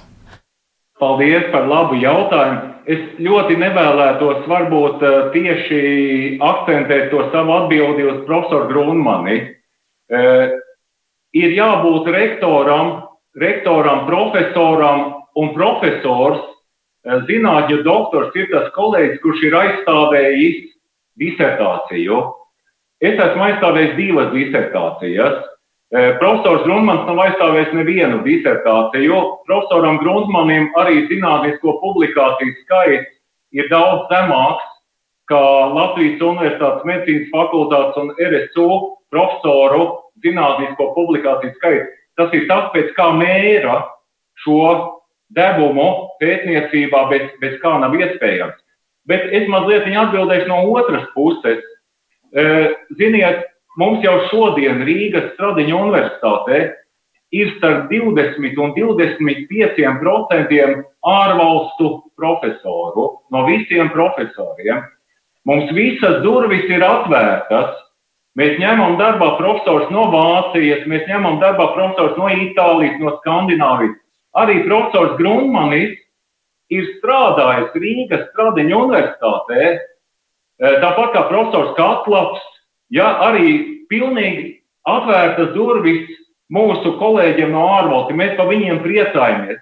Paldies 1.01 1.49
par 1.51 1.65
labu 1.67 1.97
jautājumu. 1.99 2.69
Es 2.91 3.01
ļoti 3.21 3.57
nevēlētos 3.59 4.47
varbūt 4.47 5.03
eh, 5.03 5.17
tieši 5.35 5.81
akcentēt 6.39 7.09
to 7.11 7.27
savu 7.33 7.57
atbildi 7.59 8.07
uz 8.13 8.23
profesoru 8.29 8.69
Grunmani. 8.71 9.41
Ir 10.11 11.53
jābūt 11.55 12.09
rektoram, 12.11 12.89
rektoram, 13.39 14.01
profesoram 14.09 15.03
un 15.39 15.53
profesors. 15.55 16.41
Zinātņu 17.29 17.77
doktors 17.85 18.35
ir 18.35 18.49
tas 18.51 18.67
kolēģis, 18.75 19.21
kurš 19.23 19.45
ir 19.47 19.55
aizstāvējis 19.55 20.59
disertāciju. 21.19 22.19
Es 23.01 23.17
esmu 23.17 23.47
aizstāvējis 23.47 23.95
divas 23.97 24.29
disertācijas. 24.35 25.39
Eh, 25.91 26.13
profesors 26.21 26.63
Grundmans 26.63 27.07
nav 27.09 27.19
aizstāvējis 27.25 27.73
nevienu 27.75 28.21
disertāciju. 28.23 29.17
Profesoram 29.49 29.97
Grundmanim 30.03 30.69
arī 30.79 31.07
zinātnisko 31.09 31.79
publikāciju 31.81 32.53
skaits 32.61 33.09
ir 33.51 33.67
daudz 33.73 34.07
zemāks 34.11 34.69
kā 35.31 35.41
Latvijas 35.75 36.23
Universitātes 36.23 36.87
medicīnas 36.87 37.31
fakultātes 37.33 37.99
un 37.99 38.13
RSU 38.15 38.69
profesoru 39.11 39.83
zinātnisko 40.23 40.91
publikāciju 40.95 41.55
skaits. 41.57 41.91
Tas 42.19 42.33
ir 42.35 42.47
tas, 42.47 42.71
pēc 42.75 42.91
kā 42.95 43.09
mēra 43.15 43.81
šo 44.43 44.63
devumu 45.35 45.87
pētniecībā, 46.21 47.05
bez, 47.11 47.29
bez 47.43 47.57
kā 47.63 47.77
nav 47.83 47.95
iespējams. 47.95 48.57
Bet 49.09 49.31
es 49.33 49.47
mazliet 49.49 49.87
atbildēšu 49.87 50.49
no 50.49 50.61
otras 50.75 51.07
puses. 51.15 51.63
E, 52.31 52.43
ziniet, 52.99 53.47
mums 53.81 54.03
jau 54.05 54.19
šodien 54.29 54.83
Rīgas 54.85 55.33
Stradiņa 55.33 55.79
universitātē 55.79 56.61
ir 57.31 57.53
starp 57.57 57.89
20 57.91 58.59
un 58.59 58.73
25 58.75 59.99
procentiem 60.01 60.81
ārvalstu 61.07 61.91
profesoru 62.19 63.07
no 63.31 63.45
visiem 63.47 63.89
profesoriem. 63.93 64.83
Mums 65.47 65.71
visas 65.73 66.19
durvis 66.25 66.67
ir 66.69 66.83
atvērtas. 66.85 67.79
Mēs 68.37 68.59
ņemam 68.61 68.95
darbā 68.99 69.33
profesors 69.39 69.89
no 69.91 70.05
Vācijas, 70.13 70.85
mēs 70.87 71.07
ņemam 71.09 71.41
darbā 71.41 71.71
profesors 71.73 72.15
no 72.19 72.29
Itālijas, 72.31 72.99
no 73.01 73.17
Skandināvijas. 73.17 73.97
Arī 74.39 74.61
profesors 74.63 75.17
Grundmanis 75.17 75.97
ir 76.71 76.87
strādājis 76.97 77.75
Rīgas 77.77 78.27
Stradiņa 78.31 78.79
universitātē, 78.85 79.67
e, 79.75 80.73
tāpat 80.83 81.13
kā 81.15 81.25
profesors 81.29 81.75
Katlaps, 81.77 82.43
ja 82.93 83.09
arī 83.27 83.55
pilnīgi 83.91 84.61
atvērtas 84.87 85.51
durvis 85.55 86.09
mūsu 86.51 86.95
kolēģiem 86.99 87.51
no 87.53 87.65
ārvalstīm. 87.77 88.19
Mēs 88.19 88.37
par 88.39 88.49
viņiem 88.51 88.81
priecājamies. 88.83 89.59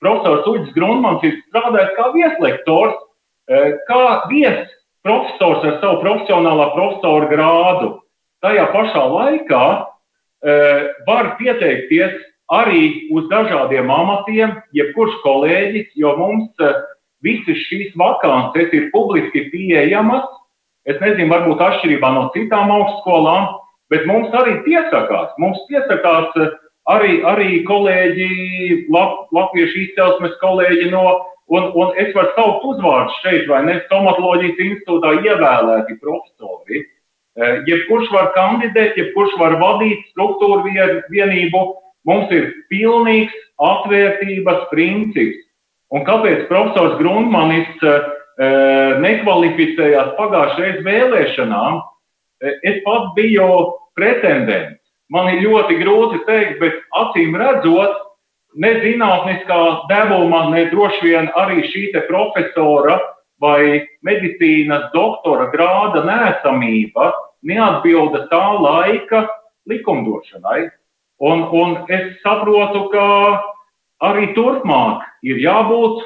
Profesors 0.00 0.46
Uģis 0.48 0.76
Grundmans 0.76 1.24
ir 1.28 1.36
strādājis 1.48 1.96
kā 1.96 2.10
vieslektors, 2.14 2.96
e, 3.48 3.64
kā 3.88 4.04
viesis 4.32 4.70
profesors 5.04 5.64
ar 5.64 5.78
savu 5.80 6.00
profesionālā 6.04 6.70
profesora 6.76 7.28
grādu. 7.28 7.92
Tajā 8.44 8.66
pašā 8.72 9.04
laikā 9.12 9.64
e, 9.76 10.54
var 11.08 11.34
pieteikties 11.40 12.16
arī 12.50 13.08
uz 13.14 13.28
dažādiem 13.30 13.90
amatiem, 13.90 14.56
jebkurš 14.74 15.16
kolēģis, 15.24 15.94
jo 16.02 16.14
mums 16.18 16.50
eh, 16.64 16.82
visas 17.22 17.58
šīs 17.68 17.94
vakances 17.98 18.74
ir 18.76 18.90
publiski 18.94 19.46
pieejamas. 19.52 20.26
Es 20.88 20.98
nezinu, 21.02 21.30
varbūt 21.30 21.60
atšķirībā 21.62 22.10
no 22.16 22.28
citām 22.34 22.72
augstskolām, 22.74 23.50
bet 23.92 24.06
mums 24.08 24.32
arī 24.34 24.58
piesakās. 24.66 25.32
Mums 25.38 25.60
piesakās 25.70 26.36
eh, 26.42 26.54
arī, 26.90 27.20
arī 27.26 27.50
kolēģi, 27.68 28.30
Lat, 28.90 29.28
latviešu 29.36 29.84
izcelsmes 29.86 30.34
kolēģi 30.42 30.90
no, 30.94 31.04
un, 31.54 31.70
un 31.78 31.92
es 32.02 32.10
varu 32.16 32.32
saukt 32.34 32.64
uzvārdus 32.72 33.20
šeit, 33.22 33.44
vai 33.50 33.62
ne, 33.68 33.78
stomatoloģijas 33.86 34.64
institūtā 34.66 35.14
ievēlēti 35.22 36.00
profesori. 36.02 36.82
Eh, 37.38 37.62
jebkurš 37.70 38.10
var 38.10 38.32
kandidēt, 38.34 38.98
jebkurš 38.98 39.38
var 39.38 39.54
vadīt 39.62 40.02
struktūru 40.10 40.66
vienību, 41.14 41.62
Mums 42.08 42.32
ir 42.32 42.50
pilnīgs 42.72 43.34
atvērtības 43.60 44.66
princips. 44.70 45.46
Un 45.90 46.04
kāpēc 46.06 46.46
profesors 46.48 46.96
Grundmanis 47.00 47.70
uh, 47.82 48.04
nekvalificējās 49.02 50.14
pagājušajā 50.16 50.84
vēlēšanām? 50.86 51.80
Es 52.40 52.78
pats 52.86 53.10
biju 53.16 53.48
pretendents. 53.98 54.80
man 55.10 55.28
ir 55.34 55.42
ļoti 55.42 55.76
grūti 55.82 56.20
teikt, 56.26 56.60
bet 56.60 56.78
acīm 56.94 57.34
redzot, 57.36 57.96
ne 58.54 58.70
zinātniskā 58.82 59.88
devuma, 59.90 60.48
ne 60.54 60.68
droši 60.70 61.02
vien 61.02 61.30
arī 61.38 61.64
šī 61.70 61.90
profesora 62.08 62.98
vai 63.40 63.86
medicīnas 64.06 64.90
doktora 64.94 65.50
grāda 65.50 66.04
nēsamība 66.06 67.12
neatbilda 67.42 68.26
tā 68.30 68.46
laika 68.60 69.26
likumdošanai. 69.66 70.68
Un, 71.20 71.42
un 71.52 71.76
es 71.92 72.14
saprotu, 72.24 72.86
ka 72.94 73.06
arī 74.08 74.30
turpmāk 74.36 75.04
ir 75.28 75.40
jābūt, 75.42 76.00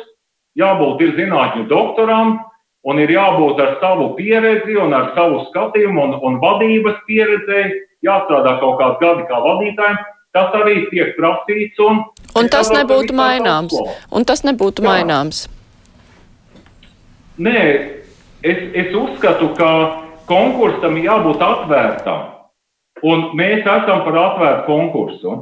jābūt 0.59 1.05
ir 1.07 1.15
zinātņu 1.21 1.69
doktoram, 1.71 2.41
un 2.85 3.01
ir 3.01 3.13
jābūt 3.15 3.63
ar 3.63 3.77
savu 3.83 4.11
pieredzi 4.19 4.75
un 4.81 4.95
ar 4.97 5.13
savu 5.15 5.45
skatījumu 5.49 6.03
un, 6.03 6.17
un 6.19 6.41
vadības 6.43 6.99
pieredzei, 7.07 7.71
jāstrādā 8.05 8.59
kaut 8.61 8.81
kāds 8.83 9.01
gadi 9.01 9.29
kā 9.31 9.41
vadītājiem. 9.47 10.03
Tas 10.35 10.55
arī 10.59 10.81
tiek 10.91 11.15
prasīts. 11.15 11.79
Un, 11.79 12.03
un 12.35 12.49
tas 12.51 12.73
nebūtu 12.75 13.15
maināms. 13.15 13.77
Un 14.11 14.27
tas 14.27 14.43
nebūtu 14.43 14.83
Jā. 14.83 14.89
maināms. 14.91 15.45
Nē, 17.39 17.61
es, 18.43 18.59
es 18.75 18.91
uzskatu, 18.99 19.53
ka 19.55 19.71
konkursam 20.27 20.99
jābūt 20.99 21.39
atvērtam. 21.39 22.34
Un 23.03 23.31
mēs 23.35 23.65
esam 23.65 24.05
par 24.07 24.19
atvērtu 24.21 24.67
konkursu. 24.67 25.39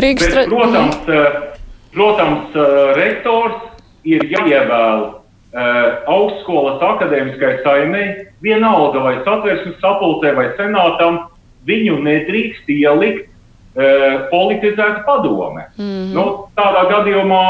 Rīgas 0.00 0.34
Bet, 0.34 0.48
protams, 0.48 0.96
mm. 1.06 1.60
protams, 1.94 2.56
rektors 2.98 3.60
ir 4.04 4.26
jāievēl 4.32 5.12
Uh, 5.54 6.00
augstskolas 6.10 6.80
akadēmiskai 6.82 7.60
saimei, 7.62 8.24
vienalga 8.42 8.98
vai 9.04 9.12
satversmes 9.22 9.76
sapulcē 9.78 10.32
vai 10.34 10.48
senātam, 10.58 11.20
viņu 11.62 12.00
nedrīkst 12.02 12.72
ielikt 12.74 13.28
politizēta 14.30 15.04
padome. 15.06 15.64
Mm 15.76 15.84
-hmm. 15.84 16.10
nu, 16.14 16.24
tādā 16.58 16.82
gadījumā 16.90 17.44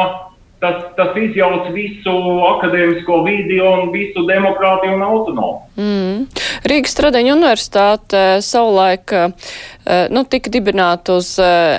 tas, 0.65 0.83
tas 0.97 1.17
izjauc 1.21 1.69
visu 1.77 2.15
akadēmisko 2.49 3.21
vidi 3.27 3.61
un 3.63 3.93
visu 3.93 4.25
demokrātiju 4.29 4.97
un 4.97 5.07
autonomiju. 5.07 5.63
Mm. 5.77 6.45
Rīgas 6.71 6.95
Stradeņa 6.97 7.35
universitāte 7.37 8.23
savulaik 8.45 9.13
uh, 9.19 9.51
nu, 10.15 10.25
tika 10.31 10.53
dibināta 10.53 11.19
uz 11.21 11.35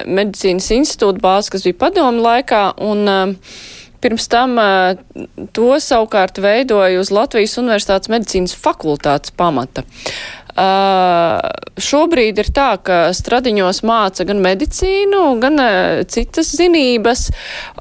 medicīnas 0.05 0.69
institūta 0.75 1.23
bāzes, 1.23 1.51
kas 1.53 1.65
bija 1.65 1.81
padomu 1.87 2.21
laikā. 2.25 2.67
Un, 2.85 3.07
Pirms 4.05 4.27
tam 4.29 4.59
to 5.57 5.75
savukārt 5.81 6.37
veidoja 6.37 7.01
uz 7.01 7.09
Latvijas 7.09 7.57
Universitātes 7.57 8.11
medicīnas 8.13 8.53
fakultātes 8.53 9.33
pamata. 9.33 9.81
Uh, 10.55 11.41
šobrīd 11.83 12.37
ir 12.39 12.47
tā, 12.55 12.69
ka 12.79 13.09
stradiņos 13.11 13.81
māca 13.83 14.23
gan 14.23 14.39
medicīnu, 14.39 15.23
gan 15.41 15.59
uh, 15.59 16.03
citas 16.07 16.53
zinības. 16.55 17.25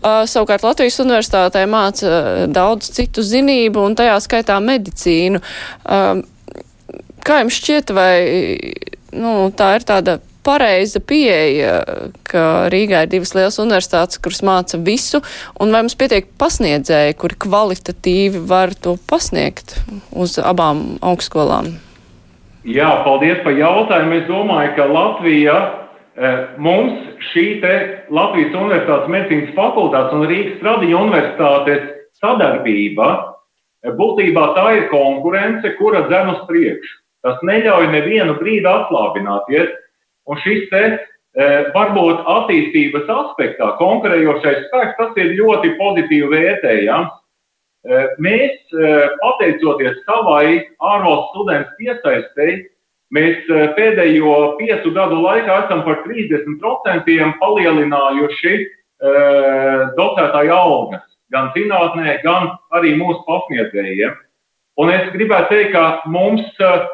Uh, 0.00 0.24
savukārt 0.26 0.66
Latvijas 0.66 0.98
universitātē 1.04 1.62
māca 1.70 2.48
daudz 2.50 2.90
citu 2.96 3.22
zinību 3.22 3.84
un 3.84 3.94
tajā 3.94 4.16
skaitā 4.24 4.58
medicīnu. 4.64 5.38
Kā 7.24 7.38
jums 7.44 7.60
šķiet, 7.62 7.94
vai 7.94 8.14
nu, 9.14 9.36
tā 9.54 9.76
ir 9.78 9.86
tāda 9.86 10.18
pareiza 10.44 11.00
pieeja, 11.00 11.78
ka 12.28 12.44
Rīgā 12.72 13.04
ir 13.04 13.12
divas 13.12 13.34
lielas 13.36 13.58
universitātes, 13.62 14.20
kuras 14.22 14.42
māca 14.46 14.80
visu, 14.80 15.22
un 15.60 15.72
vai 15.74 15.82
mums 15.84 15.96
pietiek 15.98 16.28
pasniedzēji, 16.40 17.16
kuri 17.20 17.40
kvalitatīvi 17.46 18.44
var 18.50 18.74
to 18.76 18.96
pasniegt 19.10 19.78
uz 20.12 20.38
abām 20.38 21.00
augstskolām? 21.04 21.74
Jā, 22.64 22.88
paldies 23.04 23.42
par 23.44 23.52
jautājumu. 23.52 24.20
Es 24.22 24.28
domāju, 24.28 24.70
ka 24.76 24.88
Latvija, 24.88 25.56
eh, 26.16 26.36
mums 26.56 26.96
šī 27.32 27.60
Latvijas 28.08 28.56
Universitātes 28.56 29.12
medicīnas 29.12 29.54
fakultātes 29.56 30.14
un 30.16 30.26
Rīgas 30.30 30.58
Stradiņa 30.60 30.96
universitātes 30.96 31.82
sadarbība, 32.22 33.08
eh, 33.84 33.90
būtībā 33.90 34.54
tā 34.56 34.66
ir 34.78 34.88
konkurence, 34.88 35.76
kura 35.76 36.08
dzen 36.08 36.30
uz 36.30 36.40
priekšu. 36.48 36.94
Tas 37.22 37.40
neļauj 37.42 37.88
nevienu 37.92 38.38
brīdi 38.40 38.68
atslābināties. 38.68 39.72
Un 40.30 40.40
šis 40.40 40.68
te 40.70 40.82
e, 40.88 40.98
varbūt 41.74 42.22
attīstības 42.34 43.10
aspektā 43.12 43.74
konkurējošais 43.80 44.68
spēks, 44.68 44.96
tas 45.00 45.20
ir 45.20 45.34
ļoti 45.38 45.74
pozitīvi 45.80 46.30
vērtējams. 46.32 47.10
E, 47.84 48.04
mēs, 48.24 48.54
e, 48.72 48.92
pateicoties 49.20 50.00
savai 50.06 50.46
ārvalstu 50.80 51.34
studentu 51.34 51.76
piesaistēji, 51.80 52.62
mēs 53.14 53.50
pēdējo 53.76 54.36
piecu 54.58 54.94
gadu 54.96 55.20
laikā 55.22 55.58
esam 55.66 55.84
par 55.86 56.00
30% 56.06 57.34
palielinājuši 57.42 58.54
docētāju 59.98 60.54
algas 60.54 61.04
gan 61.34 61.50
zinātnē, 61.54 62.16
gan 62.24 62.54
arī 62.74 62.94
mūsu 62.98 63.20
pasniedzējiem. 63.28 64.14
Un 64.80 64.90
es 64.90 65.10
gribētu 65.14 65.52
teikt, 65.52 65.74
ka 65.74 65.84
mums 66.10 66.46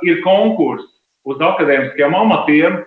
ir 0.04 0.20
konkurss 0.24 0.84
uz 1.28 1.40
akadēmiskiem 1.40 2.16
amatiem, 2.16 2.80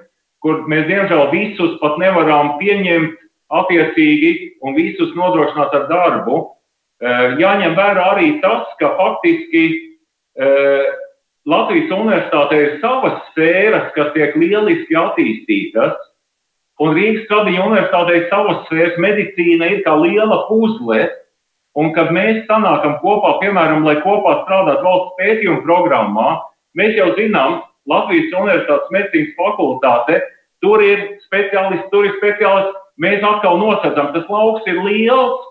kur 0.44 0.66
mēs 0.68 0.88
diemžēl 0.90 1.30
visus 1.32 1.78
pat 1.82 1.96
nevaram 2.02 2.58
pieņemt 2.60 3.16
attiecīgi 3.54 4.34
un 4.66 4.76
visus 4.76 5.14
nodrošināt 5.16 5.76
ar 5.78 5.88
darbu. 5.92 6.42
Eh, 7.04 7.36
jāņem 7.40 7.76
vērā 7.78 8.04
arī 8.16 8.30
tas, 8.44 8.68
ka 8.80 8.94
faktiski 9.00 9.64
eh, 10.40 10.92
Latvijas 11.50 11.92
universitātē 11.92 12.60
ir 12.60 12.78
savas 12.80 13.18
sfēras, 13.32 13.90
kas 13.98 14.14
tiek 14.16 14.36
lieliski 14.40 14.96
attīstītas, 14.96 15.98
un 16.80 16.96
Rīgas 16.96 17.28
Tradiņa 17.28 17.66
universitātē 17.66 18.16
ir 18.16 18.30
savas 18.32 18.62
sfēras, 18.70 18.96
medicīna 19.04 19.68
ir 19.74 19.84
kā 19.84 19.98
liela 20.00 20.46
puzle, 20.48 21.10
un 21.76 21.92
kad 21.98 22.14
mēs 22.16 22.46
sanākam 22.48 22.96
kopā, 23.04 23.36
piemēram, 23.42 23.84
lai 23.84 23.98
kopā 24.06 24.38
strādātu 24.46 24.88
valsts 24.88 25.20
pētījuma 25.20 25.64
programmā, 25.68 26.30
mēs 26.80 26.96
jau 26.96 27.12
zinām, 27.20 27.60
Latvijas 27.90 28.32
Universitātes 28.32 28.94
medicīnas 28.96 29.36
fakultāte, 29.40 30.22
tur 30.64 30.84
ir 30.84 31.04
speciālisti, 31.26 31.90
tur 31.92 32.08
ir 32.08 32.16
speciālisti. 32.20 32.80
Mēs 33.04 33.24
atkal 33.26 33.58
nosacām, 33.58 34.12
tas 34.14 34.28
lauks 34.30 34.68
ir 34.70 34.80
liels, 34.86 35.42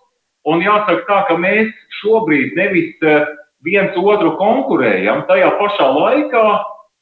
un 0.48 0.62
jāsaka 0.62 1.02
tā, 1.08 1.18
ka 1.28 1.38
mēs 1.42 1.70
šobrīd 2.00 2.54
nevis 2.58 2.94
eh, 3.02 3.24
viens 3.66 3.96
otru 3.98 4.36
konkurējam, 4.38 5.24
tajā 5.28 5.50
pašā 5.58 5.88
laikā 5.96 6.44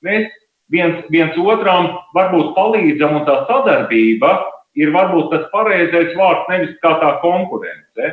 mēs 0.07 0.31
viens, 0.73 1.05
viens 1.13 1.37
otram 1.39 1.93
varbūt 2.17 2.55
palīdzam, 2.57 3.21
un 3.21 3.29
tā 3.29 3.43
sadarbība 3.51 4.33
ir 4.81 4.93
varbūt 4.95 5.31
tas 5.35 5.47
pareizais 5.53 6.17
vārds, 6.17 6.49
nevis 6.51 6.75
kā 6.85 6.97
tā 7.03 7.15
konkurence. 7.25 8.13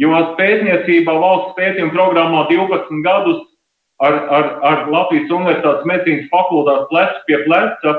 Jo 0.00 0.16
pētniecībā 0.38 1.14
valsts 1.20 1.56
pētījuma 1.58 1.92
programmā 1.92 2.46
12 2.50 3.02
gadus 3.04 3.42
ar, 4.02 4.14
ar, 4.36 4.46
ar 4.66 4.80
Latvijas 4.90 5.30
Universitātes 5.30 5.86
medicīnas 5.86 6.30
fakultātes 6.32 6.88
plecu 6.90 7.22
pie 7.28 7.38
pleca. 7.46 7.94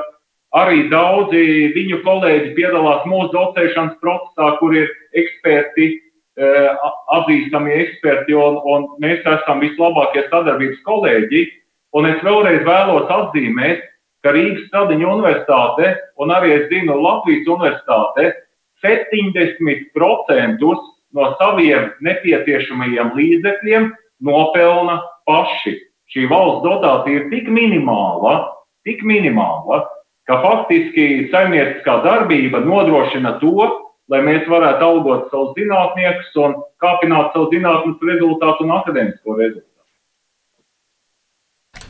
Arī 0.54 0.84
daudzi 0.90 1.72
viņu 1.74 2.02
kolēģi 2.04 2.52
piedalās 2.54 3.06
mūsu 3.10 3.32
docēšanas 3.32 3.96
procesā, 4.02 4.52
kur 4.60 4.76
ir 4.76 4.90
eksperti, 5.16 5.88
eh, 6.38 6.68
atzīstami 7.16 7.74
eksperti, 7.80 8.36
un, 8.38 8.60
un 8.62 8.86
mēs 9.02 9.24
esam 9.26 9.64
vislabākie 9.64 10.28
sadarbības 10.28 10.84
kolēģi. 10.86 11.42
Un 11.94 12.06
es 12.10 12.22
vēlreiz 12.26 12.62
vēlos 12.66 13.10
atzīmēt, 13.10 13.82
ka 14.22 14.32
Rīgas 14.34 14.68
Stradiņa 14.68 15.10
universitāte 15.10 15.90
un 16.22 16.32
arī 16.34 16.54
es 16.58 16.68
zinu 16.70 16.96
Latvijas 17.02 17.48
universitāte 17.50 18.30
70% 18.84 20.62
no 21.14 21.26
saviem 21.40 21.90
nepieciešamajiem 22.04 23.12
līdzekļiem 23.18 23.90
nopelna 24.24 25.00
paši 25.28 25.74
šī 26.14 26.28
valsts 26.30 26.64
dotācija 26.64 27.20
ir 27.20 27.28
tik 27.32 27.50
minimāla, 27.50 28.36
tik 28.86 29.02
minimāla, 29.06 29.82
ka 30.28 30.38
faktiski 30.44 31.28
saimnieciskā 31.32 31.98
darbība 32.06 32.62
nodrošina 32.64 33.36
to, 33.42 33.68
lai 34.12 34.22
mēs 34.24 34.48
varētu 34.48 34.88
algot 34.88 35.28
savus 35.32 35.54
zinātniekus 35.58 36.34
un 36.46 36.58
kāpināt 36.82 37.32
savu 37.34 37.50
zinātnes 37.52 38.10
rezultātu 38.12 38.66
un 38.66 38.76
akadēmisko 38.78 39.38
rezultātu. 39.40 39.70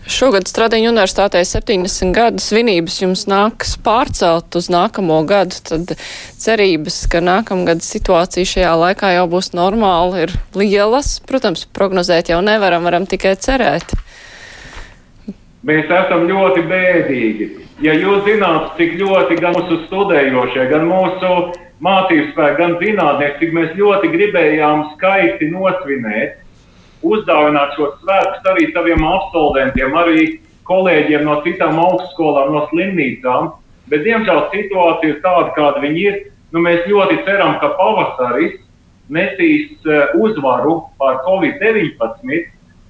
Šogad 0.05 0.45
Stradiņa 0.47 0.91
universitātē 0.93 1.41
70 1.49 2.13
gadu 2.15 2.43
svinības 2.45 2.99
jums 3.01 3.23
nāks 3.27 3.73
pārcelt 3.83 4.55
uz 4.59 4.69
nākamo 4.71 5.23
gadu, 5.27 5.57
tad 5.65 5.95
cerības, 6.39 6.99
ka 7.11 7.23
nākamgad 7.25 7.81
situācija 7.83 8.51
šajā 8.51 8.75
laikā 8.83 9.15
jau 9.17 9.25
būs 9.33 9.55
normāla, 9.57 10.27
ir 10.27 10.35
lielas. 10.55 11.17
Protams, 11.25 11.65
prognozēt 11.73 12.31
jau 12.35 12.43
nevaram, 12.45 12.85
varam 12.85 13.09
tikai 13.11 13.33
cerēt. 13.41 13.97
Mēs 15.65 15.89
esam 15.89 16.27
ļoti 16.29 16.63
bēdīgi. 16.69 17.47
Ja 17.85 17.95
jūs 17.97 18.27
zinātu, 18.27 18.75
cik 18.77 18.99
ļoti 19.01 19.39
gan 19.41 19.55
mūsu 19.57 19.79
studējošie, 19.87 20.67
gan 20.69 20.85
mūsu 20.91 21.31
mācību 21.85 22.27
spēki, 22.33 22.59
gan 22.59 22.75
zinātnieki, 22.83 23.39
cik 23.41 23.55
mēs 23.57 23.71
ļoti 23.79 24.11
gribējām 24.13 24.83
skaisti 24.93 25.49
nosvinēt, 25.55 26.37
uzdāvināt 27.05 27.73
šos 27.79 27.97
svētkus 28.03 28.51
arī 28.53 28.69
saviem 28.75 29.07
absolventiem, 29.09 29.97
arī 29.97 30.27
kolēģiem 30.69 31.25
no 31.25 31.41
citām 31.47 31.81
augstskolām, 31.81 32.53
no 32.53 32.67
slimnīcām. 32.71 33.53
bet 33.89 34.05
diemžēl 34.05 34.49
situācija 34.53 35.13
ir 35.13 35.21
tāda, 35.25 35.51
kāda 35.57 35.81
viņi 35.81 36.05
ir. 36.09 36.21
Nu, 36.53 36.61
mēs 36.61 36.87
ļoti 36.89 37.25
ceram, 37.27 37.59
ka 37.61 37.73
pavasaris 37.77 38.61
nesīs 39.11 39.81
uzvaru 40.15 40.85
pār 40.99 41.19
Covid-19, 41.27 42.45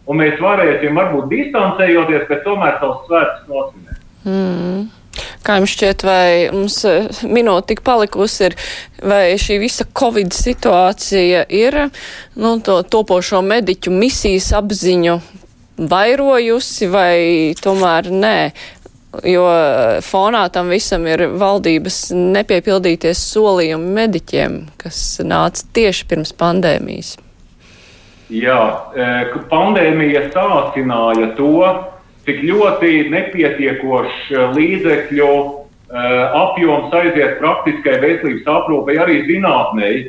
un 0.07 0.21
mēs 0.21 0.43
varēsim 0.43 0.99
varbūt 0.99 1.31
distancējoties, 1.33 2.29
bet 2.29 2.45
tomēr 2.47 2.77
savus 2.83 3.09
svētkus 3.09 3.49
nosvinēt. 3.53 4.05
Mm. 4.25 4.85
Kā 5.45 5.59
jums 5.61 5.75
šķiet, 5.77 6.03
vai 6.07 6.29
mums 6.55 6.79
eh, 6.89 7.09
minūte 7.29 7.75
tik 7.75 7.85
palikusi 7.87 8.49
ir, 8.49 8.57
vai 9.05 9.37
šī 9.41 9.61
visa 9.63 9.87
Covid 9.87 10.35
situācija 10.35 11.45
ir 11.53 11.79
nu, 12.41 12.57
to 12.65 12.81
topošo 12.83 13.43
mediķu 13.45 13.93
misijas 13.95 14.51
apziņu 14.57 15.19
vairojusi 15.91 16.89
vai 16.91 17.19
tomēr 17.61 18.11
nē? 18.11 18.39
Jo 19.31 19.45
fonā 20.03 20.49
tam 20.51 20.73
visam 20.75 21.05
ir 21.07 21.29
valdības 21.39 22.09
nepiepildīties 22.19 23.21
solījumi 23.31 23.93
mediķiem, 24.01 24.57
kas 24.81 24.99
nāca 25.23 25.69
tieši 25.77 26.09
pirms 26.11 26.35
pandēmijas. 26.35 27.15
Jā, 28.33 28.61
eh, 28.97 29.35
pandēmija 29.51 30.31
sācināja 30.33 31.35
to, 31.37 31.67
cik 32.25 32.41
ļoti 32.49 33.11
nepietiekošs 33.13 34.31
eh, 34.33 34.47
līdzekļu 34.57 35.29
uh, 35.29 35.59
apjoms 36.41 36.95
aiziet 36.97 37.37
praktiskai 37.39 37.99
veselības 38.01 38.49
aprūpei, 38.49 38.97
arī 38.97 39.19
zinātnēji. 39.29 40.07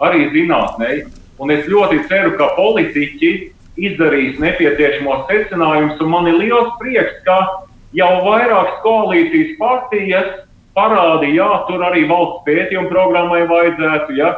Arī 0.00 0.30
zinātnēji. 0.32 1.04
Un 1.38 1.52
es 1.52 1.68
ļoti 1.68 2.00
ceru, 2.08 2.32
ka 2.38 2.48
politiķi 2.56 3.32
izdarīs 3.76 4.40
nepieciešamos 4.42 5.28
secinājumus, 5.28 6.00
man 6.08 6.30
ir 6.32 6.40
liels 6.40 6.72
prieks, 6.80 7.20
ka 7.28 7.36
jau 7.94 8.10
vairākas 8.24 8.80
koalīcijas 8.82 9.52
partijas 9.60 10.32
parādīja, 10.78 11.36
jā, 11.42 11.50
tur 11.68 11.84
arī 11.84 12.06
valsts 12.08 12.42
pētījuma 12.48 12.90
programmai 12.90 13.44
vajadzētu, 13.50 14.16
ja, 14.18 14.32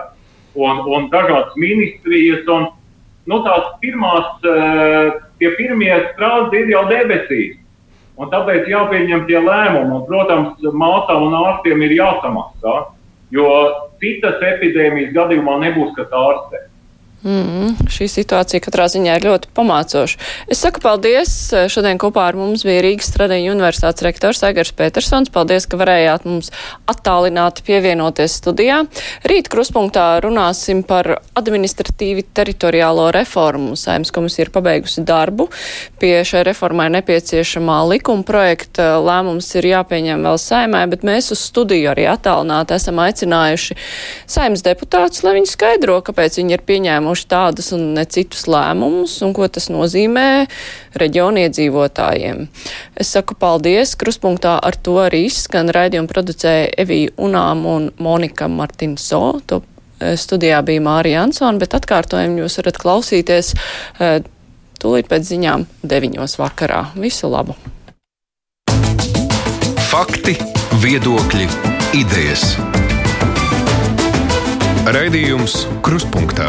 un, 0.59 0.83
un 0.91 1.09
dažādas 1.15 1.57
ministrijas. 1.61 2.45
Un, 2.51 2.69
nu, 3.31 3.41
tās 3.47 3.73
pirmās 3.83 4.47
uh, 4.51 5.17
tie 5.41 5.51
pirmie 5.57 5.93
strādi 6.13 6.65
ir 6.65 6.73
jau 6.75 6.85
debesīs. 6.91 7.59
Un 8.21 8.29
tāpēc 8.33 8.67
jāpieņem 8.69 9.25
tie 9.29 9.39
lēmumi. 9.41 9.95
Un, 9.97 10.03
protams, 10.09 10.59
māsām 10.77 11.29
un 11.31 11.37
ārstiem 11.39 11.81
ir 11.87 11.95
jāsamaksā, 11.97 12.75
jo 13.33 13.47
citas 14.03 14.43
epidēmijas 14.45 15.15
gadījumā 15.17 15.57
nebūs 15.63 15.95
kas 15.97 16.13
ārstē. 16.13 16.67
Mm, 17.21 17.75
šī 17.93 18.07
situācija 18.09 18.63
katrā 18.65 18.87
ziņā 18.89 19.19
ir 19.19 19.27
ļoti 19.27 19.51
pamācoša. 19.53 20.17
Es 20.49 20.63
saku 20.65 20.81
paldies. 20.81 21.33
Šodien 21.69 21.99
kopā 22.01 22.31
ar 22.31 22.37
mums 22.39 22.63
bija 22.65 22.81
Rīgas 22.81 23.11
Stradiņu 23.13 23.51
universitātes 23.53 24.07
rektors 24.07 24.41
Egers 24.49 24.73
Petersons. 24.73 25.29
Paldies, 25.35 25.67
ka 25.69 25.77
varējāt 25.77 26.25
mums 26.25 26.49
attālināti 26.89 27.67
pievienoties 27.67 28.39
studijā. 28.41 28.79
Rīt 29.29 29.51
kruspunktā 29.53 30.07
runāsim 30.25 30.81
par 30.89 31.19
administratīvi 31.37 32.25
teritoriālo 32.33 33.11
reformu. 33.13 33.77
Saimnes 33.77 34.15
komisija 34.17 34.47
ir 34.47 34.53
pabeigusi 34.55 35.05
darbu. 35.05 35.51
Pie 36.01 36.23
šai 36.25 36.47
reformai 36.49 36.89
nepieciešamā 36.97 37.83
likuma 37.91 38.25
projekta 38.25 38.95
lēmums 38.97 39.51
ir 39.61 39.69
jāpieņem 39.75 40.25
vēl 40.25 40.41
saimē, 40.41 40.87
bet 40.97 41.05
mēs 41.05 41.35
uz 41.37 41.45
studiju 41.51 41.93
arī 41.93 42.09
attālināti 42.15 42.79
esam 42.81 43.05
aicinājuši 43.05 43.77
saimnes 44.25 44.65
deputātus, 44.65 45.21
lai 45.27 45.37
viņi 45.37 45.53
skaidro, 45.53 46.01
kāpēc 46.09 46.41
viņi 46.41 46.57
ir 46.57 46.65
pieņēmuši 46.65 47.10
pieņēmuši 47.11 47.27
tādus 47.29 47.73
un 47.75 47.95
ne 47.95 48.05
citus 48.05 48.47
lēmumus, 48.47 49.23
un 49.23 49.33
ko 49.35 49.49
tas 49.49 49.69
nozīmē 49.71 50.47
reģionu 50.95 51.43
iedzīvotājiem. 51.47 52.49
Es 52.97 53.11
saku 53.11 53.35
paldies, 53.35 53.97
kruspunktā 53.97 54.59
ar 54.63 54.77
to 54.77 54.99
arī 55.01 55.27
izskan 55.27 55.71
raidījumu 55.71 56.09
producēja 56.09 56.71
Evija 56.79 57.11
Unām 57.19 57.67
un 57.67 57.91
Monika 57.99 58.49
Martinso. 58.49 59.41
To 59.47 59.63
eh, 60.01 60.17
studijā 60.17 60.63
bija 60.63 60.81
Mārija 60.81 61.25
Ansona, 61.25 61.59
bet 61.59 61.75
atkārtojumu 61.75 62.45
jūs 62.45 62.61
varat 62.61 62.79
klausīties 62.79 63.55
eh, 63.99 64.23
tūlīt 64.81 65.09
pēc 65.11 65.27
ziņām 65.27 65.67
deviņos 65.83 66.39
vakarā. 66.39 66.93
Visu 66.97 67.31
labu! 67.31 67.57
Fakti, 69.91 70.37
viedokļi, 70.79 71.49
idejas. 71.99 72.55
Raidījums 74.91 75.67
Kruspunkta 75.85 76.49